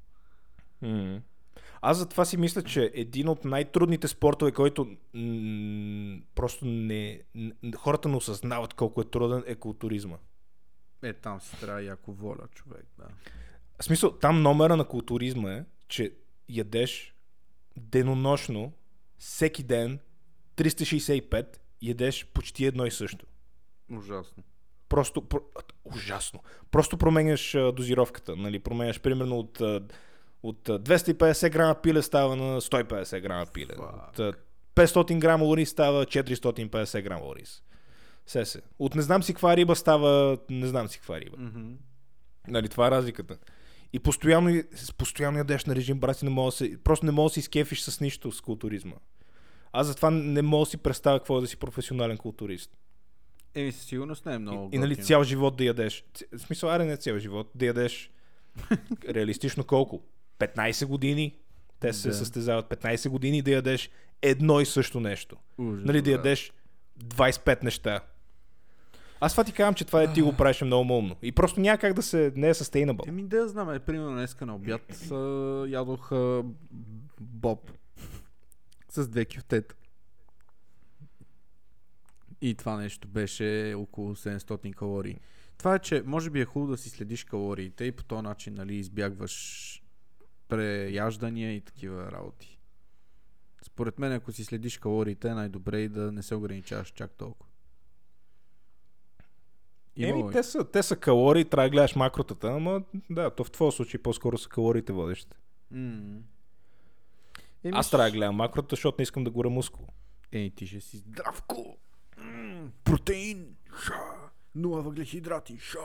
М. 0.82 1.22
Аз 1.86 1.98
затова 1.98 2.26
си 2.26 2.38
мисля, 2.38 2.64
че 2.64 2.92
един 2.94 3.30
от 3.30 3.46
най-трудните 3.46 4.08
спортове, 4.08 4.52
който 4.52 4.86
м- 5.14 6.18
просто 6.36 6.66
не, 6.66 7.22
хората 7.78 8.10
не 8.10 8.16
осъзнават 8.16 8.74
колко 8.74 9.02
е 9.02 9.10
труден, 9.10 9.44
е 9.48 9.56
културизма. 9.56 10.18
Е, 11.04 11.14
там 11.14 11.42
си 11.42 11.60
трябва 11.60 11.84
яко 11.84 12.14
воля, 12.14 12.48
човек, 12.56 12.86
да. 12.98 13.06
В 13.82 13.84
смисъл, 13.84 14.12
там 14.12 14.42
номера 14.42 14.76
на 14.76 14.86
културизма 14.86 15.52
е, 15.52 15.66
че 15.88 16.14
ядеш 16.50 17.16
денонощно, 17.78 18.74
всеки 19.18 19.64
ден, 19.64 20.00
365, 20.56 21.58
ядеш 21.82 22.26
почти 22.26 22.66
едно 22.66 22.86
и 22.86 22.92
също. 22.92 23.26
Ужасно. 23.92 24.44
Просто, 24.90 25.22
про, 25.22 25.40
ужасно. 25.86 26.40
Просто 26.72 26.98
променяш 26.98 27.56
а, 27.56 27.72
дозировката, 27.72 28.36
нали? 28.36 28.60
Променяш 28.60 29.00
примерно 29.00 29.40
от, 29.40 29.62
а, 29.62 29.88
от 30.44 30.70
а, 30.70 30.80
250 30.80 31.50
грама 31.50 31.76
пиле 31.76 32.02
става 32.02 32.36
на 32.36 32.62
150 32.62 33.22
грама 33.22 33.46
пиле. 33.54 33.74
Fuck. 33.74 34.10
От 34.10 34.20
а, 34.20 34.34
500 34.76 35.20
грама 35.20 35.46
ориз 35.46 35.70
става 35.70 36.06
450 36.06 37.02
грама 37.02 37.26
ориз. 37.26 37.64
Се 38.28 38.46
се. 38.46 38.62
От 38.80 38.96
не 38.96 39.02
знам 39.02 39.24
си 39.24 39.34
каква 39.34 39.58
риба 39.58 39.76
става 39.76 40.38
не 40.50 40.68
знам 40.68 40.88
си 40.88 40.98
каква 40.98 41.20
риба. 41.20 41.38
Mm-hmm. 41.38 41.76
Нали, 42.48 42.70
това 42.70 42.88
е 42.88 42.92
разликата. 42.92 43.38
И 43.94 44.00
постоянно, 44.00 44.64
постоянно 44.98 45.38
ядеш 45.38 45.66
на 45.66 45.76
режим, 45.76 46.00
брат, 46.00 46.24
не 46.24 46.30
мога 46.30 46.48
да 46.48 46.52
се, 46.52 46.78
просто 46.84 47.06
не 47.06 47.12
мога 47.12 47.30
да 47.30 47.34
се 47.34 47.40
изкефиш 47.40 47.82
с 47.82 48.00
нищо 48.00 48.32
с 48.32 48.42
културизма. 48.42 48.96
Аз 49.72 49.88
затова 49.88 50.12
не 50.12 50.42
мога 50.42 50.62
да 50.62 50.70
си 50.70 50.78
представя 50.78 51.20
какво 51.20 51.38
е 51.38 51.42
да 51.42 51.48
си 51.48 51.58
професионален 51.58 52.18
културист. 52.18 52.72
Еми, 53.56 53.72
със 53.72 53.86
сигурност 53.86 54.26
не 54.26 54.34
е 54.34 54.40
много 54.40 54.70
И, 54.74 54.76
и 54.76 54.80
нали 54.80 54.96
цял 54.96 55.24
живот 55.24 55.58
да 55.58 55.64
ядеш. 55.64 56.06
В 56.32 56.40
смисъл, 56.40 56.70
аре 56.70 56.86
не 56.86 56.98
цял 56.98 57.20
живот, 57.20 57.52
да 57.56 57.66
ядеш 57.66 58.12
реалистично 59.10 59.64
колко? 59.64 60.02
15 60.40 60.86
години. 60.86 61.38
Те 61.80 61.94
се 61.94 62.08
Да. 62.08 62.14
състезават 62.14 62.66
15 62.66 63.10
години 63.10 63.42
да 63.42 63.52
ядеш 63.52 63.90
едно 64.22 64.60
и 64.60 64.66
също 64.66 65.00
нещо. 65.00 65.38
Ужас, 65.58 65.86
Нали, 65.86 66.02
да 66.02 66.12
ядеш 66.12 66.54
25 67.00 67.64
неща. 67.64 68.00
Аз 69.20 69.34
това 69.34 69.44
ти 69.44 69.52
казвам, 69.52 69.74
че 69.74 69.86
това 69.86 70.04
е 70.04 70.14
ти 70.14 70.22
го 70.22 70.34
правиш 70.34 70.62
много 70.62 70.98
умно. 70.98 71.16
И 71.22 71.32
просто 71.32 71.60
няма 71.60 71.78
как 71.78 71.94
да 71.94 72.02
се... 72.02 72.34
Не 72.36 72.50
е 72.50 72.54
sustainable. 72.54 73.08
Еми 73.08 73.24
да 73.24 73.48
знам, 73.48 73.70
е, 73.72 73.80
примерно 73.80 74.12
днеска 74.12 74.46
на 74.46 74.56
обяд 74.56 74.82
ядох 75.72 76.12
а, 76.12 76.44
боб 77.22 77.72
с 78.90 79.08
две 79.08 79.26
кюфтета. 79.26 79.76
И 82.42 82.56
това 82.56 82.78
нещо 82.78 83.08
беше 83.08 83.74
около 83.78 84.16
700 84.16 84.74
калории. 84.74 85.20
Това 85.58 85.76
е, 85.76 85.80
че 85.80 86.04
може 86.06 86.30
би 86.30 86.42
е 86.42 86.46
хубаво 86.46 86.72
да 86.72 86.78
си 86.78 86.90
следиш 86.90 87.24
калориите 87.24 87.86
и 87.86 87.92
по 87.92 88.04
този 88.04 88.22
начин 88.22 88.54
нали, 88.54 88.76
избягваш 88.76 89.83
преяждания 90.48 91.54
и 91.56 91.62
такива 91.62 92.12
работи. 92.12 92.60
Според 93.66 94.00
мен, 94.00 94.12
ако 94.12 94.32
си 94.32 94.44
следиш 94.44 94.78
калориите, 94.78 95.28
е 95.28 95.34
най-добре 95.34 95.80
и 95.80 95.90
да 95.90 96.12
не 96.12 96.24
се 96.24 96.36
ограничаваш 96.36 96.92
чак 96.92 97.12
толкова. 97.12 97.50
Има 99.96 100.20
Еми, 100.20 100.32
те 100.32 100.44
са, 100.44 100.72
те 100.72 100.84
са 100.84 100.96
калории, 100.96 101.46
трябва 101.46 101.70
да 101.70 101.72
гледаш 101.72 101.96
макротата, 101.96 102.48
ама 102.48 102.84
да, 103.10 103.30
то 103.30 103.44
в 103.44 103.52
твоя 103.52 103.72
случай 103.72 104.02
по-скоро 104.02 104.38
са 104.38 104.50
калориите 104.50 104.94
водещите. 104.94 105.38
М. 105.72 106.20
Аз 107.72 107.90
трябва 107.90 108.06
да 108.06 108.12
гледам 108.12 108.36
макрото, 108.36 108.76
защото 108.76 108.96
не 109.00 109.04
искам 109.04 109.24
да 109.24 109.32
горя 109.32 109.50
мускул. 109.50 109.88
Ей, 110.32 110.50
ти 110.50 110.68
ще 110.68 110.82
си 110.82 110.98
здравко. 110.98 111.78
М, 112.18 112.72
Протеин. 112.84 113.56
Ша. 113.84 113.94
Нула 114.56 114.82
въглехидрати. 114.82 115.58
Ша. 115.60 115.80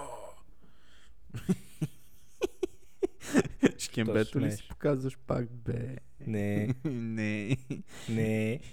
Шкембето 3.79 4.41
ли 4.41 4.53
си 4.53 4.69
показваш 4.69 5.19
пак, 5.19 5.53
бе? 5.53 5.97
Не, 6.27 6.75
Не. 6.85 7.57
не. 8.09 8.61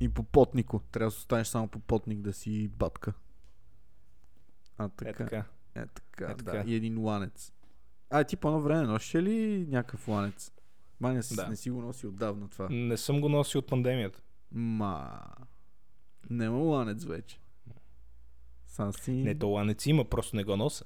И 0.00 0.08
попотнико. 0.08 0.80
Трябва 0.92 1.04
да 1.04 1.16
останеш 1.16 1.46
само 1.46 1.68
попотник 1.68 2.20
да 2.20 2.32
си 2.32 2.68
батка. 2.68 3.12
А, 4.78 4.84
Е 4.84 4.88
така. 4.96 5.12
така. 5.24 5.44
Е, 5.74 5.86
така, 5.86 6.24
Е, 6.24 6.28
да. 6.28 6.36
така. 6.36 6.64
И 6.66 6.74
един 6.74 6.98
ланец. 6.98 7.52
А, 8.10 8.24
ти 8.24 8.36
по 8.36 8.48
едно 8.48 8.60
време 8.60 8.82
носеше 8.86 9.22
ли 9.22 9.66
някакъв 9.68 10.08
ланец? 10.08 10.52
Маня 11.00 11.22
си, 11.22 11.36
Да. 11.36 11.48
не 11.48 11.56
си 11.56 11.70
го 11.70 11.82
носи 11.82 12.06
отдавна 12.06 12.48
това. 12.48 12.68
Не 12.70 12.96
съм 12.96 13.20
го 13.20 13.28
носил 13.28 13.58
от 13.58 13.66
пандемията. 13.66 14.20
Ма. 14.52 15.20
Нема 16.30 16.58
ланец 16.58 17.04
вече. 17.04 17.40
Сам 18.66 18.92
си... 18.92 19.12
Не, 19.12 19.38
то 19.38 19.48
ланец 19.48 19.86
има, 19.86 20.04
просто 20.04 20.36
не 20.36 20.44
го 20.44 20.56
носа. 20.56 20.84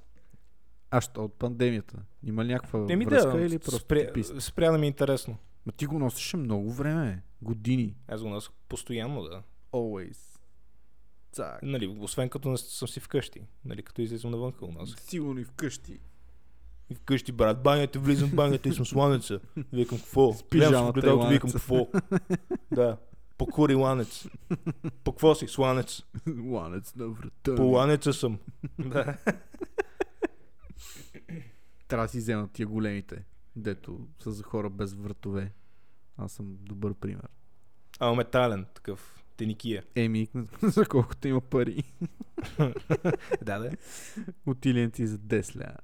А, 0.90 1.00
що 1.00 1.24
от 1.24 1.34
пандемията? 1.34 2.02
Има 2.22 2.44
някаква 2.44 2.86
Еми 2.88 3.04
връзка 3.04 3.38
да, 3.38 3.44
или 3.44 3.58
просто 3.58 3.80
спря, 3.80 4.12
ти 4.12 4.24
спря 4.24 4.72
да 4.72 4.78
ми 4.78 4.86
е 4.86 4.88
интересно. 4.88 5.36
Ма 5.66 5.72
ти 5.72 5.86
го 5.86 5.98
носеше 5.98 6.36
много 6.36 6.72
време. 6.72 7.22
Години. 7.42 7.94
Аз 8.08 8.22
го 8.22 8.28
нося 8.28 8.50
постоянно, 8.68 9.22
да. 9.22 9.42
Always. 9.72 10.40
Цак. 11.32 11.62
Нали, 11.62 11.96
освен 12.00 12.28
като 12.28 12.48
не 12.48 12.56
съм 12.56 12.88
си 12.88 13.00
вкъщи. 13.00 13.40
Нали, 13.64 13.82
като 13.82 14.02
излизам 14.02 14.30
навън 14.30 14.52
го 14.60 14.72
нося. 14.72 14.96
Сигурно 14.96 15.40
и 15.40 15.44
вкъщи. 15.44 15.98
И 16.90 16.94
вкъщи, 16.94 17.32
брат, 17.32 17.62
банята, 17.62 17.98
влизам 17.98 18.28
в 18.28 18.34
банята 18.34 18.68
и 18.68 18.72
съм 18.72 18.86
с 18.86 18.92
ланеца. 18.92 19.40
Викам, 19.72 19.98
какво? 19.98 20.32
С 20.32 20.42
Гледам 20.42 20.86
в 20.86 20.88
огледалото, 20.88 21.28
викам, 21.28 21.52
какво? 21.52 21.88
да. 22.72 22.96
Покури 23.38 23.74
ланец. 23.74 24.28
По 25.04 25.12
какво 25.12 25.34
си? 25.34 25.48
С 25.48 25.58
ланец. 25.58 26.02
На 26.96 27.08
врата. 27.08 27.54
По 27.54 27.62
ми. 27.62 27.68
ланеца 27.74 28.12
съм. 28.12 28.38
да. 28.78 29.16
Трябва 31.90 32.04
да 32.04 32.10
си 32.10 32.18
вземат 32.18 32.52
тия 32.52 32.66
големите, 32.66 33.24
дето 33.56 34.08
са 34.18 34.32
за 34.32 34.42
хора 34.42 34.70
без 34.70 34.94
вратове. 34.94 35.52
Аз 36.16 36.32
съм 36.32 36.56
добър 36.60 36.94
пример. 36.94 37.28
А, 38.00 38.14
метален, 38.14 38.66
такъв. 38.74 39.24
Теникия. 39.36 39.84
Еми, 39.94 40.28
за 40.62 40.86
колкото 40.86 41.28
има 41.28 41.40
пари. 41.40 41.82
да, 43.42 43.58
да. 43.58 43.70
От 44.46 44.66
иленци 44.66 45.06
за 45.06 45.18
10 45.18 45.56
ля. 45.58 45.76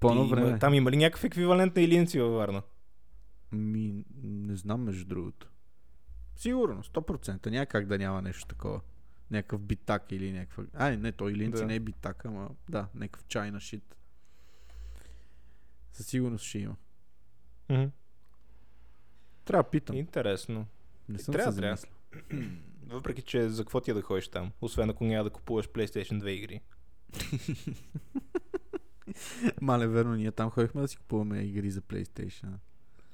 По-на 0.00 0.14
Ти 0.14 0.26
има- 0.26 0.36
време. 0.36 0.58
Там 0.58 0.74
има 0.74 0.90
ли 0.90 0.96
някакъв 0.96 1.24
еквивалент 1.24 1.76
на 1.76 1.82
илиенци 1.82 2.20
във 2.20 2.32
Варна? 2.32 2.62
Ми, 3.52 4.04
не 4.22 4.56
знам 4.56 4.82
между 4.82 5.04
другото. 5.04 5.50
Сигурно, 6.36 6.82
100%. 6.82 7.46
Няма 7.46 7.66
как 7.66 7.86
да 7.86 7.98
няма 7.98 8.22
нещо 8.22 8.46
такова. 8.46 8.80
Някакъв 9.30 9.60
битак 9.60 10.12
или 10.12 10.32
някаква... 10.32 10.64
Ай, 10.74 10.96
не, 10.96 11.12
той 11.12 11.32
илинци 11.32 11.60
Да. 11.60 11.66
не 11.66 11.74
е 11.74 11.80
битак, 11.80 12.24
ама 12.24 12.50
да, 12.68 12.88
някакъв 12.94 13.24
чайна 13.24 13.60
шит. 13.60 13.96
Със 15.92 16.06
сигурност 16.06 16.44
ще 16.44 16.58
има. 16.58 16.76
Трябва 19.44 19.62
да 19.62 19.70
питам. 19.70 19.96
Интересно. 19.96 20.66
Не 21.08 21.18
съм 21.18 21.32
трябва, 21.32 21.52
се 21.52 21.58
трябва. 21.58 21.82
Въпреки, 22.86 23.22
че 23.22 23.48
за 23.48 23.64
какво 23.64 23.80
ти 23.80 23.90
е 23.90 23.94
да 23.94 24.02
ходиш 24.02 24.28
там? 24.28 24.52
Освен 24.60 24.90
ако 24.90 25.04
няма 25.04 25.24
да 25.24 25.30
купуваш 25.30 25.68
PlayStation 25.68 26.20
2 26.20 26.28
игри. 26.28 26.60
Мале, 29.60 29.86
верно, 29.86 30.14
ние 30.14 30.32
там 30.32 30.50
ходихме 30.50 30.80
да 30.80 30.88
си 30.88 30.96
купуваме 30.96 31.38
игри 31.38 31.70
за 31.70 31.80
PlayStation. 31.80 32.52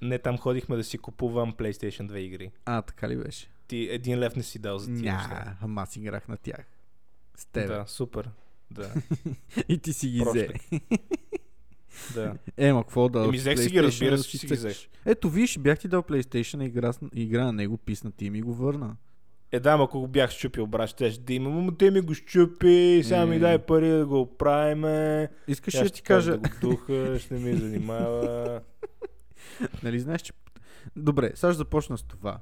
Не, 0.02 0.18
там 0.18 0.38
ходихме 0.38 0.76
да 0.76 0.84
си 0.84 0.98
купувам 0.98 1.54
PlayStation 1.54 2.08
2 2.08 2.16
игри. 2.16 2.52
А, 2.64 2.82
така 2.82 3.08
ли 3.08 3.16
беше? 3.16 3.50
Ти 3.68 3.88
един 3.90 4.18
лев 4.18 4.36
не 4.36 4.42
си 4.42 4.58
дал 4.58 4.78
за 4.78 4.86
тия 4.86 5.14
неща. 5.14 5.56
Ама 5.60 5.82
аз 5.82 5.96
играх 5.96 6.28
на 6.28 6.36
тях. 6.36 6.66
С 7.36 7.46
тебе. 7.46 7.66
Да, 7.66 7.84
супер. 7.86 8.30
Да, 8.70 8.94
И 9.68 9.78
ти 9.78 9.92
си 9.92 10.08
ги 10.08 10.24
взе. 10.26 10.48
Да. 12.14 12.34
Е, 12.56 12.72
ма 12.72 12.82
какво 12.82 13.08
да 13.08 13.24
Еми, 13.24 13.36
взех 13.36 13.58
си 13.60 13.70
ги, 13.70 13.82
разбира 13.82 14.18
се, 14.18 14.28
че 14.28 14.38
си 14.38 14.46
ги 14.46 14.56
цъкаш. 14.56 14.88
Ето, 15.04 15.30
виж, 15.30 15.58
бях 15.58 15.78
ти 15.78 15.88
дал 15.88 16.02
PlayStation 16.02 16.64
игра, 16.64 16.92
игра 17.14 17.44
на 17.44 17.52
него, 17.52 17.78
писна 17.78 18.12
ти 18.12 18.26
и 18.26 18.30
ми 18.30 18.42
го 18.42 18.54
върна. 18.54 18.96
Е, 19.52 19.60
да, 19.60 19.78
ако 19.80 20.00
го 20.00 20.08
бях 20.08 20.30
щупил, 20.30 20.66
брат, 20.66 20.88
ще 20.88 21.10
да 21.10 21.34
има. 21.34 21.50
Ама 21.50 21.76
те 21.76 21.90
ми 21.90 22.00
го 22.00 22.14
щупи, 22.14 23.00
сега 23.04 23.26
ми 23.26 23.36
Е. 23.36 23.38
дай 23.38 23.58
пари 23.58 23.88
да 23.88 24.06
го 24.06 24.20
оправиме. 24.20 25.28
Искаш 25.48 25.74
ли 25.74 25.78
да 25.78 25.84
ще 25.84 25.94
ти 25.94 26.02
кажа, 26.02 26.38
Да 26.38 26.48
го 26.48 26.54
духаш, 26.60 27.28
не 27.28 27.38
ми 27.38 27.56
занимава. 27.56 28.60
нали 29.82 30.00
знаеш, 30.00 30.22
че... 30.22 30.32
Добре, 30.96 31.32
сега 31.34 31.52
ще 31.52 31.58
започна 31.58 31.98
с 31.98 32.02
това. 32.02 32.38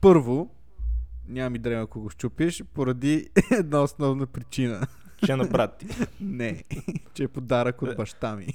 Първо, 0.00 0.50
няма 1.28 1.50
ми 1.50 1.58
дреме 1.58 1.82
ако 1.82 2.00
го 2.00 2.10
щупиш, 2.10 2.62
поради 2.74 3.28
една 3.50 3.82
основна 3.82 4.26
причина. 4.26 4.86
Че 5.26 5.36
на 5.36 5.44
брат 5.44 5.78
ти. 5.78 5.86
Не, 6.20 6.64
че 7.14 7.22
е 7.22 7.28
подарък 7.28 7.82
от 7.82 7.96
баща 7.96 8.36
ми. 8.36 8.46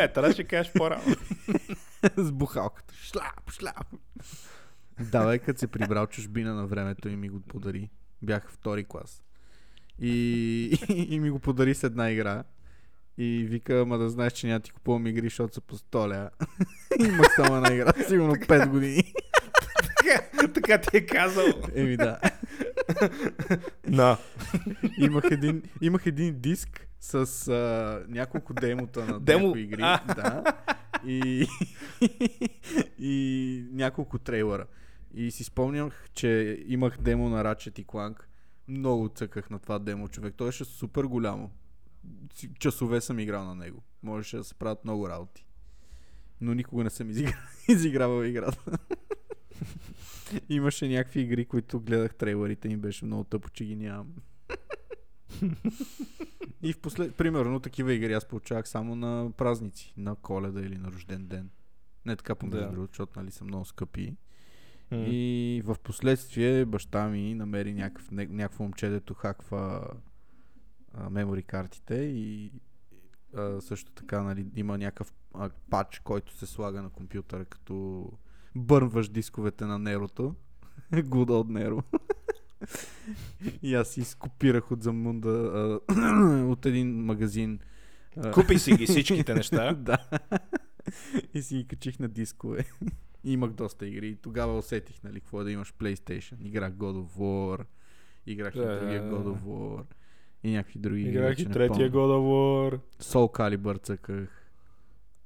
Е, 0.00 0.12
трябваше 0.12 0.42
да 0.42 0.48
кажеш 0.48 0.72
по-рано. 0.72 1.16
с 2.16 2.32
бухалката. 2.32 2.94
Шляп, 2.94 3.50
шляп. 3.50 3.86
Да, 5.00 5.26
бе, 5.26 5.38
като 5.38 5.60
се 5.60 5.66
прибрал 5.66 6.06
чужбина 6.06 6.54
на 6.54 6.66
времето 6.66 7.08
и 7.08 7.16
ми 7.16 7.28
го 7.28 7.40
подари. 7.40 7.90
Бях 8.22 8.50
втори 8.50 8.84
клас. 8.84 9.22
И, 9.98 10.78
и 11.10 11.20
ми 11.20 11.30
го 11.30 11.38
подари 11.38 11.74
с 11.74 11.84
една 11.84 12.10
игра. 12.10 12.44
И 13.18 13.44
вика, 13.48 13.80
ама 13.80 13.98
да 13.98 14.08
знаеш, 14.08 14.32
че 14.32 14.46
няма 14.46 14.60
ти 14.60 14.72
купувам 14.72 15.06
игри, 15.06 15.26
защото 15.26 15.54
са 15.54 15.60
по 15.60 15.76
столя. 15.76 16.30
Имах 17.00 17.34
само 17.36 17.56
една 17.56 17.74
игра, 17.74 17.92
сигурно 18.08 18.34
5 18.34 18.68
години. 18.68 19.14
така, 20.04 20.52
така 20.52 20.78
ти 20.78 20.96
е 20.96 21.06
казал. 21.06 21.46
Еми 21.74 21.96
да. 21.96 22.18
На. 23.86 24.18
Имах 24.98 25.24
един, 25.30 25.62
имах 25.80 26.06
един 26.06 26.40
диск 26.40 26.88
с 27.00 27.48
а, 27.48 28.04
няколко 28.08 28.54
демота 28.54 29.04
на 29.04 29.20
Демо? 29.20 29.46
някои 29.46 29.62
игри. 29.62 29.80
Да. 30.16 30.44
И, 31.06 31.46
и 32.98 33.64
няколко 33.72 34.18
трейлера. 34.18 34.66
И 35.14 35.30
си 35.30 35.44
спомнях, 35.44 36.08
че 36.12 36.62
имах 36.66 36.98
демо 36.98 37.28
на 37.28 37.44
Ratchet 37.44 37.80
и 37.80 37.86
Clank. 37.86 38.16
Много 38.68 39.08
цъках 39.08 39.50
на 39.50 39.58
това 39.58 39.78
демо, 39.78 40.08
човек. 40.08 40.34
Той 40.36 40.48
беше 40.48 40.64
супер 40.64 41.04
голямо. 41.04 41.50
Часове 42.58 43.00
съм 43.00 43.18
играл 43.18 43.44
на 43.44 43.54
него. 43.54 43.82
Можеше 44.02 44.36
да 44.36 44.44
се 44.44 44.54
правят 44.54 44.84
много 44.84 45.08
работи. 45.08 45.46
Но 46.40 46.54
никога 46.54 46.84
не 46.84 46.90
съм 46.90 47.10
изиграл, 47.10 47.34
изигравал 47.68 48.24
играта. 48.24 48.78
Имаше 50.48 50.88
някакви 50.88 51.20
игри, 51.20 51.44
които 51.44 51.80
гледах 51.80 52.14
трейлерите 52.14 52.68
и 52.68 52.76
беше 52.76 53.04
много 53.04 53.24
тъпо, 53.24 53.50
че 53.50 53.64
ги 53.64 53.76
нямам. 53.76 54.14
и 56.62 56.72
в 56.72 56.78
послед... 56.78 57.14
Примерно 57.16 57.60
такива 57.60 57.92
игри 57.92 58.12
аз 58.12 58.24
получавах 58.24 58.68
само 58.68 58.96
на 58.96 59.30
празници, 59.36 59.94
на 59.96 60.14
коледа 60.14 60.60
или 60.60 60.78
на 60.78 60.92
рожден 60.92 61.26
ден. 61.26 61.50
Не 62.06 62.16
така 62.16 62.34
помежду 62.34 62.66
Да. 62.66 62.72
другото, 62.72 62.92
защото 62.92 63.20
нали 63.20 63.30
са 63.30 63.44
много 63.44 63.64
скъпи. 63.64 64.16
М. 64.90 64.96
И 65.08 65.62
в 65.64 65.76
последствие 65.82 66.64
баща 66.64 67.08
ми 67.08 67.34
намери 67.34 67.74
някакъв, 67.74 68.10
ня- 68.10 68.28
някакво 68.28 68.62
момче, 68.62 68.88
дето 68.88 69.14
хаква 69.14 69.88
а, 70.94 71.10
мемори 71.10 71.42
картите 71.42 71.94
и 71.94 72.52
а, 73.36 73.60
също 73.60 73.92
така 73.92 74.22
нали, 74.22 74.46
има 74.56 74.78
някакъв 74.78 75.14
а, 75.34 75.50
пач, 75.70 75.98
който 75.98 76.32
се 76.32 76.46
слага 76.46 76.82
на 76.82 76.90
компютъра, 76.90 77.44
като 77.44 78.08
бърнваш 78.56 79.08
дисковете 79.08 79.64
на 79.64 79.78
Нерото. 79.78 80.34
Good 80.92 81.28
old 81.28 81.48
Nero. 81.48 81.82
и 83.62 83.74
аз 83.74 83.88
си 83.88 84.04
скопирах 84.04 84.70
от 84.70 84.82
Замунда 84.82 85.80
от 86.50 86.66
един 86.66 87.04
магазин. 87.04 87.58
Купи 88.34 88.58
си 88.58 88.76
ги 88.76 88.86
всичките 88.86 89.34
неща. 89.34 89.72
да. 89.72 89.98
и 91.34 91.42
си 91.42 91.56
ги 91.56 91.66
качих 91.66 91.98
на 91.98 92.08
дискове. 92.08 92.64
И 93.24 93.32
Имах 93.32 93.52
доста 93.52 93.86
игри. 93.86 94.08
И 94.08 94.16
тогава 94.16 94.58
усетих, 94.58 95.02
нали, 95.02 95.20
какво 95.20 95.40
е 95.40 95.44
да 95.44 95.50
имаш 95.50 95.74
PlayStation. 95.74 96.46
Играх 96.46 96.72
God 96.72 97.04
of 97.04 97.18
War. 97.18 97.64
Играх 98.26 98.54
и 98.54 98.58
другия 98.58 99.02
God 99.10 99.24
of 99.24 99.42
War. 99.42 99.84
И 100.42 100.50
някакви 100.50 100.78
други 100.78 101.00
игри. 101.00 101.10
Играх 101.10 101.38
и 101.38 101.46
третия. 101.46 101.90
God 101.90 101.92
of 101.92 102.20
War. 102.20 102.80
Soul 103.00 103.38
Calibur 103.38 103.82
цъках. 103.82 104.43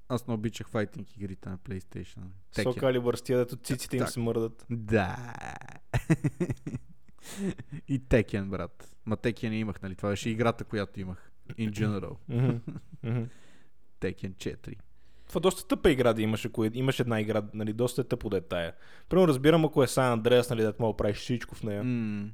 Аз 0.09 0.27
не 0.27 0.35
обичах 0.35 0.69
файтинг 0.69 1.17
игрите 1.17 1.49
на 1.49 1.59
PlayStation. 1.59 2.23
Со 2.63 2.75
калибър 2.75 3.15
с 3.15 3.23
тия, 3.23 3.39
дето 3.39 3.57
циците 3.57 3.97
им 3.97 4.01
Так. 4.01 4.11
се 4.11 4.21
мърдат. 4.21 4.67
Да. 4.71 5.33
и 7.89 8.01
Tekken, 8.01 8.45
брат. 8.45 8.95
Ма 9.07 9.17
Tekken 9.17 9.53
имах, 9.53 9.83
нали? 9.83 9.95
Това 9.97 10.09
беше 10.09 10.31
играта, 10.31 10.65
която 10.65 11.01
имах. 11.01 11.33
In 11.49 11.71
general. 11.71 12.17
Tekken 14.01 14.35
4. 14.35 14.75
Това 15.29 15.41
доста 15.41 15.69
тъпа 15.69 15.91
игра 15.91 16.13
да 16.13 16.23
имаш, 16.23 16.45
ако 16.45 16.65
е- 16.65 16.71
имаш 16.75 17.01
една 17.01 17.21
игра, 17.21 17.43
нали, 17.55 17.73
доста 17.73 18.01
е 18.01 18.05
тъпо 18.05 18.31
да 18.31 18.37
е 18.37 18.41
тая. 18.41 18.73
Примерно 19.09 19.29
разбирам, 19.29 19.65
ако 19.65 19.83
е 19.83 19.87
Сан 19.87 20.13
Андреас, 20.13 20.51
нали, 20.51 20.63
да 20.63 20.75
мога 20.79 20.97
правиш 20.97 21.17
всичко 21.17 21.55
в 21.55 21.63
нея. 21.63 21.85
М. 21.85 22.31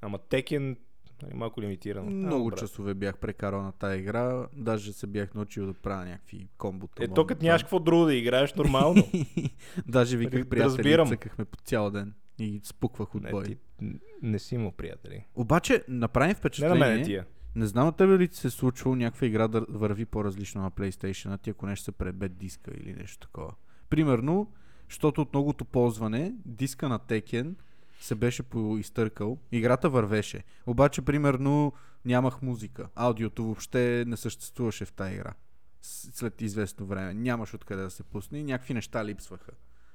Ама 0.00 0.18
Текен, 0.18 0.76
нали, 1.24 1.34
малко 1.34 1.62
лимитирано. 1.62 2.10
Много 2.10 2.46
А, 2.46 2.50
брат. 2.50 2.58
часове 2.58 2.94
бях 2.94 3.18
прекарал 3.18 3.62
на 3.62 3.72
тази 3.72 3.98
игра. 3.98 4.46
Даже 4.52 4.92
се 4.92 5.06
бях 5.06 5.34
научил 5.34 5.66
да 5.66 5.72
правя 5.74 6.04
някакви 6.04 6.48
комбота. 6.58 7.04
Е, 7.04 7.08
то 7.08 7.26
като 7.26 7.44
нямаш 7.44 7.62
какво 7.62 7.78
друго 7.78 8.04
да 8.04 8.14
играеш, 8.14 8.54
нормално. 8.54 9.02
Даже 9.86 10.16
виках 10.16 10.32
Нали, 10.32 10.44
приятели, 10.44 10.68
разбирам. 10.68 11.08
цъкахме 11.08 11.44
по 11.44 11.58
цял 11.58 11.90
ден 11.90 12.14
и 12.38 12.60
спуквах 12.64 13.14
от 13.14 13.22
не, 13.22 13.30
бой. 13.30 13.44
ти, 13.44 13.56
н- 13.80 13.92
не 14.22 14.38
си 14.38 14.54
имал 14.54 14.72
приятели. 14.72 15.24
Обаче 15.34 15.84
направи 15.88 16.26
Не 16.26 16.30
на 16.30 16.34
впечатление. 16.34 16.78
мене 16.80 17.02
тия. 17.02 17.26
Не 17.56 17.66
знам 17.66 17.86
на 17.86 17.92
тебе 17.92 18.18
ли 18.18 18.28
ти 18.28 18.36
се 18.36 18.46
е 18.46 18.50
случвало 18.50 18.96
някаква 18.96 19.26
игра 19.26 19.48
да 19.48 19.66
върви 19.68 20.04
по-различно 20.04 20.62
на 20.62 20.70
PlayStation, 20.70 21.34
а 21.34 21.38
ти 21.38 21.50
ако 21.50 21.66
нещо 21.66 21.84
се 21.84 21.92
пребет 21.92 22.36
диска 22.36 22.70
или 22.74 22.92
нещо 22.94 23.18
такова. 23.18 23.54
Примерно, 23.90 24.52
защото 24.88 25.22
от 25.22 25.32
многото 25.32 25.64
ползване, 25.64 26.34
диска 26.46 26.88
на 26.88 26.98
Tekken 26.98 27.54
се 28.00 28.14
беше 28.14 28.42
поизтъркал, 28.42 29.38
играта 29.52 29.90
вървеше. 29.90 30.44
Обаче, 30.66 31.02
примерно, 31.02 31.72
нямах 32.04 32.42
музика. 32.42 32.88
Аудиото 32.94 33.44
въобще 33.44 34.04
не 34.06 34.16
съществуваше 34.16 34.84
в 34.84 34.92
тази 34.92 35.14
игра. 35.14 35.34
След 35.82 36.40
известно 36.40 36.86
време. 36.86 37.14
Нямаш 37.14 37.54
откъде 37.54 37.82
да 37.82 37.90
се 37.90 38.02
пусне 38.02 38.38
и 38.38 38.44
някакви 38.44 38.74
неща 38.74 39.04
липсваха. 39.04 39.52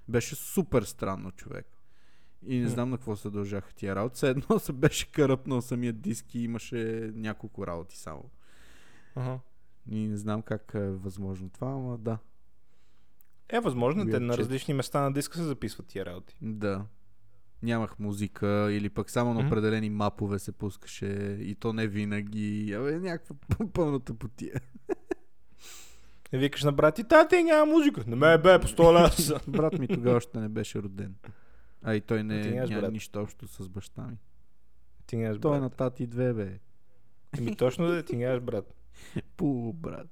Беше 0.07 0.35
супер 0.35 0.83
странно, 0.83 1.31
човек. 1.31 1.67
И 2.47 2.59
не 2.59 2.67
знам 2.67 2.89
на 2.89 2.97
какво 2.97 3.15
се 3.15 3.29
дължаха 3.29 3.73
тия 3.73 3.95
работи. 3.95 4.25
Едно 4.25 4.59
се 4.59 4.73
беше 4.73 5.11
каръпнал 5.11 5.61
самия 5.61 5.93
диск 5.93 6.35
и 6.35 6.39
имаше 6.39 7.11
няколко 7.15 7.67
работи 7.67 7.97
само. 7.97 8.29
Ага. 9.15 9.39
И 9.91 10.07
не 10.07 10.17
знам 10.17 10.41
как 10.41 10.71
е 10.75 10.89
възможно 10.89 11.49
това, 11.49 11.67
ама 11.67 11.97
да. 11.97 12.17
Е, 13.49 13.59
възможно, 13.59 14.05
те 14.05 14.11
Weird 14.11 14.19
на 14.19 14.37
различни 14.37 14.73
места 14.73 15.01
на 15.01 15.13
диска 15.13 15.37
се 15.37 15.43
записват 15.43 15.87
тия 15.87 16.05
работи. 16.05 16.35
Да. 16.41 16.85
Нямах 17.63 17.99
музика 17.99 18.67
или 18.71 18.89
пък 18.89 19.09
само 19.09 19.33
на 19.33 19.47
определени 19.47 19.89
мапове 19.89 20.39
се 20.39 20.51
пускаше 20.51 21.37
и 21.41 21.55
то 21.55 21.73
не 21.73 21.87
винаги. 21.87 22.73
Абе, 22.73 22.99
някаква 22.99 23.35
пълната 23.73 24.13
потия. 24.13 24.61
И 26.33 26.37
викаш 26.37 26.63
на 26.63 26.71
брат 26.71 26.95
ти, 26.95 27.03
тати, 27.03 27.43
няма 27.43 27.71
музика. 27.71 28.03
Не 28.07 28.15
ме 28.15 28.37
бе, 28.37 28.59
по 28.59 28.67
100 28.67 28.93
лева. 28.93 29.41
Брат 29.47 29.79
ми 29.79 29.87
тогава 29.87 30.17
още 30.17 30.39
не 30.39 30.49
беше 30.49 30.81
роден. 30.81 31.15
А 31.83 31.95
и 31.95 32.01
той 32.01 32.23
не 32.23 32.51
няма 32.51 32.81
брат. 32.81 32.91
нищо 32.91 33.21
общо 33.21 33.47
с 33.47 33.69
баща 33.69 34.01
ми. 34.01 34.17
Ти 35.05 35.17
нямаш 35.17 35.39
Той 35.41 35.57
е 35.57 35.59
брат. 35.59 35.61
на 35.61 35.69
тати 35.69 36.07
две, 36.07 36.33
бе. 36.33 36.59
Еми 37.37 37.55
точно 37.55 37.87
да 37.87 38.03
ти 38.03 38.15
нямаш 38.17 38.39
брат. 38.39 38.73
Пу, 39.37 39.73
брат. 39.73 40.07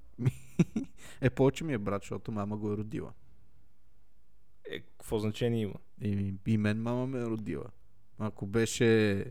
Е, 1.21 1.29
повече 1.29 1.63
ми 1.63 1.73
е 1.73 1.77
брат, 1.77 2.01
защото 2.01 2.31
мама 2.31 2.57
го 2.57 2.73
е 2.73 2.77
родила. 2.77 3.13
Е, 4.71 4.79
какво 4.79 5.19
значение 5.19 5.61
има? 5.61 5.75
И, 6.01 6.33
и 6.47 6.57
мен 6.57 6.81
мама 6.81 7.07
ме 7.07 7.19
е 7.19 7.25
родила. 7.25 7.65
Ако 8.19 8.45
беше, 8.47 9.23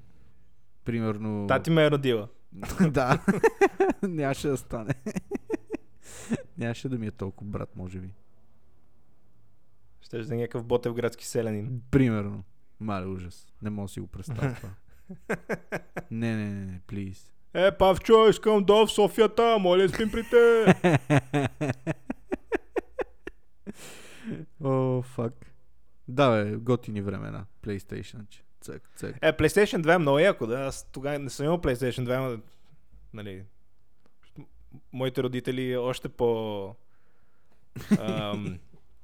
примерно... 0.84 1.46
Тати 1.46 1.70
ме 1.70 1.84
е 1.84 1.90
родила. 1.90 2.28
да. 2.90 3.24
Нямаше 4.02 4.48
да 4.48 4.56
стане. 4.56 4.94
Нямаше 6.58 6.88
да 6.88 6.98
ми 6.98 7.06
е 7.06 7.10
толкова 7.10 7.50
брат, 7.50 7.76
може 7.76 7.98
би. 7.98 8.08
Ще 10.00 10.18
да 10.18 10.34
е 10.34 10.38
някакъв 10.38 10.64
ботев 10.64 10.94
градски 10.94 11.26
селянин. 11.26 11.82
Примерно. 11.90 12.44
Мале 12.80 13.06
ужас. 13.06 13.52
Не 13.62 13.70
мога 13.70 13.84
да 13.84 13.92
си 13.92 14.00
го 14.00 14.06
представя 14.06 14.54
това. 14.54 14.70
не, 16.10 16.36
не, 16.36 16.48
не, 16.48 16.64
не, 16.66 16.80
плиз. 16.86 17.32
Е, 17.54 17.76
Павчо, 17.78 18.28
искам 18.28 18.64
да 18.64 18.86
в 18.86 18.90
Софията, 18.90 19.58
моля, 19.60 19.88
спим 19.88 20.10
при 20.10 20.22
те. 20.30 20.74
О, 24.64 25.02
фак. 25.02 25.55
Да, 26.08 26.30
бе, 26.30 26.56
готини 26.56 27.02
времена. 27.02 27.44
PlayStation. 27.62 28.24
Цък, 28.60 28.90
цък. 28.96 29.16
Е, 29.22 29.32
PlayStation 29.32 29.82
2 29.82 29.94
е 29.94 29.98
много 29.98 30.18
яко, 30.18 30.46
да. 30.46 30.60
Аз 30.60 30.90
тогава 30.92 31.18
не 31.18 31.30
съм 31.30 31.46
имал 31.46 31.58
PlayStation 31.58 32.06
2, 32.06 32.16
ама, 32.16 32.38
нали, 33.14 33.42
моите 34.92 35.22
родители 35.22 35.76
още 35.76 36.08
по... 36.08 36.68
Ам, 37.98 38.58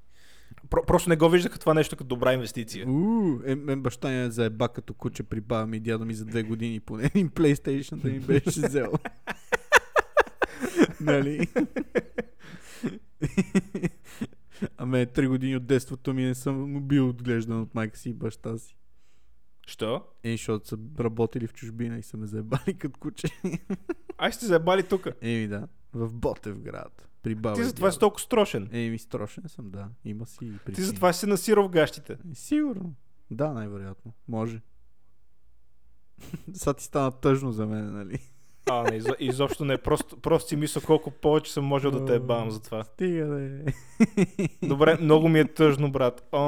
про- 0.71 0.87
просто 0.87 1.09
не 1.09 1.17
го 1.17 1.29
виждаха 1.29 1.59
това 1.59 1.75
нещо 1.75 1.97
като 1.97 2.09
добра 2.09 2.33
инвестиция. 2.33 2.89
Уу, 2.89 3.41
е, 3.45 3.55
мен 3.55 3.83
баща 3.83 4.09
ми 4.09 4.23
е 4.23 4.31
заеба 4.31 4.69
като 4.69 4.95
куче 4.95 5.23
при 5.23 5.41
баба 5.41 5.67
ми 5.67 5.77
и 5.77 5.81
дядо 5.81 6.05
ми 6.05 6.15
за 6.15 6.25
две 6.25 6.43
години 6.43 6.81
поне 6.81 7.05
един 7.05 7.31
PlayStation 7.31 7.97
да 7.97 8.09
ми 8.09 8.21
беше 8.21 8.61
взел. 8.61 8.93
нали? 11.01 11.47
Аме 14.77 15.07
три 15.07 15.29
години 15.29 15.57
от 15.57 15.67
детството 15.67 16.15
ми 16.15 16.25
не 16.25 16.35
съм 16.35 16.81
бил 16.89 17.09
отглеждан 17.09 17.61
от 17.61 17.75
майка 17.75 17.99
си 17.99 18.11
и 18.11 18.15
баща 18.15 18.59
си. 18.59 18.77
Що? 19.67 20.05
Е, 20.25 20.31
защото 20.31 20.69
са 20.69 20.79
работили 21.01 21.47
в 21.47 21.53
чужбина 21.53 21.99
и 21.99 22.03
са 22.03 22.17
ме 22.17 22.27
заебали 22.27 22.75
като 22.79 23.01
куче. 23.01 23.27
Ай 24.19 24.33
сте 24.33 24.47
заебали 24.47 24.83
тук. 24.83 25.07
Еми 25.21 25.49
да, 25.49 25.69
в 25.93 26.13
Ботев 26.13 26.59
град. 26.61 27.09
При 27.23 27.35
баба 27.35 27.55
Ти 27.55 27.61
и 27.61 27.65
затова 27.65 27.93
си 27.93 27.99
толкова 27.99 28.21
строшен. 28.21 28.69
Еми, 28.73 28.99
строшен 28.99 29.45
съм, 29.47 29.71
да. 29.71 29.89
Има 30.05 30.27
си 30.27 30.39
причини. 30.39 30.75
Ти 30.75 30.83
затова 30.83 31.13
си 31.13 31.27
насирал 31.27 31.65
в 31.65 31.71
гащите. 31.71 32.13
Е, 32.13 32.35
Сигурно. 32.35 32.95
Да, 33.31 33.53
най-вероятно. 33.53 34.13
Може. 34.29 34.61
Сега 36.53 36.75
ти 36.75 36.85
стана 36.85 37.11
тъжно 37.11 37.53
за 37.53 37.67
мен, 37.67 37.93
нали? 37.93 38.19
А, 38.71 38.83
не, 38.83 38.97
изо, 38.97 39.11
изобщо 39.19 39.65
не. 39.65 39.79
Просто, 39.79 40.17
просто 40.17 40.49
си 40.49 40.57
мисля 40.57 40.81
колко 40.81 41.11
повече 41.11 41.53
съм 41.53 41.65
можел 41.65 41.91
да 41.91 42.05
те 42.05 42.19
бавам 42.19 42.51
за 42.51 42.63
това. 42.63 42.85
Стига 42.85 43.27
да 43.27 43.43
е. 43.43 43.49
Добре, 44.69 44.99
много 45.01 45.29
ми 45.29 45.41
е 45.41 45.45
тъжно, 45.45 45.91
брат. 45.91 46.29
О, 46.33 46.39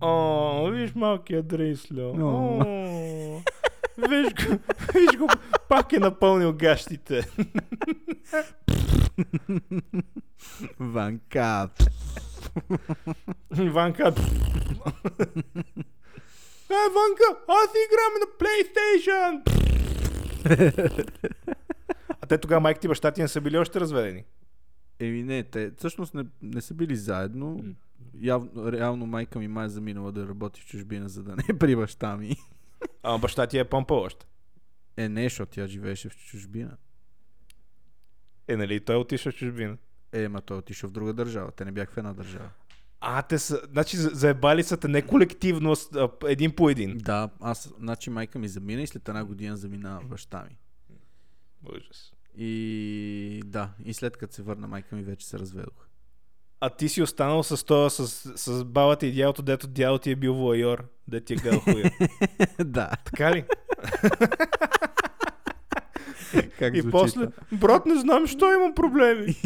О, 0.00 0.66
виж 0.70 0.94
малкия 0.94 1.42
Дрисло. 1.42 2.14
О. 2.20 2.62
О, 2.66 3.40
Виж 3.98 4.32
го, 4.34 4.58
виж 4.94 5.18
го, 5.18 5.28
пак 5.68 5.92
е 5.92 5.98
напълнил 5.98 6.52
гащите. 6.52 7.22
Ванка. 10.80 11.68
Ванка. 13.50 14.14
Е, 16.70 16.74
Ванка, 16.74 17.42
аз 17.48 17.70
играм 17.84 18.12
на 18.20 18.26
PlayStation. 18.38 19.42
а 22.20 22.26
те 22.26 22.38
тогава 22.38 22.60
майка 22.60 22.80
ти 22.80 22.86
и 22.86 22.88
баща 22.88 23.10
ти 23.10 23.22
не 23.22 23.28
са 23.28 23.40
били 23.40 23.58
още 23.58 23.80
разведени. 23.80 24.24
Еми 24.98 25.22
не, 25.22 25.42
те 25.44 25.72
всъщност 25.78 26.14
не, 26.14 26.24
не 26.42 26.60
са 26.60 26.74
били 26.74 26.96
заедно. 26.96 27.64
Явно, 28.20 28.72
реално 28.72 29.06
майка 29.06 29.38
ми 29.38 29.48
май 29.48 29.66
е 29.66 29.68
заминала 29.68 30.12
да 30.12 30.28
работи 30.28 30.60
в 30.60 30.66
чужбина, 30.66 31.08
за 31.08 31.22
да 31.22 31.36
не 31.36 31.44
е 31.50 31.58
при 31.58 31.76
баща 31.76 32.16
ми. 32.16 32.36
А 33.02 33.18
баща 33.18 33.46
ти 33.46 33.58
е 33.58 33.64
помпал 33.64 33.98
още. 33.98 34.26
Е, 34.96 35.08
не, 35.08 35.22
защото 35.22 35.52
тя 35.52 35.66
живееше 35.66 36.08
в 36.08 36.16
чужбина. 36.16 36.76
Е, 38.48 38.56
нали 38.56 38.74
и 38.74 38.80
той 38.80 38.96
отишъл 38.96 39.32
в 39.32 39.34
чужбина. 39.34 39.76
Е, 40.12 40.28
ма 40.28 40.40
той 40.40 40.58
отишъл 40.58 40.90
в 40.90 40.92
друга 40.92 41.12
държава. 41.12 41.52
Те 41.52 41.64
не 41.64 41.72
бяха 41.72 41.92
в 41.92 41.98
една 41.98 42.12
държава. 42.14 42.50
А, 43.00 43.22
те 43.22 43.38
са, 43.38 43.60
значи 43.70 43.96
за- 43.96 44.10
заебали 44.12 44.62
са 44.62 44.76
те 44.76 44.88
не 44.88 45.02
колективно, 45.02 45.74
а 45.94 46.08
един 46.26 46.54
по 46.54 46.70
един. 46.70 46.98
Да, 46.98 47.30
аз, 47.40 47.74
значи 47.78 48.10
майка 48.10 48.38
ми 48.38 48.48
замина 48.48 48.82
и 48.82 48.86
след 48.86 49.08
една 49.08 49.24
година 49.24 49.56
замина 49.56 50.00
баща 50.04 50.44
ми. 50.50 50.56
Ужас. 51.76 52.12
И 52.36 53.42
да, 53.46 53.70
и 53.84 53.94
след 53.94 54.16
като 54.16 54.34
се 54.34 54.42
върна 54.42 54.68
майка 54.68 54.96
ми 54.96 55.02
вече 55.02 55.26
се 55.26 55.38
разведох. 55.38 55.88
А 56.60 56.70
ти 56.70 56.88
си 56.88 57.02
останал 57.02 57.42
с 57.42 57.64
това, 57.64 57.90
с, 57.90 58.08
с 58.36 58.64
бабата 58.64 59.06
и 59.06 59.12
дядото, 59.12 59.42
дето 59.42 59.66
дядо 59.66 59.98
ти 59.98 60.10
е 60.10 60.16
бил 60.16 60.34
воайор, 60.34 60.84
да 61.08 61.20
ти 61.20 61.32
е 61.32 61.36
гал 61.36 61.60
хуя. 61.60 61.90
да. 62.64 62.90
така 63.04 63.32
ли? 63.32 63.44
Как 66.58 66.76
и 66.76 66.90
после, 66.90 67.28
брат, 67.52 67.86
не 67.86 68.00
знам, 68.00 68.26
що 68.26 68.52
имам 68.52 68.74
проблеми. 68.74 69.34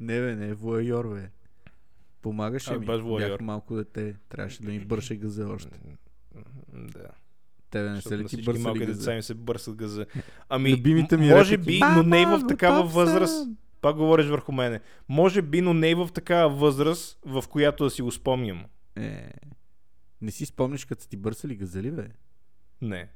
не 0.00 0.20
бе, 0.20 0.36
не, 0.36 0.54
воайор 0.54 1.14
бе. 1.14 1.30
Помагаше 2.22 2.72
А, 2.72 2.78
ми. 2.78 2.86
баш. 2.86 3.02
Бях 3.02 3.40
малко 3.40 3.76
дете. 3.76 4.16
Трябваше 4.28 4.62
да 4.62 4.68
ми 4.72 4.80
бърше 4.80 5.16
газа 5.16 5.48
още. 5.48 5.80
Да. 6.72 7.08
Тебе 7.70 7.90
не 7.90 8.00
са 8.00 8.18
ли 8.18 8.22
ти 8.22 8.26
всички 8.36 8.58
малки 8.58 8.78
бърсали 8.78 8.94
деца 8.96 9.14
им 9.14 9.22
се 9.22 9.34
бърсат 9.34 9.76
газа. 9.76 10.06
Ами, 10.48 10.72
Любимите 10.72 11.16
ми 11.16 11.28
може 11.28 11.58
реплики, 11.58 11.78
би, 11.78 11.84
но 11.96 12.02
не 12.02 12.22
и 12.22 12.24
в 12.24 12.28
«Мама, 12.28 12.46
такава 12.46 12.84
възраст. 12.84 13.34
съм!» 13.34 13.56
Пак 13.80 13.96
говориш 13.96 14.26
върху 14.26 14.52
мене. 14.52 14.80
Може 15.08 15.42
би, 15.42 15.60
но 15.60 15.74
не 15.74 15.90
и 15.90 15.94
в 15.94 16.08
такава 16.14 16.54
възраст, 16.54 17.18
в 17.26 17.44
която 17.48 17.84
да 17.84 17.90
си 17.90 18.02
го 18.02 18.12
спомням. 18.12 18.64
Е, 18.96 19.30
не 20.20 20.30
си 20.30 20.46
спомниш 20.46 20.84
като 20.84 21.02
са 21.02 21.08
ти 21.08 21.16
бърсали 21.16 21.56
газали, 21.56 21.90
бе? 21.90 22.08
Не. 22.82 23.08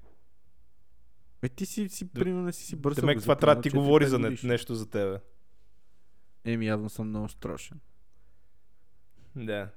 Е, 1.42 1.48
ти 1.48 1.66
си, 1.66 1.88
си 1.88 2.08
примерно 2.08 2.52
си 2.52 2.64
си 2.64 2.76
бърсал 2.76 3.00
Демек, 3.00 3.20
това 3.20 3.36
трябва 3.36 3.54
да 3.54 3.60
ти 3.60 3.70
говори 3.70 4.04
4-5 4.04 4.08
за 4.08 4.18
не, 4.18 4.36
нещо 4.44 4.74
за 4.74 4.90
тебе. 4.90 5.18
Еми, 6.44 6.66
явно 6.66 6.90
съм 6.90 7.08
много 7.08 7.28
строшен. 7.28 7.80
Да. 9.36 9.68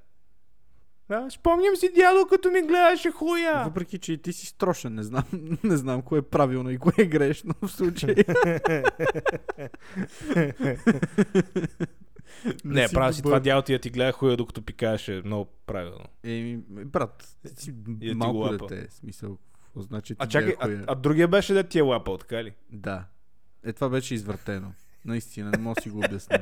А, 1.08 1.30
спомням 1.30 1.76
си 1.76 1.92
дядо, 1.94 2.26
като 2.26 2.50
ми 2.50 2.62
гледаше 2.62 3.10
хуя. 3.10 3.62
Въпреки, 3.64 3.98
че 3.98 4.12
и 4.12 4.18
ти 4.18 4.32
си 4.32 4.46
строшен, 4.46 4.94
не 4.94 5.02
знам, 5.02 5.24
не 5.64 5.76
знам 5.76 6.02
кое 6.02 6.18
е 6.18 6.22
правилно 6.22 6.70
и 6.70 6.78
кое 6.78 6.92
е 6.98 7.06
грешно 7.06 7.54
в 7.62 7.68
случая. 7.68 8.16
Не, 12.64 12.88
си 12.88 12.94
прави 12.94 13.14
си 13.14 13.22
това 13.22 13.40
дядо 13.40 13.62
ти 13.62 13.72
да 13.72 13.78
ти 13.78 13.90
гледа 13.90 14.12
хуя, 14.12 14.36
докато 14.36 14.62
пикаеше 14.62 15.22
много 15.24 15.44
правилно. 15.66 16.04
Еми, 16.24 16.56
брат, 16.68 17.36
ти 17.56 17.62
си 17.62 17.74
ти 18.00 18.14
малко 18.14 18.34
го 18.34 18.38
лапа. 18.38 18.66
дете, 18.66 18.88
в 18.88 18.94
смисъл. 18.94 19.38
Значи 19.76 20.14
ти 20.14 20.18
А 20.18 20.26
чакай, 20.26 20.54
а, 20.60 20.84
а 20.86 20.94
другия 20.94 21.28
беше 21.28 21.54
да 21.54 21.64
ти 21.64 21.78
е 21.78 21.82
лапал, 21.82 22.18
така 22.18 22.44
ли? 22.44 22.52
Да. 22.70 23.04
Е, 23.64 23.72
това 23.72 23.88
беше 23.88 24.14
извъртено. 24.14 24.72
Наистина, 25.06 25.50
не 25.50 25.58
мога 25.58 25.74
да 25.74 25.82
си 25.82 25.90
го 25.90 25.98
обясня. 25.98 26.38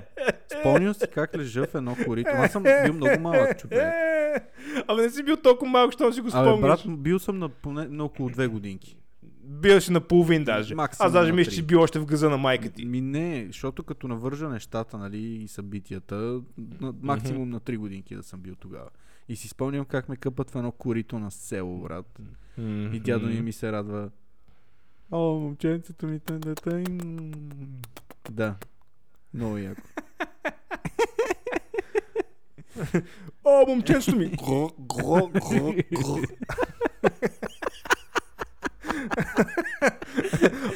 Спомням 0.60 0.94
си 0.94 1.04
как 1.14 1.36
лежа 1.36 1.66
в 1.66 1.74
едно 1.74 1.96
корито. 2.04 2.30
Аз 2.32 2.52
съм 2.52 2.62
бил 2.62 2.94
много 2.94 3.20
малък 3.20 3.58
човек. 3.58 3.92
Абе 4.88 5.02
не 5.02 5.10
си 5.10 5.22
бил 5.22 5.36
толкова 5.36 5.70
малък, 5.70 5.92
що 5.92 6.12
си 6.12 6.20
го 6.20 6.26
Абе, 6.26 6.30
спомняш. 6.30 6.60
брат, 6.60 6.98
бил 6.98 7.18
съм 7.18 7.38
на, 7.38 7.48
поне, 7.48 7.88
на 7.88 8.04
около 8.04 8.30
две 8.30 8.46
годинки. 8.46 8.96
Бил 9.44 9.80
си 9.80 9.92
на 9.92 10.00
половин 10.00 10.44
даже. 10.44 10.74
Максимум 10.74 11.06
Аз 11.06 11.12
даже 11.12 11.32
мисля, 11.32 11.50
три. 11.50 11.56
че 11.56 11.62
бил 11.62 11.80
още 11.80 11.98
в 11.98 12.06
газа 12.06 12.30
на 12.30 12.36
майка 12.36 12.68
ти. 12.70 12.84
Ми 12.84 13.00
не, 13.00 13.44
защото 13.46 13.82
като 13.82 14.08
навържа 14.08 14.48
нещата, 14.48 14.98
нали, 14.98 15.18
и 15.18 15.48
събитията, 15.48 16.40
на, 16.80 16.94
максимум 17.02 17.50
на 17.50 17.60
3 17.60 17.76
годинки 17.76 18.16
да 18.16 18.22
съм 18.22 18.40
бил 18.40 18.54
тогава. 18.54 18.88
И 19.28 19.36
си 19.36 19.48
спомням 19.48 19.84
как 19.84 20.08
ме 20.08 20.16
къпат 20.16 20.50
в 20.50 20.56
едно 20.56 20.72
корито 20.72 21.18
на 21.18 21.30
село, 21.30 21.78
брат. 21.82 22.20
И 22.92 23.00
дядо 23.00 23.26
ми 23.26 23.40
ми 23.40 23.52
се 23.52 23.72
радва. 23.72 24.10
О, 25.10 25.38
момченцето 25.40 26.06
ми 26.06 26.20
тън 26.20 26.40
дете. 26.40 26.84
Да. 28.30 28.56
Много 29.34 29.58
яко. 29.58 29.82
О, 33.44 33.64
момченцето 33.68 34.16
ми! 34.16 34.26
Гро, 34.26 34.70
гро, 34.78 35.28
гро, 35.28 35.74
гро. 35.92 36.16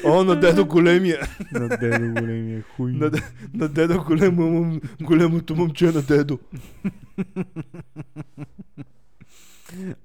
О, 0.04 0.24
на 0.24 0.40
дедо 0.40 0.66
големия. 0.66 1.20
На 1.52 1.68
дедо 1.68 2.20
големия 2.20 2.62
хуй. 2.62 2.92
На, 2.92 3.10
на 3.54 3.68
дедо 3.68 4.04
големо, 4.04 4.80
големото 5.02 5.56
момче 5.56 5.86
на 5.86 6.02
дедо. 6.02 6.38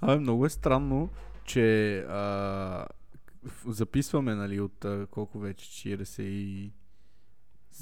Абе, 0.01 0.19
много 0.19 0.45
е 0.45 0.49
странно, 0.49 1.09
че 1.45 1.97
а, 1.99 2.85
записваме, 3.67 4.35
нали, 4.35 4.59
от 4.59 4.85
а, 4.85 5.07
колко 5.11 5.39
вече, 5.39 5.89
47 5.89 6.71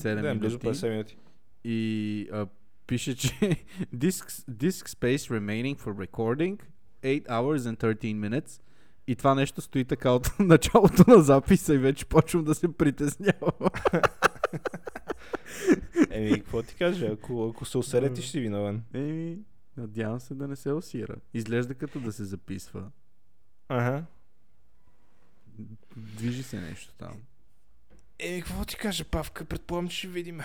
Да, 0.04 0.34
минути. 0.34 0.58
50 0.58 0.90
минути. 0.90 1.18
И 1.64 2.30
а, 2.34 2.48
пише, 2.88 3.16
че 3.16 3.28
disk, 3.96 4.30
disk 4.50 4.88
space 4.88 5.40
remaining 5.40 5.78
for 5.80 6.08
recording 6.08 6.60
8 7.04 7.28
hours 7.28 7.58
and 7.58 7.78
13 7.78 8.16
minutes. 8.30 8.62
И 9.08 9.16
това 9.16 9.36
нещо 9.36 9.62
стои 9.62 9.86
така 9.86 10.12
от 10.12 10.32
началото 10.40 11.04
на 11.08 11.22
записа 11.22 11.74
и 11.74 11.78
вече 11.78 12.06
почвам 12.06 12.44
да 12.44 12.56
се 12.56 12.74
притеснявам. 12.74 13.52
Еми, 16.12 16.32
какво 16.32 16.64
ти 16.64 16.76
кажа? 16.76 17.06
Ако, 17.06 17.50
ако 17.50 17.66
се 17.66 17.78
усеретиш, 17.78 18.26
си 18.26 18.40
виновен. 18.40 18.84
Еми, 18.94 19.38
надявам 19.78 20.20
се 20.20 20.36
да 20.36 20.48
не 20.48 20.56
се 20.56 20.72
осира. 20.72 21.16
Изглежда 21.34 21.74
като 21.74 22.00
да 22.00 22.12
се 22.12 22.26
записва. 22.26 22.92
Ага. 23.70 24.04
Движи 25.96 26.44
се 26.44 26.60
нещо 26.60 26.94
там. 26.98 27.14
Еми, 28.20 28.42
какво 28.42 28.66
ти 28.66 28.76
кажа, 28.76 29.06
Павка? 29.06 29.46
Предполагам, 29.46 29.90
че 29.90 29.98
ще 29.98 30.08
видим. 30.08 30.40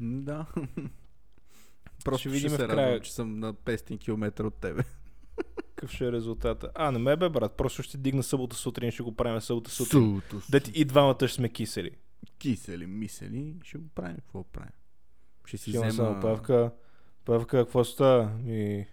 Да. 0.00 0.46
Просто 2.04 2.18
Ще 2.20 2.28
ще, 2.28 2.34
видим 2.34 2.50
се 2.50 2.56
в 2.56 2.60
радвам, 2.60 3.00
че 3.00 3.14
съм 3.14 3.38
на 3.38 3.54
500 3.54 4.00
км 4.00 4.44
от 4.44 4.54
тебе. 4.54 4.82
Какъв 5.56 5.90
ще 5.90 6.06
е 6.06 6.12
резултата? 6.12 6.70
А, 6.74 6.90
не 6.90 6.98
ме 6.98 7.16
бе, 7.16 7.28
брат. 7.28 7.52
Просто 7.52 7.82
ще 7.82 7.98
дигна 7.98 8.22
събота 8.22 8.56
сутрин, 8.56 8.90
ще 8.90 9.02
го 9.02 9.16
правим 9.16 9.40
събота 9.40 9.70
сутрин. 9.70 10.22
Суто. 10.30 10.42
Да 10.50 10.60
и 10.74 10.84
двамата 10.84 11.16
ще 11.18 11.28
сме 11.28 11.48
кисели. 11.48 11.90
Кисели, 12.38 12.86
мисели, 12.86 13.54
ще 13.62 13.78
го 13.78 13.88
правим. 13.88 14.16
Какво 14.16 14.44
правим? 14.44 14.72
Ще 15.44 15.58
си 15.58 15.70
Ще 15.70 15.78
взема... 15.78 15.92
само 15.92 16.20
Павка. 16.20 16.70
Павка, 17.24 17.64
какво 17.64 17.84
става? 17.84 18.24
Ми... 18.24 18.86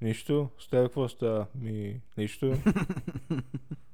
Нищо. 0.00 0.50
С 0.58 0.68
теб 0.68 0.84
какво 0.84 1.08
става? 1.08 1.46
Ми... 1.54 2.00
Нищо. 2.16 2.56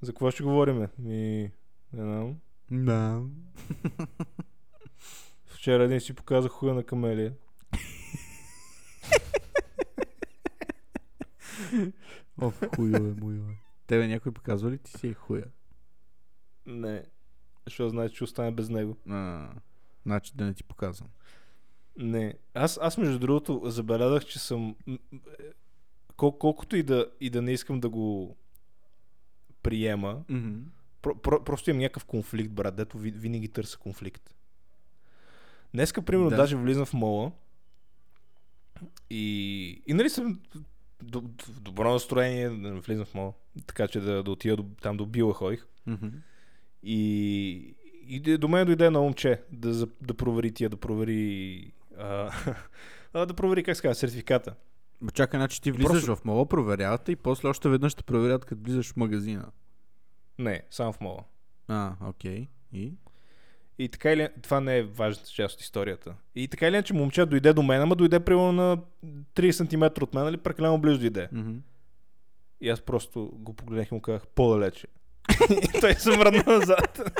За 0.00 0.12
какво 0.12 0.30
ще 0.30 0.42
говорим? 0.42 0.88
Ми... 0.98 1.50
Не 1.92 2.02
знам. 2.02 2.36
Да. 2.70 3.22
Вчера 5.46 5.84
един 5.84 6.00
си 6.00 6.14
показах 6.14 6.52
хуя 6.52 6.74
на 6.74 6.84
камелия. 6.84 7.34
О, 12.42 12.52
хуйове, 12.76 13.14
муйове. 13.20 13.54
Тебе 13.86 14.08
някой 14.08 14.32
показва 14.32 14.70
ли 14.70 14.78
ти 14.78 14.90
си 14.90 15.08
е 15.08 15.14
хуя? 15.14 15.44
Не. 16.66 17.04
Защото 17.66 17.90
знае, 17.90 18.08
че 18.08 18.24
остане 18.24 18.50
без 18.50 18.68
него. 18.68 18.96
А, 19.08 19.50
значи 20.06 20.32
да 20.34 20.44
не 20.44 20.54
ти 20.54 20.64
показвам. 20.64 21.08
Не. 21.96 22.34
Аз, 22.54 22.78
аз 22.82 22.98
между 22.98 23.18
другото 23.18 23.62
забелязах, 23.64 24.24
че 24.24 24.38
съм... 24.38 24.76
е, 24.88 24.98
Кол, 26.16 26.38
колкото 26.38 26.76
и 26.76 26.82
да, 26.82 27.06
и 27.20 27.30
да 27.30 27.42
не 27.42 27.52
искам 27.52 27.80
да 27.80 27.88
го 27.88 28.36
приема, 29.62 30.22
Mm-hmm. 30.30 30.60
про, 31.02 31.14
про, 31.14 31.44
просто 31.44 31.70
имам 31.70 31.80
някакъв 31.80 32.04
конфликт, 32.04 32.50
брат, 32.50 32.76
дето 32.76 32.98
ви, 32.98 33.10
винаги 33.10 33.48
търся 33.48 33.78
конфликт. 33.78 34.34
Днеска, 35.74 36.02
примерно, 36.02 36.30
Да. 36.30 36.36
да. 36.36 36.42
даже 36.42 36.56
влизам 36.56 36.86
в 36.86 36.92
мола 36.92 37.32
и, 39.10 39.82
и 39.86 39.94
нали 39.94 40.10
съм 40.10 40.40
до, 41.02 41.22
в 41.48 41.60
добро 41.60 41.92
настроение, 41.92 42.50
да 42.50 42.74
влизам 42.74 43.06
в 43.06 43.14
мола, 43.14 43.32
така 43.66 43.88
че 43.88 44.00
да, 44.00 44.22
да 44.22 44.30
отида 44.30 44.56
до, 44.56 44.62
там 44.82 44.96
до 44.96 45.06
Била 45.06 45.34
ходих. 45.34 45.66
Mm-hmm. 45.88 46.12
И, 46.82 47.74
и 48.08 48.38
до 48.38 48.48
мен 48.48 48.66
дойде 48.66 48.86
едно 48.86 49.02
момче 49.02 49.42
да, 49.52 49.86
да 49.86 50.14
провери 50.14 50.52
тия, 50.52 50.70
да 50.70 50.76
провери 50.76 51.72
а, 51.98 52.30
да 53.26 53.34
провери, 53.34 53.62
как 53.62 53.76
се 53.76 53.82
казва, 53.82 53.94
сертификата. 53.94 54.54
Ма 55.00 55.10
чакай, 55.10 55.38
значи 55.40 55.62
ти 55.62 55.72
влизаш 55.72 56.06
Просто- 56.06 56.16
в 56.16 56.24
мола, 56.24 56.46
проверяват 56.46 57.08
и 57.08 57.16
после 57.16 57.48
още 57.48 57.68
веднъж 57.68 57.94
те 57.94 58.02
проверят, 58.04 58.44
като 58.44 58.62
влизаш 58.62 58.92
в 58.92 58.96
магазина. 58.96 59.46
Не, 60.38 60.62
само 60.70 60.92
в 60.92 61.00
мола. 61.00 61.24
А, 61.68 61.92
окей. 62.08 62.48
И? 62.72 62.92
И 63.78 63.88
така 63.88 64.12
или 64.12 64.28
това 64.42 64.60
не 64.60 64.78
е 64.78 64.82
важната 64.82 65.30
част 65.30 65.54
от 65.54 65.60
историята. 65.60 66.14
И 66.34 66.48
така 66.48 66.66
или 66.66 66.74
иначе 66.74 66.94
момче 66.94 67.26
дойде 67.26 67.52
до 67.52 67.62
мен, 67.62 67.82
ама 67.82 67.96
дойде 67.96 68.20
примерно 68.20 68.52
на 68.52 68.78
30 69.34 69.50
см 69.50 70.02
от 70.02 70.14
мен, 70.14 70.24
нали 70.24 70.36
прекалено 70.36 70.78
близо 70.78 70.98
дойде. 71.00 71.28
Mm-hmm. 71.34 71.60
И 72.60 72.68
аз 72.68 72.80
просто 72.80 73.30
го 73.34 73.52
погледнах 73.52 73.90
и 73.90 73.94
му 73.94 74.00
казах 74.00 74.26
по-далече. 74.26 74.86
и 75.50 75.80
той 75.80 75.94
се 75.94 76.18
мръдна 76.18 76.44
назад. 76.46 77.00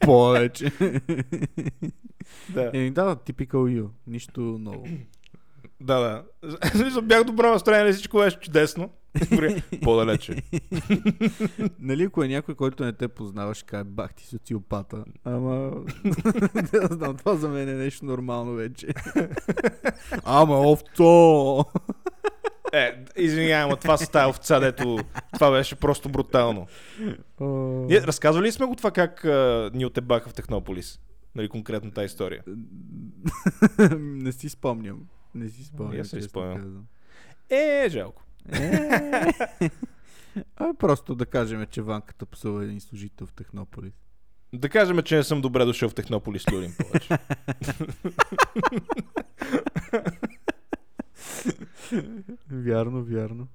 Повече. 0.00 0.72
Да, 2.54 2.70
Еми 2.74 2.90
да, 2.90 3.16
typical 3.16 3.48
you. 3.48 3.88
Нищо 4.06 4.40
ново. 4.40 4.86
Да. 5.80 6.24
да. 6.42 6.58
Смисъл, 6.68 7.02
Бях 7.02 7.24
добро 7.24 7.50
настроение, 7.50 7.92
всичко 7.92 8.18
беше 8.18 8.40
чудесно. 8.40 8.90
По-далече. 9.82 10.36
Нали, 11.78 12.04
ако 12.04 12.22
е 12.22 12.28
някой, 12.28 12.54
който 12.54 12.84
не 12.84 12.92
те 12.92 13.08
познава, 13.08 13.54
ще 13.54 13.66
каже, 13.66 13.84
бах 13.84 14.14
ти 14.14 14.26
социопата. 14.26 15.04
Ама, 15.24 15.70
не 16.54 16.86
знам, 16.90 17.16
това 17.16 17.34
за 17.34 17.48
мен 17.48 17.68
е 17.68 17.74
нещо 17.74 18.04
нормално 18.04 18.54
вече. 18.54 18.86
Ама 20.24 20.60
овцо! 20.60 21.64
Е, 22.72 23.04
извинявам, 23.16 23.70
но 23.70 23.76
това 23.76 23.96
с 23.96 24.08
тази 24.08 24.30
овца, 24.30 24.60
дето 24.60 24.98
това 25.32 25.50
беше 25.50 25.74
просто 25.74 26.08
брутално. 26.08 26.66
Ние 27.88 28.02
разказвали 28.02 28.46
ли 28.46 28.52
сме 28.52 28.66
го 28.66 28.76
това 28.76 28.90
как 28.90 29.24
а, 29.24 29.70
ни 29.74 29.86
отебаха 29.86 30.28
в 30.28 30.34
Технополис? 30.34 31.00
Нали, 31.34 31.48
конкретно 31.48 31.90
тази 31.90 32.06
история. 32.06 32.42
не 33.98 34.32
си 34.32 34.48
спомням. 34.48 35.00
Не 35.34 35.48
си 35.48 35.64
спомням. 35.64 35.96
И 35.96 36.00
аз 36.00 36.10
честно 36.10 36.28
спомням. 36.28 36.56
казано. 36.56 36.80
Е, 37.50 37.86
жалко. 37.90 38.24
Е. 38.52 39.70
А 40.56 40.74
просто 40.74 41.14
да 41.14 41.26
кажем, 41.26 41.66
че 41.70 41.82
ванката 41.82 42.26
псува 42.26 42.64
един 42.64 42.80
служител 42.80 43.26
в 43.26 43.32
Технополис. 43.32 43.92
Да 44.52 44.68
кажем, 44.68 45.02
че 45.02 45.16
не 45.16 45.24
съм 45.24 45.40
добре 45.40 45.64
дошъл 45.64 45.88
в 45.88 45.94
Технополис, 45.94 46.44
Люрин 46.52 46.72
повече. 46.78 47.18
Вярно, 52.50 53.04
вярно. 53.04 53.48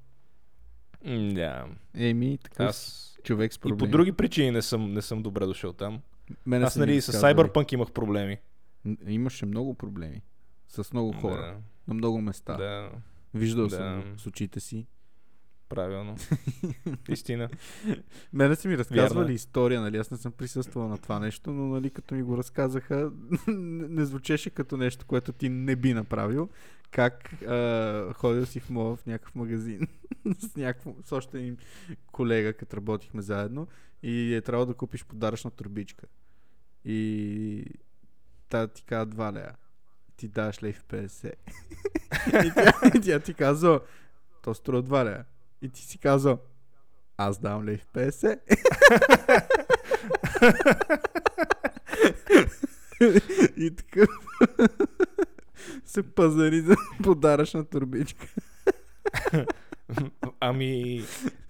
Да. 1.33 1.65
Еми, 1.95 2.37
така 2.43 2.63
Аз 2.63 3.11
човек 3.23 3.53
с 3.53 3.55
и 3.55 3.59
проблеми. 3.59 3.77
по 3.79 3.87
други 3.87 4.11
причини 4.11 4.51
не 4.51 4.61
съм, 4.61 4.93
не 4.93 5.01
съм 5.01 5.23
добре 5.23 5.45
дошъл 5.45 5.73
там. 5.73 6.01
Мене 6.45 6.65
Аз 6.65 6.75
нали 6.75 7.01
с. 7.01 7.13
Cyberpunk 7.13 7.73
имах 7.73 7.91
проблеми. 7.91 8.37
Имаше 9.07 9.45
много 9.45 9.73
проблеми. 9.73 10.21
С 10.67 10.93
много 10.93 11.11
хора. 11.11 11.41
Да, 11.41 11.57
На 11.87 11.93
много 11.93 12.21
места. 12.21 12.57
да, 12.57 12.91
Виждал 13.33 13.67
Да. 13.67 13.75
съм 13.75 14.03
с 14.17 14.27
очите 14.27 14.59
си. 14.59 14.87
правилно. 15.69 16.15
Истина. 17.09 17.49
Мене 18.33 18.55
са 18.55 18.67
ми 18.67 18.77
разказвали 18.77 19.09
Вярно 19.09 19.31
е. 19.31 19.33
история, 19.33 19.81
нали? 19.81 19.97
Аз 19.97 20.11
не 20.11 20.17
съм 20.17 20.31
присъствал 20.31 20.87
на 20.87 20.97
това 20.97 21.19
нещо, 21.19 21.51
но 21.51 21.67
нали, 21.67 21.89
като 21.89 22.15
ми 22.15 22.23
го 22.23 22.37
разказаха, 22.37 23.11
не 23.47 24.05
звучеше 24.05 24.49
като 24.49 24.77
нещо, 24.77 25.05
което 25.05 25.31
ти 25.33 25.49
не 25.49 25.75
би 25.75 25.93
направил. 25.93 26.49
Как 26.91 27.43
а, 27.43 28.13
ходил 28.13 28.45
си 28.45 28.59
в 28.59 28.69
мола 28.69 28.95
в 28.95 29.05
някакъв 29.05 29.35
магазин 29.35 29.87
с, 30.39 30.55
някакво, 30.55 30.95
с 31.03 31.11
още 31.11 31.39
един 31.39 31.57
колега, 32.07 32.53
като 32.53 32.77
работихме 32.77 33.21
заедно 33.21 33.67
и 34.03 34.35
е 34.35 34.41
трябвало 34.41 34.65
да 34.65 34.73
купиш 34.73 35.05
подаръчна 35.05 35.51
турбичка. 35.51 36.05
И 36.85 37.65
та 38.49 38.67
ти 38.67 38.83
казва 38.83 39.07
2 39.07 39.33
лея. 39.33 39.55
Ти 40.17 40.27
даваш 40.27 40.63
лев 40.63 40.83
50. 40.83 41.33
и, 42.45 42.51
тя, 42.55 42.73
и 42.95 43.01
тя 43.01 43.19
ти 43.19 43.33
казва, 43.33 43.79
то 44.43 44.53
струва 44.53 44.83
2 44.83 45.05
лея. 45.05 45.25
И 45.61 45.69
ти 45.69 45.81
си 45.81 45.97
казва, 45.97 46.37
аз 47.17 47.39
давам 47.39 47.65
лев 47.65 47.85
50. 47.93 48.39
и 53.57 53.75
така 53.75 54.05
се 55.85 56.03
пазари 56.03 56.61
за 56.61 56.75
подаръчна 57.03 57.65
турбичка. 57.65 58.27
Ами, 60.39 61.01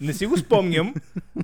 не 0.02 0.14
си 0.14 0.26
го 0.26 0.38
спомням, 0.38 0.94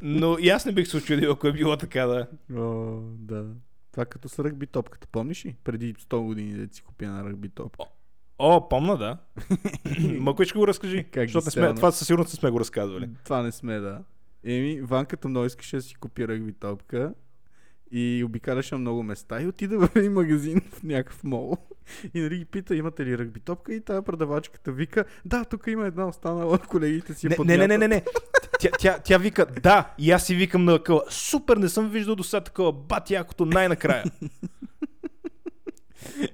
но 0.01 0.37
и 0.39 0.49
аз 0.49 0.65
не 0.65 0.71
бих 0.71 0.87
се 0.87 0.97
очудил, 0.97 1.31
ако 1.31 1.47
е 1.47 1.53
било 1.53 1.77
така, 1.77 2.05
да. 2.05 2.27
О, 2.55 2.99
да. 3.01 3.45
Това 3.91 4.05
като 4.05 4.29
с 4.29 4.39
ръгби 4.39 4.67
топката, 4.67 5.07
помниш 5.07 5.45
ли? 5.45 5.55
Преди 5.63 5.93
100 5.93 6.21
години 6.21 6.53
да 6.53 6.73
си 6.73 6.81
купя 6.81 7.07
на 7.07 7.23
ръгби 7.23 7.49
топка. 7.49 7.85
О, 8.39 8.69
помна, 8.69 8.97
да. 8.97 9.17
Ще 10.45 10.57
го 10.57 10.67
разкажи? 10.67 11.03
Как 11.03 11.29
Защото 11.29 11.45
не 11.45 11.51
сме, 11.51 11.73
това 11.73 11.91
със 11.91 12.07
сигурност 12.07 12.39
сме 12.39 12.49
го 12.49 12.59
разказвали. 12.59 13.09
Това 13.23 13.41
не 13.41 13.51
сме, 13.51 13.79
да. 13.79 14.03
Еми, 14.43 14.81
Ванката 14.81 15.27
много 15.27 15.45
искаше 15.45 15.75
да 15.75 15.81
си 15.81 15.95
купи 15.95 16.27
ръгби 16.27 16.53
топка 16.53 17.13
и 17.91 18.23
обикаляше 18.25 18.75
на 18.75 18.79
много 18.79 19.03
места 19.03 19.41
и 19.41 19.47
отида 19.47 19.87
в 19.87 19.95
един 19.95 20.13
магазин 20.13 20.61
в 20.73 20.83
някакъв 20.83 21.23
мол 21.23 21.57
и 22.13 22.21
нали 22.21 22.37
ги 22.37 22.45
пита, 22.45 22.75
имате 22.75 23.05
ли 23.05 23.17
ръгби 23.17 23.39
топка 23.39 23.73
и 23.73 23.81
тая 23.81 24.01
продавачката 24.01 24.71
вика, 24.71 25.05
да, 25.25 25.45
тук 25.45 25.67
има 25.67 25.85
една 25.85 26.07
останала, 26.07 26.57
колегите 26.57 27.13
си 27.13 27.27
Не, 27.27 27.35
не, 27.45 27.57
не, 27.57 27.67
не, 27.67 27.77
не, 27.77 27.87
подмятат». 27.87 27.89
не. 27.89 28.03
Тя, 28.61 28.69
тя, 28.79 28.99
тя 29.03 29.17
вика, 29.17 29.45
да, 29.45 29.93
и 29.97 30.11
аз 30.11 30.25
си 30.25 30.35
викам 30.35 30.65
на 30.65 30.83
къла, 30.83 31.03
супер, 31.09 31.57
не 31.57 31.69
съм 31.69 31.89
виждал 31.89 32.15
до 32.15 32.23
сега 32.23 32.41
такова, 32.41 32.71
бати 32.71 33.13
якото 33.13 33.45
най-накрая. 33.45 34.03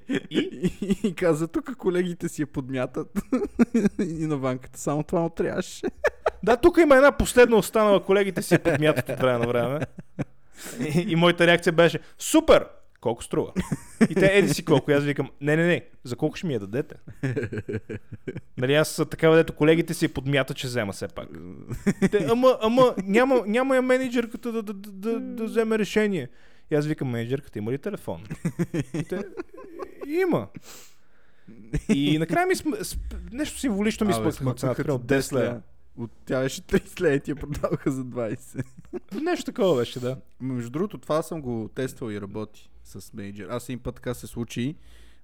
И? 0.09 0.71
И, 0.81 1.07
и 1.07 1.15
каза, 1.15 1.47
тук 1.47 1.75
колегите 1.77 2.29
си 2.29 2.41
я 2.41 2.47
подмятат 2.47 3.07
и 3.99 4.25
на 4.25 4.37
Ванката 4.37 4.79
само 4.79 5.03
това 5.03 5.21
му 5.21 5.29
трябваше. 5.29 5.87
Да, 6.43 6.57
тук 6.57 6.77
има 6.77 6.95
една 6.95 7.11
последна 7.11 7.57
останала, 7.57 8.03
колегите 8.03 8.41
си 8.41 8.53
я 8.53 8.63
подмятат 8.63 9.09
от 9.09 9.19
време 9.19 9.37
на 9.39 9.47
време. 9.47 9.79
И, 10.79 11.05
и 11.07 11.15
моята 11.15 11.47
реакция 11.47 11.73
беше, 11.73 11.99
супер, 12.17 12.65
колко 13.01 13.23
струва? 13.23 13.53
И 14.09 14.15
те, 14.15 14.37
еди 14.37 14.53
си 14.53 14.65
колко, 14.65 14.91
и 14.91 14.93
аз 14.93 15.03
викам, 15.03 15.29
не, 15.41 15.55
не, 15.55 15.67
не, 15.67 15.85
за 16.03 16.15
колко 16.15 16.35
ще 16.35 16.47
ми 16.47 16.53
я 16.53 16.59
дадете? 16.59 16.95
Нали 18.57 18.73
аз 18.73 18.89
са 18.89 19.05
такава, 19.05 19.35
дето 19.35 19.53
колегите 19.53 19.93
си 19.93 20.05
я 20.05 20.13
подмятат, 20.13 20.57
че 20.57 20.67
взема 20.67 20.93
все 20.93 21.07
пак. 21.07 21.29
Те, 22.11 22.27
ама, 22.29 22.57
ама, 22.61 22.95
няма, 23.03 23.43
няма 23.47 23.75
я 23.75 23.81
менеджерката 23.81 24.51
да, 24.51 24.63
да, 24.63 24.73
да, 24.73 25.19
да, 25.19 25.43
вземе 25.43 25.79
решение. 25.79 26.29
И 26.71 26.75
аз 26.75 26.85
викам, 26.85 27.07
менеджерката 27.07 27.59
има 27.59 27.71
ли 27.71 27.77
телефон? 27.77 28.23
И 28.93 29.03
те, 29.03 29.23
има. 30.07 30.47
И 31.89 32.17
накрая 32.17 32.47
ми 32.47 32.55
см... 32.55 32.69
нещо 33.31 33.59
символично 33.59 34.07
ми 34.07 34.13
спъкнаха 34.13 34.55
цената, 34.55 34.83
примерно 34.83 34.99
10 34.99 35.33
лева. 35.33 35.61
От 35.97 36.11
тя 36.25 36.41
беше 36.41 36.61
30 36.61 37.01
лея 37.01 37.15
и 37.15 37.19
ти 37.19 37.31
я 37.31 37.35
продаваха 37.35 37.91
за 37.91 38.05
20. 38.05 38.63
Нещо 39.21 39.45
такова 39.45 39.77
беше, 39.77 39.99
да. 39.99 40.17
Между 40.39 40.69
другото, 40.69 40.97
това 40.97 41.21
съм 41.21 41.41
го 41.41 41.69
тествал 41.75 42.09
и 42.09 42.21
работи 42.21 42.69
с 42.87 43.13
менеджер. 43.13 43.47
Аз 43.49 43.69
един 43.69 43.79
път 43.79 43.95
така 43.95 44.13
се 44.13 44.27
случи. 44.27 44.75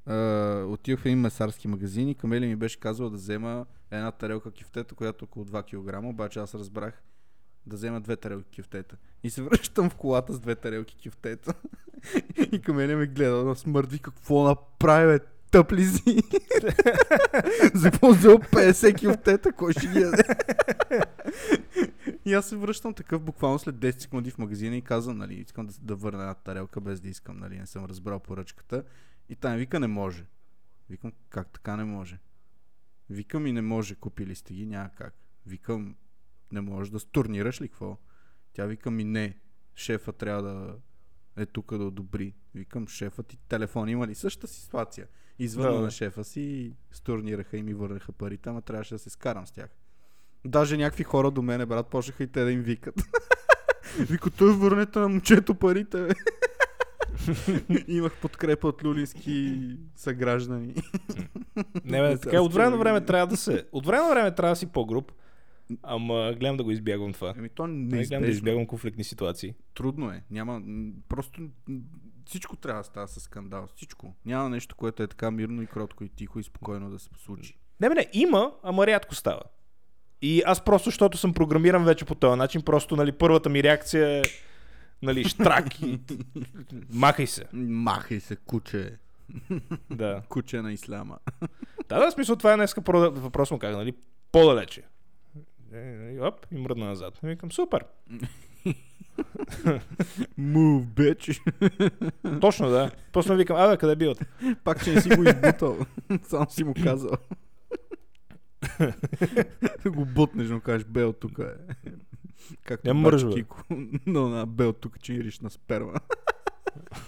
Uh, 0.08 0.74
отидох 0.74 1.00
в 1.00 1.06
един 1.06 1.20
месарски 1.20 1.68
магазин 1.68 2.10
и 2.10 2.16
Камели 2.16 2.48
ми 2.48 2.56
беше 2.56 2.80
казал 2.80 3.10
да 3.10 3.16
взема 3.16 3.66
една 3.92 4.12
тарелка 4.12 4.52
кифтета, 4.52 4.96
която 4.96 5.26
е 5.26 5.28
около 5.28 5.46
2 5.46 5.64
кг, 5.64 6.04
обаче 6.04 6.40
аз 6.40 6.56
разбрах 6.56 7.04
да 7.66 7.76
взема 7.76 8.02
две 8.02 8.16
тарелки 8.16 8.50
кифтета. 8.50 8.98
И 9.24 9.30
се 9.30 9.42
връщам 9.44 9.90
в 9.90 9.96
колата 9.96 10.34
с 10.34 10.40
две 10.40 10.56
тарелки 10.56 10.96
кифтета. 10.96 11.54
и 12.52 12.62
Камели 12.62 12.96
ме 12.96 13.08
гледа 13.08 13.46
на 13.46 13.56
смърт, 13.56 14.02
какво 14.02 14.44
направи, 14.44 15.08
бе, 15.08 15.26
тъп 15.54 15.72
ли 15.72 15.86
си? 15.86 16.22
За 17.74 17.92
какво 17.92 18.12
взел 18.12 18.38
50 18.38 18.98
кифтета, 18.98 19.54
кой 19.54 19.74
ще 19.74 19.88
ги 19.88 20.00
яде? 20.00 20.24
И 22.26 22.34
аз 22.34 22.46
се 22.46 22.56
връщам 22.56 22.94
такъв 22.94 23.22
буквално 23.22 23.60
след 23.60 23.76
10 23.76 24.00
секунди 24.00 24.32
в 24.32 24.38
магазина 24.38 24.78
и 24.78 24.82
казвам, 24.82 25.18
нали, 25.18 25.34
искам 25.34 25.66
да, 25.66 25.74
да 25.82 25.96
върна 25.96 26.22
една 26.22 26.34
тарелка 26.34 26.82
без 26.82 27.02
да 27.02 27.10
искам, 27.10 27.40
нали, 27.40 27.60
не 27.60 27.66
съм 27.66 27.86
разбрал 27.86 28.20
поръчката. 28.20 28.84
И 29.30 29.36
там 29.36 29.58
вика, 29.58 29.80
не 29.80 29.88
може. 29.88 30.26
Викам, 30.90 31.12
как 31.30 31.48
така 31.48 31.76
не 31.76 31.84
може? 31.84 32.20
Викам 33.10 33.48
и 33.48 33.52
не 33.52 33.62
може, 33.62 33.96
купили 33.96 34.36
сте 34.36 34.54
ги, 34.54 34.66
няма 34.66 34.90
как. 34.98 35.14
Викам, 35.46 35.96
не 36.52 36.62
може 36.62 36.92
да 36.92 37.00
стурнираш 37.00 37.62
ли 37.62 37.68
какво? 37.68 37.98
Тя 38.54 38.66
вика 38.66 38.92
ми 38.92 39.04
не, 39.04 39.38
шефа 39.76 40.14
трябва 40.14 40.44
да 40.44 40.76
е 41.38 41.46
тук 41.46 41.78
да 41.78 41.84
одобри. 41.84 42.34
Викам, 42.56 42.88
шефът 42.88 43.34
и 43.34 43.38
телефон 43.38 43.90
има 43.90 44.08
ли 44.08 44.16
същата 44.16 44.54
ситуация? 44.54 45.08
Извън 45.40 45.74
Да. 45.74 45.82
на 45.82 45.92
шефа 45.92 46.24
си 46.24 46.74
стурнираха 46.92 47.58
и 47.58 47.64
ми 47.64 47.74
върнаха 47.74 48.12
парите, 48.12 48.50
ама 48.50 48.62
трябваше 48.62 48.96
да 48.96 49.00
се 49.00 49.10
скарам 49.10 49.48
с 49.48 49.52
тях. 49.52 49.70
Даже 50.46 50.78
някакви 50.78 51.04
хора 51.04 51.32
до 51.32 51.42
мене, 51.42 51.66
брат, 51.66 51.88
почнаха 51.88 52.24
и 52.24 52.28
те 52.28 52.44
да 52.44 52.52
им 52.52 52.62
викат. 52.62 52.96
Вика, 54.00 54.30
той 54.30 54.54
върнете 54.54 55.00
на 55.00 55.10
момчето 55.10 55.56
парите, 55.56 56.08
бе. 56.08 56.14
Имах 57.88 58.22
подкрепа 58.22 58.68
от 58.68 58.84
люлински 58.84 59.60
съграждани. 59.96 60.76
Не, 61.86 62.02
бе, 62.02 62.18
така, 62.18 62.42
от 62.42 62.54
време 62.54 62.70
на 62.70 62.78
време 62.78 63.06
трябва 63.06 63.28
да 63.28 63.38
се. 63.38 63.66
От 63.72 63.86
време 63.86 64.04
на 64.04 64.10
време 64.10 64.36
трябва 64.36 64.52
да 64.52 64.56
си 64.56 64.66
по-груп. 64.66 65.12
Ама 65.84 66.34
гледам 66.40 66.58
да 66.58 66.64
го 66.64 66.72
избягвам 66.72 67.14
това. 67.14 67.34
Ами 67.38 67.50
то 67.50 67.68
Не 67.68 68.04
гледам 68.04 68.24
да 68.24 68.30
избягвам 68.30 68.68
конфликтни 68.68 69.04
ситуации. 69.04 69.54
Трудно 69.74 70.12
е. 70.12 70.24
Няма. 70.32 70.62
Просто 71.10 71.42
всичко 72.26 72.56
трябва 72.56 72.82
да 72.82 72.84
става 72.84 73.08
с 73.08 73.20
скандал. 73.20 73.68
Всичко. 73.76 74.16
Няма 74.26 74.50
нещо, 74.50 74.76
което 74.76 75.04
е 75.04 75.08
така 75.08 75.32
мирно 75.32 75.62
и 75.62 75.68
кротко 75.68 76.04
и 76.04 76.10
тихо 76.10 76.40
и 76.40 76.44
спокойно 76.44 76.90
да 76.90 77.00
се 77.00 77.10
случи. 77.26 77.58
Не, 77.80 77.90
не, 77.90 78.08
има, 78.14 78.52
ама 78.64 78.88
рядко 78.88 79.16
става. 79.16 79.42
И 80.22 80.44
аз 80.46 80.66
просто, 80.66 80.88
защото 80.88 81.18
съм 81.18 81.34
програмиран 81.34 81.86
вече 81.86 82.06
по 82.06 82.16
този 82.16 82.38
начин, 82.38 82.62
просто, 82.62 82.96
нали, 82.96 83.12
първата 83.12 83.50
ми 83.50 83.64
реакция 83.64 84.20
е, 84.20 84.22
нали, 85.02 85.24
штрак 85.24 85.82
и 85.82 86.00
махай 86.94 87.28
се. 87.28 87.46
Махай 87.54 88.20
се, 88.20 88.36
куче. 88.36 88.98
Да. 89.90 90.22
Куче 90.30 90.62
на 90.62 90.74
исляма. 90.74 91.18
Да, 91.90 92.00
да, 92.00 92.12
в 92.12 92.14
смисъл, 92.14 92.36
това 92.36 92.54
е 92.54 92.56
днеска 92.56 92.82
про- 92.82 93.10
въпрос 93.10 93.52
му 93.52 93.60
как, 93.60 93.76
нали, 93.76 93.94
по-далече. 94.32 94.84
Е, 95.74 96.16
е, 96.16 96.22
Оп, 96.22 96.46
и 96.52 96.58
мръдна 96.58 96.86
назад. 96.86 97.20
И 97.24 97.28
викам, 97.28 97.52
супер. 97.52 97.86
Move, 100.40 100.86
bitch. 100.86 101.42
Точно, 102.42 102.70
да. 102.70 102.92
После 103.12 103.36
викам, 103.36 103.58
абе, 103.58 103.78
къде 103.78 103.96
биват? 103.96 104.26
Пак, 104.64 104.84
че 104.84 104.94
не 104.94 105.02
си 105.02 105.10
го 105.10 105.24
избутал. 105.24 105.78
Само 106.24 106.50
си 106.50 106.64
му 106.64 106.74
казал. 106.84 107.12
го 109.86 110.06
бутнеш, 110.06 110.50
но 110.50 110.60
кажеш, 110.60 110.86
Бел 110.86 111.14
тук 111.14 111.40
е. 111.40 111.74
Както 112.66 112.94
бач 112.94 112.96
мръж, 112.96 113.26
бе. 113.26 113.34
Кико. 113.34 113.64
Но 114.06 114.30
на 114.30 114.46
Бел 114.46 114.74
тук 114.74 115.00
чириш 115.00 115.40
на 115.40 115.50
сперма. 115.50 115.94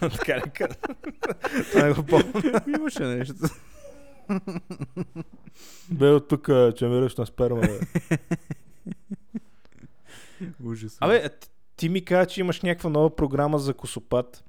така 0.00 0.36
ли 0.36 0.50
каза? 0.54 0.76
Това 1.70 1.86
не 1.86 1.92
го 1.92 2.02
помня. 2.02 2.60
Имаше 2.78 3.04
нещо. 3.04 3.34
Бе 5.90 6.06
от 6.06 6.28
тук, 6.28 6.48
че 6.76 6.88
мираш 6.88 7.16
на 7.16 7.26
сперма. 7.26 7.60
Бе. 7.60 7.80
Ужас. 10.64 10.98
Абе, 11.00 11.30
ти, 11.76 11.88
ми 11.88 12.04
каза, 12.04 12.26
че 12.26 12.40
имаш 12.40 12.60
някаква 12.60 12.90
нова 12.90 13.16
програма 13.16 13.58
за 13.58 13.74
косопад. 13.74 14.44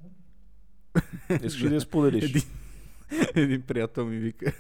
Искаш 1.30 1.62
ли 1.62 1.70
да 1.70 1.76
я 1.76 1.82
споделиш? 1.82 2.24
Един, 2.24 2.44
един 3.36 3.62
приятел 3.62 4.06
ми 4.06 4.18
вика. 4.18 4.54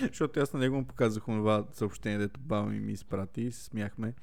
Защото 0.00 0.40
аз 0.40 0.52
на 0.52 0.60
него 0.60 0.76
му 0.76 0.84
показах 0.84 1.24
това 1.24 1.64
съобщение, 1.72 2.18
дето 2.18 2.40
баба 2.40 2.68
ми 2.68 2.80
ми 2.80 2.92
изпрати 2.92 3.42
и 3.42 3.52
се 3.52 3.64
смяхме. 3.64 4.14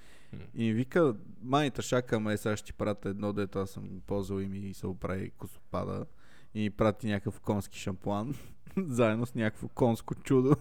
И 0.53 0.63
ми 0.63 0.73
вика, 0.73 1.15
манита 1.41 1.81
шака, 1.81 2.19
ме 2.19 2.37
сега 2.37 2.57
ще 2.57 2.65
ти 2.65 2.73
пратя 2.73 3.09
едно, 3.09 3.33
дето 3.33 3.59
аз 3.59 3.69
съм 3.69 4.01
ползвал 4.07 4.39
и 4.39 4.47
ми 4.47 4.73
се 4.73 4.87
оправи 4.87 5.29
косопада. 5.29 6.05
И 6.53 6.61
ми 6.61 6.69
прати 6.69 7.07
някакъв 7.07 7.39
конски 7.39 7.79
шампуан, 7.79 8.35
заедно 8.77 9.25
с 9.25 9.35
някакво 9.35 9.67
конско 9.67 10.15
чудо. 10.15 10.55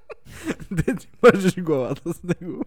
Де 0.70 0.96
ти 0.96 1.08
мържеш 1.22 1.56
главата 1.60 2.14
с 2.14 2.22
него. 2.22 2.64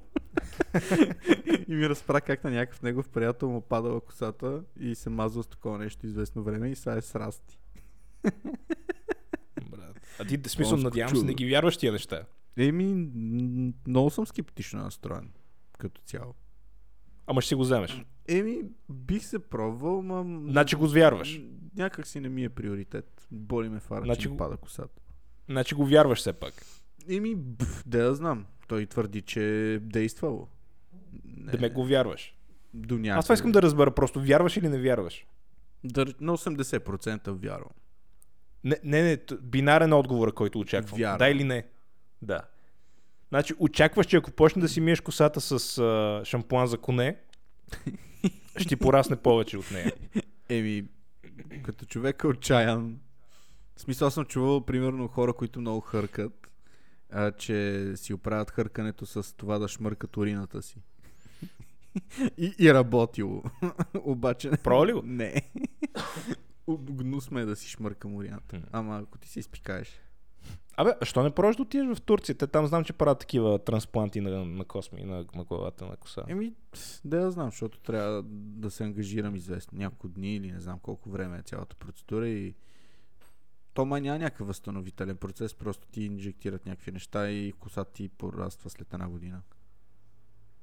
и 1.68 1.76
ми 1.76 1.90
разпра 1.90 2.22
как 2.22 2.44
на 2.44 2.52
някакъв 2.52 2.82
негов 2.82 3.10
приятел 3.10 3.50
му 3.50 3.62
падала 3.62 4.02
косата 4.02 4.64
и 4.80 4.96
се 4.96 5.10
мазва 5.10 5.44
с 5.44 5.48
такова 5.48 5.78
нещо 5.78 6.06
известно 6.08 6.44
време 6.44 6.70
и 6.70 6.76
сега 6.76 6.96
е 6.96 7.02
с 7.02 7.16
расти. 7.16 7.60
Брат. 9.70 10.00
А 10.20 10.26
ти, 10.26 10.50
смисъл, 10.50 10.78
надявам 10.78 11.16
се, 11.16 11.26
не 11.26 11.34
ги 11.34 11.50
вярваш 11.50 11.78
тия 11.78 11.92
неща. 11.92 12.26
Еми, 12.58 13.10
много 13.88 14.10
съм 14.10 14.28
скептично 14.28 14.80
настроен 14.84 15.32
като 15.78 16.02
цяло. 16.02 16.34
Ама 17.28 17.42
ще 17.42 17.48
си 17.48 17.56
го 17.56 17.62
вземеш. 17.62 18.04
Еми, 18.28 18.62
бих 18.90 19.26
се 19.26 19.40
пробвал, 19.40 20.02
ма... 20.02 20.42
Значи 20.52 20.76
го 20.76 20.88
вярваш. 20.88 21.42
Някак 21.76 22.08
си 22.08 22.20
не 22.20 22.30
ми 22.30 22.44
е 22.44 22.50
приоритет. 22.50 23.28
Боли 23.32 23.70
ме 23.70 23.80
фара, 23.80 24.06
Значи 24.06 24.22
че 24.22 24.30
го- 24.30 24.38
пада 24.38 24.58
косата. 24.58 25.02
Значи 25.50 25.76
го 25.76 25.86
вярваш 25.86 26.20
все 26.20 26.34
пак. 26.34 26.54
Еми, 27.10 27.36
бф, 27.36 27.84
да 27.88 27.98
я 27.98 28.14
знам. 28.16 28.46
Той 28.68 28.86
твърди, 28.86 29.22
че 29.22 29.74
е 29.74 29.80
действало. 29.80 30.48
Не, 31.26 31.52
Да 31.52 31.58
ме 31.58 31.70
го 31.70 31.86
вярваш. 31.86 32.36
До 32.74 32.96
някъде. 32.96 33.10
Аз 33.10 33.26
това 33.26 33.34
искам 33.34 33.52
да 33.52 33.62
разбера 33.62 33.92
просто. 33.92 34.22
Вярваш 34.22 34.58
или 34.58 34.70
не 34.70 34.80
вярваш? 34.80 35.26
Да, 35.84 36.06
на 36.20 36.38
80% 36.38 37.32
вярвам. 37.32 37.72
Не, 38.64 38.80
не, 38.84 39.04
не 39.04 39.18
бинарен 39.42 39.94
отговор, 39.94 40.34
който 40.34 40.60
очаквам. 40.60 41.00
Вярвам. 41.00 41.18
Да 41.18 41.30
или 41.30 41.44
не? 41.44 41.66
Да. 42.22 42.42
Значи, 43.30 43.54
очакваш, 43.60 44.06
че 44.06 44.18
ако 44.18 44.32
почне 44.32 44.62
да 44.62 44.70
си 44.70 44.82
миеш 44.82 45.02
косата 45.02 45.42
с 45.42 45.78
а, 45.78 46.22
шампуан 46.26 46.68
за 46.68 46.78
коне, 46.78 47.18
ще 48.58 48.68
ти 48.68 48.76
порасне 48.76 49.16
повече 49.16 49.58
от 49.58 49.72
нея. 49.72 49.94
Еми, 50.50 50.86
като 51.64 51.86
човек 51.86 52.24
е 52.24 52.28
отчаян. 52.28 53.00
В 53.76 53.82
смисъл, 53.82 54.12
съм 54.12 54.26
чувал, 54.26 54.66
примерно, 54.66 55.08
хора, 55.08 55.34
които 55.34 55.62
много 55.62 55.82
хъркат, 55.82 56.45
а, 57.10 57.32
че 57.32 57.92
си 57.96 58.14
оправят 58.14 58.52
хъркането 58.52 59.06
с 59.06 59.36
това 59.36 59.60
да 59.60 59.68
шмъркат 59.68 60.18
урината 60.18 60.62
си. 60.62 60.82
И, 62.38 62.56
и 62.60 62.74
работило. 62.74 63.44
Обаче... 64.04 64.52
Пробва 64.64 64.88
ли 64.88 64.94
го? 64.94 65.02
Не. 65.06 65.42
Гнус 66.70 67.32
ме 67.32 67.42
е 67.42 67.46
да 67.46 67.56
си 67.56 67.70
шмъркам 67.70 68.16
урината. 68.16 68.62
Ама 68.72 69.00
ако 69.04 69.18
ти 69.18 69.30
се 69.30 69.40
изпикаеш. 69.40 70.02
Абе, 70.78 70.94
що 71.02 71.24
не 71.24 71.32
пробваш 71.32 71.56
да 71.56 71.62
отидеш 71.62 71.98
в 71.98 72.02
Турция? 72.02 72.36
Те 72.36 72.48
там 72.48 72.68
знам, 72.68 72.84
че 72.84 72.94
правят 72.94 73.20
такива 73.20 73.60
транспланти 73.60 74.22
на, 74.22 74.46
на 74.46 74.66
косми, 74.66 75.04
на, 75.04 75.26
на 75.36 75.44
главата 75.44 75.86
на 75.86 75.96
коса. 75.96 76.24
Еми, 76.28 76.54
да 77.06 77.18
я 77.18 77.32
знам, 77.32 77.50
защото 77.50 77.80
трябва 77.80 78.24
да 78.28 78.72
се 78.72 78.84
ангажирам 78.84 79.36
известно 79.36 79.78
няколко 79.78 80.08
дни 80.08 80.36
или 80.36 80.52
не 80.52 80.60
знам 80.60 80.80
колко 80.80 81.10
време 81.10 81.38
е 81.38 81.42
цялата 81.42 81.76
процедура 81.76 82.30
и 82.30 82.56
то 83.76 83.86
май 83.86 84.02
няма 84.02 84.20
някакъв 84.20 84.48
възстановителен 84.48 85.18
процес, 85.18 85.54
просто 85.54 85.88
ти 85.88 86.04
инжектират 86.04 86.66
някакви 86.66 86.92
неща 86.92 87.30
и 87.30 87.52
косата 87.52 87.94
ти 87.94 88.10
пораства 88.10 88.70
след 88.70 88.94
една 88.94 89.10
година. 89.10 89.42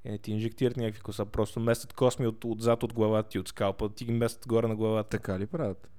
Е, 0.04 0.18
ти 0.18 0.32
инжектират 0.32 0.76
някакви 0.76 1.00
коса, 1.00 1.24
просто 1.26 1.60
местят 1.60 1.92
косми 1.92 2.26
от, 2.26 2.44
отзад 2.44 2.82
от 2.82 2.94
главата 2.94 3.28
ти, 3.28 3.38
от 3.38 3.48
скалпа, 3.48 3.88
ти 3.88 4.04
ги 4.04 4.12
местят 4.12 4.48
горе 4.48 4.68
на 4.68 4.76
главата. 4.76 5.08
Така 5.10 5.38
ли 5.38 5.46
правят? 5.46 5.90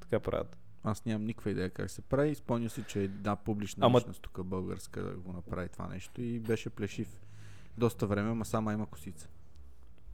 Така 0.00 0.20
правят. 0.20 0.56
Аз 0.84 1.04
нямам 1.04 1.26
никаква 1.26 1.50
идея 1.50 1.70
как 1.70 1.90
се 1.90 2.02
прави. 2.02 2.34
Спомня 2.34 2.70
си, 2.70 2.84
че 2.88 3.02
една 3.02 3.36
публична 3.36 3.86
Ама- 3.86 3.98
личност 3.98 4.22
тук 4.22 4.44
българска 4.44 5.16
го 5.16 5.32
направи 5.32 5.68
това 5.68 5.88
нещо 5.88 6.22
и 6.22 6.38
беше 6.40 6.70
плешив 6.70 7.20
доста 7.78 8.06
време, 8.06 8.30
ама 8.30 8.44
сама 8.44 8.72
има 8.72 8.86
косица. 8.86 9.28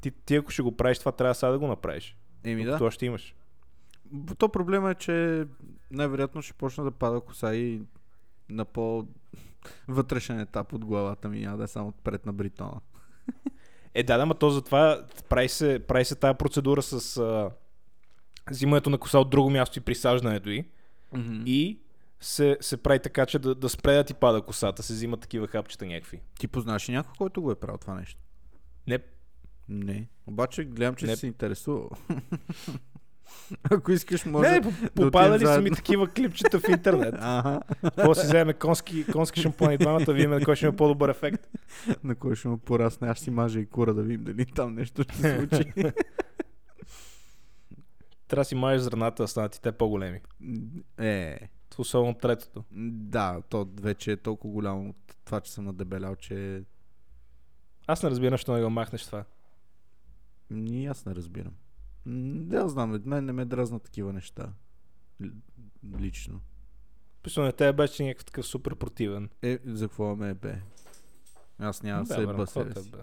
Ти, 0.02 0.10
ти 0.10 0.36
ако 0.36 0.50
ще 0.50 0.62
го 0.62 0.76
правиш, 0.76 0.98
това 0.98 1.12
трябва 1.12 1.34
сега 1.34 1.52
да 1.52 1.58
го 1.58 1.66
направиш. 1.66 2.16
Еми 2.44 2.64
да. 2.64 2.76
Това 2.76 2.90
ще 2.90 3.06
имаш. 3.06 3.34
То 4.38 4.48
проблема 4.48 4.90
е, 4.90 4.94
че 4.94 5.46
най-вероятно 5.90 6.42
ще 6.42 6.52
почна 6.52 6.84
да 6.84 6.90
пада 6.90 7.20
коса 7.20 7.54
и 7.54 7.82
на 8.48 8.64
по 8.64 9.06
вътрешен 9.88 10.40
етап 10.40 10.72
от 10.72 10.84
главата 10.84 11.28
ми, 11.28 11.40
няма 11.40 11.56
да 11.56 11.64
е 11.64 11.68
само 11.68 11.88
отпред 11.88 12.26
на 12.26 12.32
бритона. 12.32 12.80
Е, 13.94 14.02
да, 14.02 14.18
да, 14.18 14.26
ма 14.26 14.34
то 14.34 14.50
затова 14.50 15.06
прави 15.28 15.48
се, 15.48 15.78
прави 15.88 16.04
се 16.04 16.14
тази 16.14 16.38
процедура 16.38 16.82
с 16.82 17.16
а, 17.16 17.50
взимането 18.50 18.90
на 18.90 18.98
коса 18.98 19.18
от 19.18 19.30
друго 19.30 19.50
място 19.50 19.78
и 19.78 19.82
присаждането 19.82 20.50
й. 20.50 20.64
Mm-hmm. 21.14 21.44
И 21.46 21.80
се, 22.20 22.56
се 22.60 22.76
прави 22.76 22.98
така, 22.98 23.26
че 23.26 23.38
да, 23.38 23.54
да 23.54 23.68
спре 23.68 23.94
да 23.94 24.04
ти 24.04 24.14
пада 24.14 24.42
косата, 24.42 24.82
се 24.82 24.92
взимат 24.92 25.20
такива 25.20 25.46
хапчета 25.46 25.86
някакви. 25.86 26.20
Ти 26.38 26.48
познаваш 26.48 26.88
ли 26.88 26.92
някой, 26.92 27.12
който 27.18 27.42
го 27.42 27.50
е 27.50 27.54
правил 27.54 27.78
това 27.78 27.94
нещо? 27.94 28.20
Не, 28.86 28.98
Не. 29.68 30.08
Обаче 30.26 30.64
гледам, 30.64 30.94
че 30.94 31.06
Не. 31.06 31.12
си 31.12 31.20
се 31.20 31.26
интересува. 31.26 31.88
Ако 33.70 33.92
искаш, 33.92 34.24
може 34.24 34.50
не, 34.50 34.60
да 34.60 34.70
по- 34.70 34.90
попадали 34.96 35.46
са 35.46 35.60
ми 35.60 35.70
такива 35.70 36.08
клипчета 36.08 36.60
в 36.60 36.68
интернет. 36.68 37.14
Ага. 37.20 37.60
Какво 37.82 38.14
си 38.14 38.26
вземе 38.26 38.52
конски, 38.54 39.06
конски 39.06 39.40
шампуани 39.40 39.78
двамата, 39.78 40.12
видим 40.12 40.30
на 40.30 40.44
кой 40.44 40.56
ще 40.56 40.66
има 40.66 40.76
по-добър 40.76 41.08
ефект. 41.08 41.48
На 42.04 42.14
кой 42.14 42.36
ще 42.36 42.48
му 42.48 42.58
порасне, 42.58 43.08
аз 43.08 43.18
си 43.18 43.30
мажа 43.30 43.60
и 43.60 43.66
кура 43.66 43.94
да 43.94 44.02
видим 44.02 44.24
дали 44.24 44.46
там 44.46 44.74
нещо 44.74 45.02
ще 45.02 45.16
се 45.16 45.36
случи. 45.38 45.72
Трябва 48.28 48.40
да 48.40 48.44
си 48.44 48.54
мажеш 48.54 48.80
зърната, 48.80 49.22
да 49.22 49.28
станат 49.28 49.56
и 49.56 49.60
те 49.60 49.72
по-големи. 49.72 50.20
е, 50.98 51.38
Особено 51.78 52.14
третото. 52.14 52.64
да, 52.72 53.42
то 53.48 53.68
вече 53.80 54.12
е 54.12 54.16
толкова 54.16 54.52
голямо 54.52 54.88
от 54.88 55.16
това, 55.24 55.40
че 55.40 55.52
съм 55.52 55.64
надебелял, 55.64 56.16
че 56.16 56.62
Аз 57.86 58.02
не 58.02 58.10
разбирам, 58.10 58.34
защо 58.34 58.52
не 58.54 58.62
го 58.62 58.70
махнеш 58.70 59.06
това. 59.06 59.24
Ни 60.50 60.86
аз 60.86 61.06
не 61.06 61.14
разбирам. 61.14 61.52
Да, 62.06 62.68
знам, 62.68 63.02
мен 63.04 63.24
не 63.24 63.32
ме 63.32 63.44
дразнат 63.44 63.82
такива 63.82 64.12
неща. 64.12 64.52
Лично. 65.98 66.40
Писано 67.22 67.46
не 67.46 67.52
те 67.52 67.72
беше 67.72 68.04
някакъв 68.04 68.24
такъв 68.24 68.46
супер 68.46 68.74
противен. 68.74 69.30
Е, 69.42 69.58
за 69.64 69.88
какво 69.88 70.16
ме 70.16 70.30
е 70.30 70.34
бе? 70.34 70.62
Аз 71.58 71.82
няма 71.82 72.04
да 72.04 72.14
се 72.14 72.22
еба 72.22 72.46
себе 72.46 72.82
си. 72.82 72.90
бе? 72.90 72.98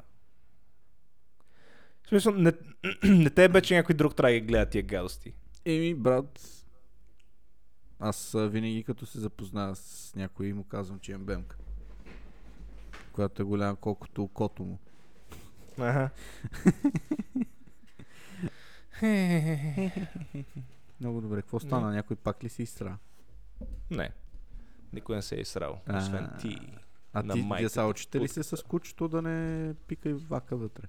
В 2.03 2.09
смисъл, 2.09 2.33
не, 2.33 2.53
не 3.03 3.29
те 3.29 3.49
бе, 3.49 3.61
че 3.61 3.75
някой 3.75 3.95
друг 3.95 4.15
трябва 4.15 4.31
да 4.33 4.39
ги 4.39 4.45
гледа 4.45 4.69
тия 4.69 4.83
гадости. 4.83 5.33
Еми, 5.65 5.95
брат, 5.95 6.39
аз 7.99 8.35
винаги 8.37 8.83
като 8.83 9.05
се 9.05 9.19
запозная 9.19 9.75
с 9.75 10.15
някой 10.15 10.53
му 10.53 10.63
казвам, 10.63 10.99
че 10.99 11.11
имам 11.11 11.25
бемка. 11.25 11.57
Която 13.11 13.41
е 13.41 13.45
голяма 13.45 13.75
колкото 13.75 14.23
окото 14.23 14.63
му. 14.63 14.79
Ага. 15.77 16.09
Много 20.99 21.21
добре. 21.21 21.41
Какво 21.41 21.59
стана? 21.59 21.91
Някой 21.91 22.15
пак 22.15 22.43
ли 22.43 22.49
си 22.49 22.63
изстра? 22.63 22.97
не. 23.91 24.11
Никой 24.93 25.15
не 25.15 25.21
се 25.21 25.35
е 25.35 25.39
изсрал. 25.39 25.79
Освен 25.97 26.29
ти. 26.41 26.57
А 27.13 27.23
На 27.23 27.33
ти, 27.33 27.69
ти 27.73 27.79
учите 27.79 28.19
ли 28.19 28.27
се 28.27 28.43
с 28.43 28.63
кучето 28.67 29.07
да 29.07 29.21
не 29.21 29.73
пика 29.87 30.09
и 30.09 30.13
вака 30.13 30.55
вътре? 30.57 30.83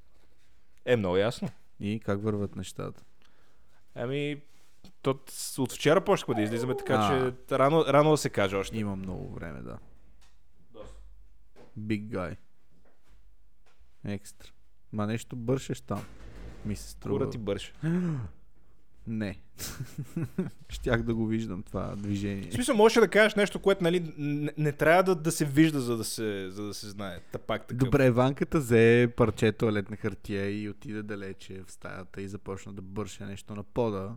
Е, 0.84 0.96
много 0.96 1.16
ясно. 1.16 1.48
И 1.80 2.00
как 2.04 2.22
върват 2.22 2.56
нещата? 2.56 3.02
Ами, 3.94 4.42
то 5.02 5.18
от 5.58 5.72
вчера 5.72 6.04
почнахме 6.04 6.34
да 6.34 6.42
излизаме, 6.42 6.76
така 6.76 6.94
А. 6.94 7.08
че 7.08 7.58
рано, 7.58 7.84
рано 7.88 8.10
да 8.10 8.16
се 8.16 8.30
каже 8.30 8.56
още. 8.56 8.78
Има 8.78 8.96
много 8.96 9.34
време, 9.34 9.62
да. 9.62 9.78
Big 11.78 12.08
guy. 12.08 12.36
Екстра. 14.04 14.48
Ма 14.92 15.06
нещо 15.06 15.36
бършеш 15.36 15.80
там. 15.80 16.04
Ми 16.64 16.76
се 16.76 16.90
струва. 16.90 17.18
Кура 17.18 17.30
ти 17.30 17.38
бърше. 17.38 17.72
Не. 19.06 19.40
Щях 20.68 21.02
да 21.02 21.14
го 21.14 21.26
виждам 21.26 21.62
това 21.62 21.82
В 21.82 21.96
движение. 21.96 22.52
смисъл, 22.52 22.76
можеш 22.76 23.00
да 23.00 23.08
кажеш 23.08 23.34
нещо, 23.34 23.58
което 23.58 23.84
нали, 23.84 24.12
не, 24.18 24.52
не 24.58 24.72
трябва 24.72 25.02
да, 25.02 25.14
да 25.14 25.32
се 25.32 25.44
вижда, 25.44 25.80
за 25.80 25.96
да 25.96 26.04
се, 26.04 26.50
за 26.50 26.66
да 26.66 26.74
се 26.74 26.88
знае. 26.88 27.20
Та 27.32 27.38
пак 27.38 27.66
такъв. 27.66 27.78
Добре, 27.78 28.10
Ванката 28.10 28.58
взе 28.58 29.12
парче 29.16 29.52
туалетна 29.52 29.96
хартия 29.96 30.62
и 30.62 30.68
отиде 30.68 31.02
далече 31.02 31.62
в 31.66 31.72
стаята 31.72 32.22
и 32.22 32.28
започна 32.28 32.72
да 32.72 32.82
бърше 32.82 33.24
нещо 33.24 33.54
на 33.54 33.62
пода 33.62 34.12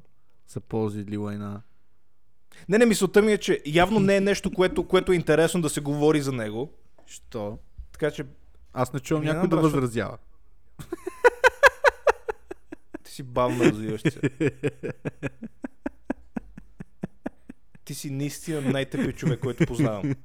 за 0.48 0.60
ползи 0.60 1.18
лайна. 1.18 1.62
Не, 2.70 2.78
не, 2.78 2.86
мисълта 2.86 3.22
ми 3.22 3.32
е, 3.32 3.38
че 3.38 3.62
явно 3.66 4.00
не 4.00 4.16
е 4.16 4.22
нещо, 4.22 4.52
което, 4.52 4.88
което 4.88 5.12
е 5.12 5.16
интересно 5.16 5.62
да 5.62 5.70
се 5.70 5.82
говори 5.82 6.22
за 6.22 6.32
него. 6.32 6.74
Що? 7.06 7.58
Така 7.92 8.12
че 8.12 8.26
Аз 8.74 8.94
не 8.94 9.00
чувам 9.00 9.24
Не 9.24 9.34
някой 9.34 9.50
да 9.50 9.58
възразява. 9.58 10.18
ти 13.04 13.12
си 13.12 13.24
бавно 13.24 13.64
развиващ 13.64 14.12
се. 14.12 14.20
Ти 17.86 17.94
си 17.94 18.10
наистина 18.10 18.62
най-тъпият 18.62 19.18
човек, 19.18 19.40
който 19.40 19.66
познавам. 19.66 20.16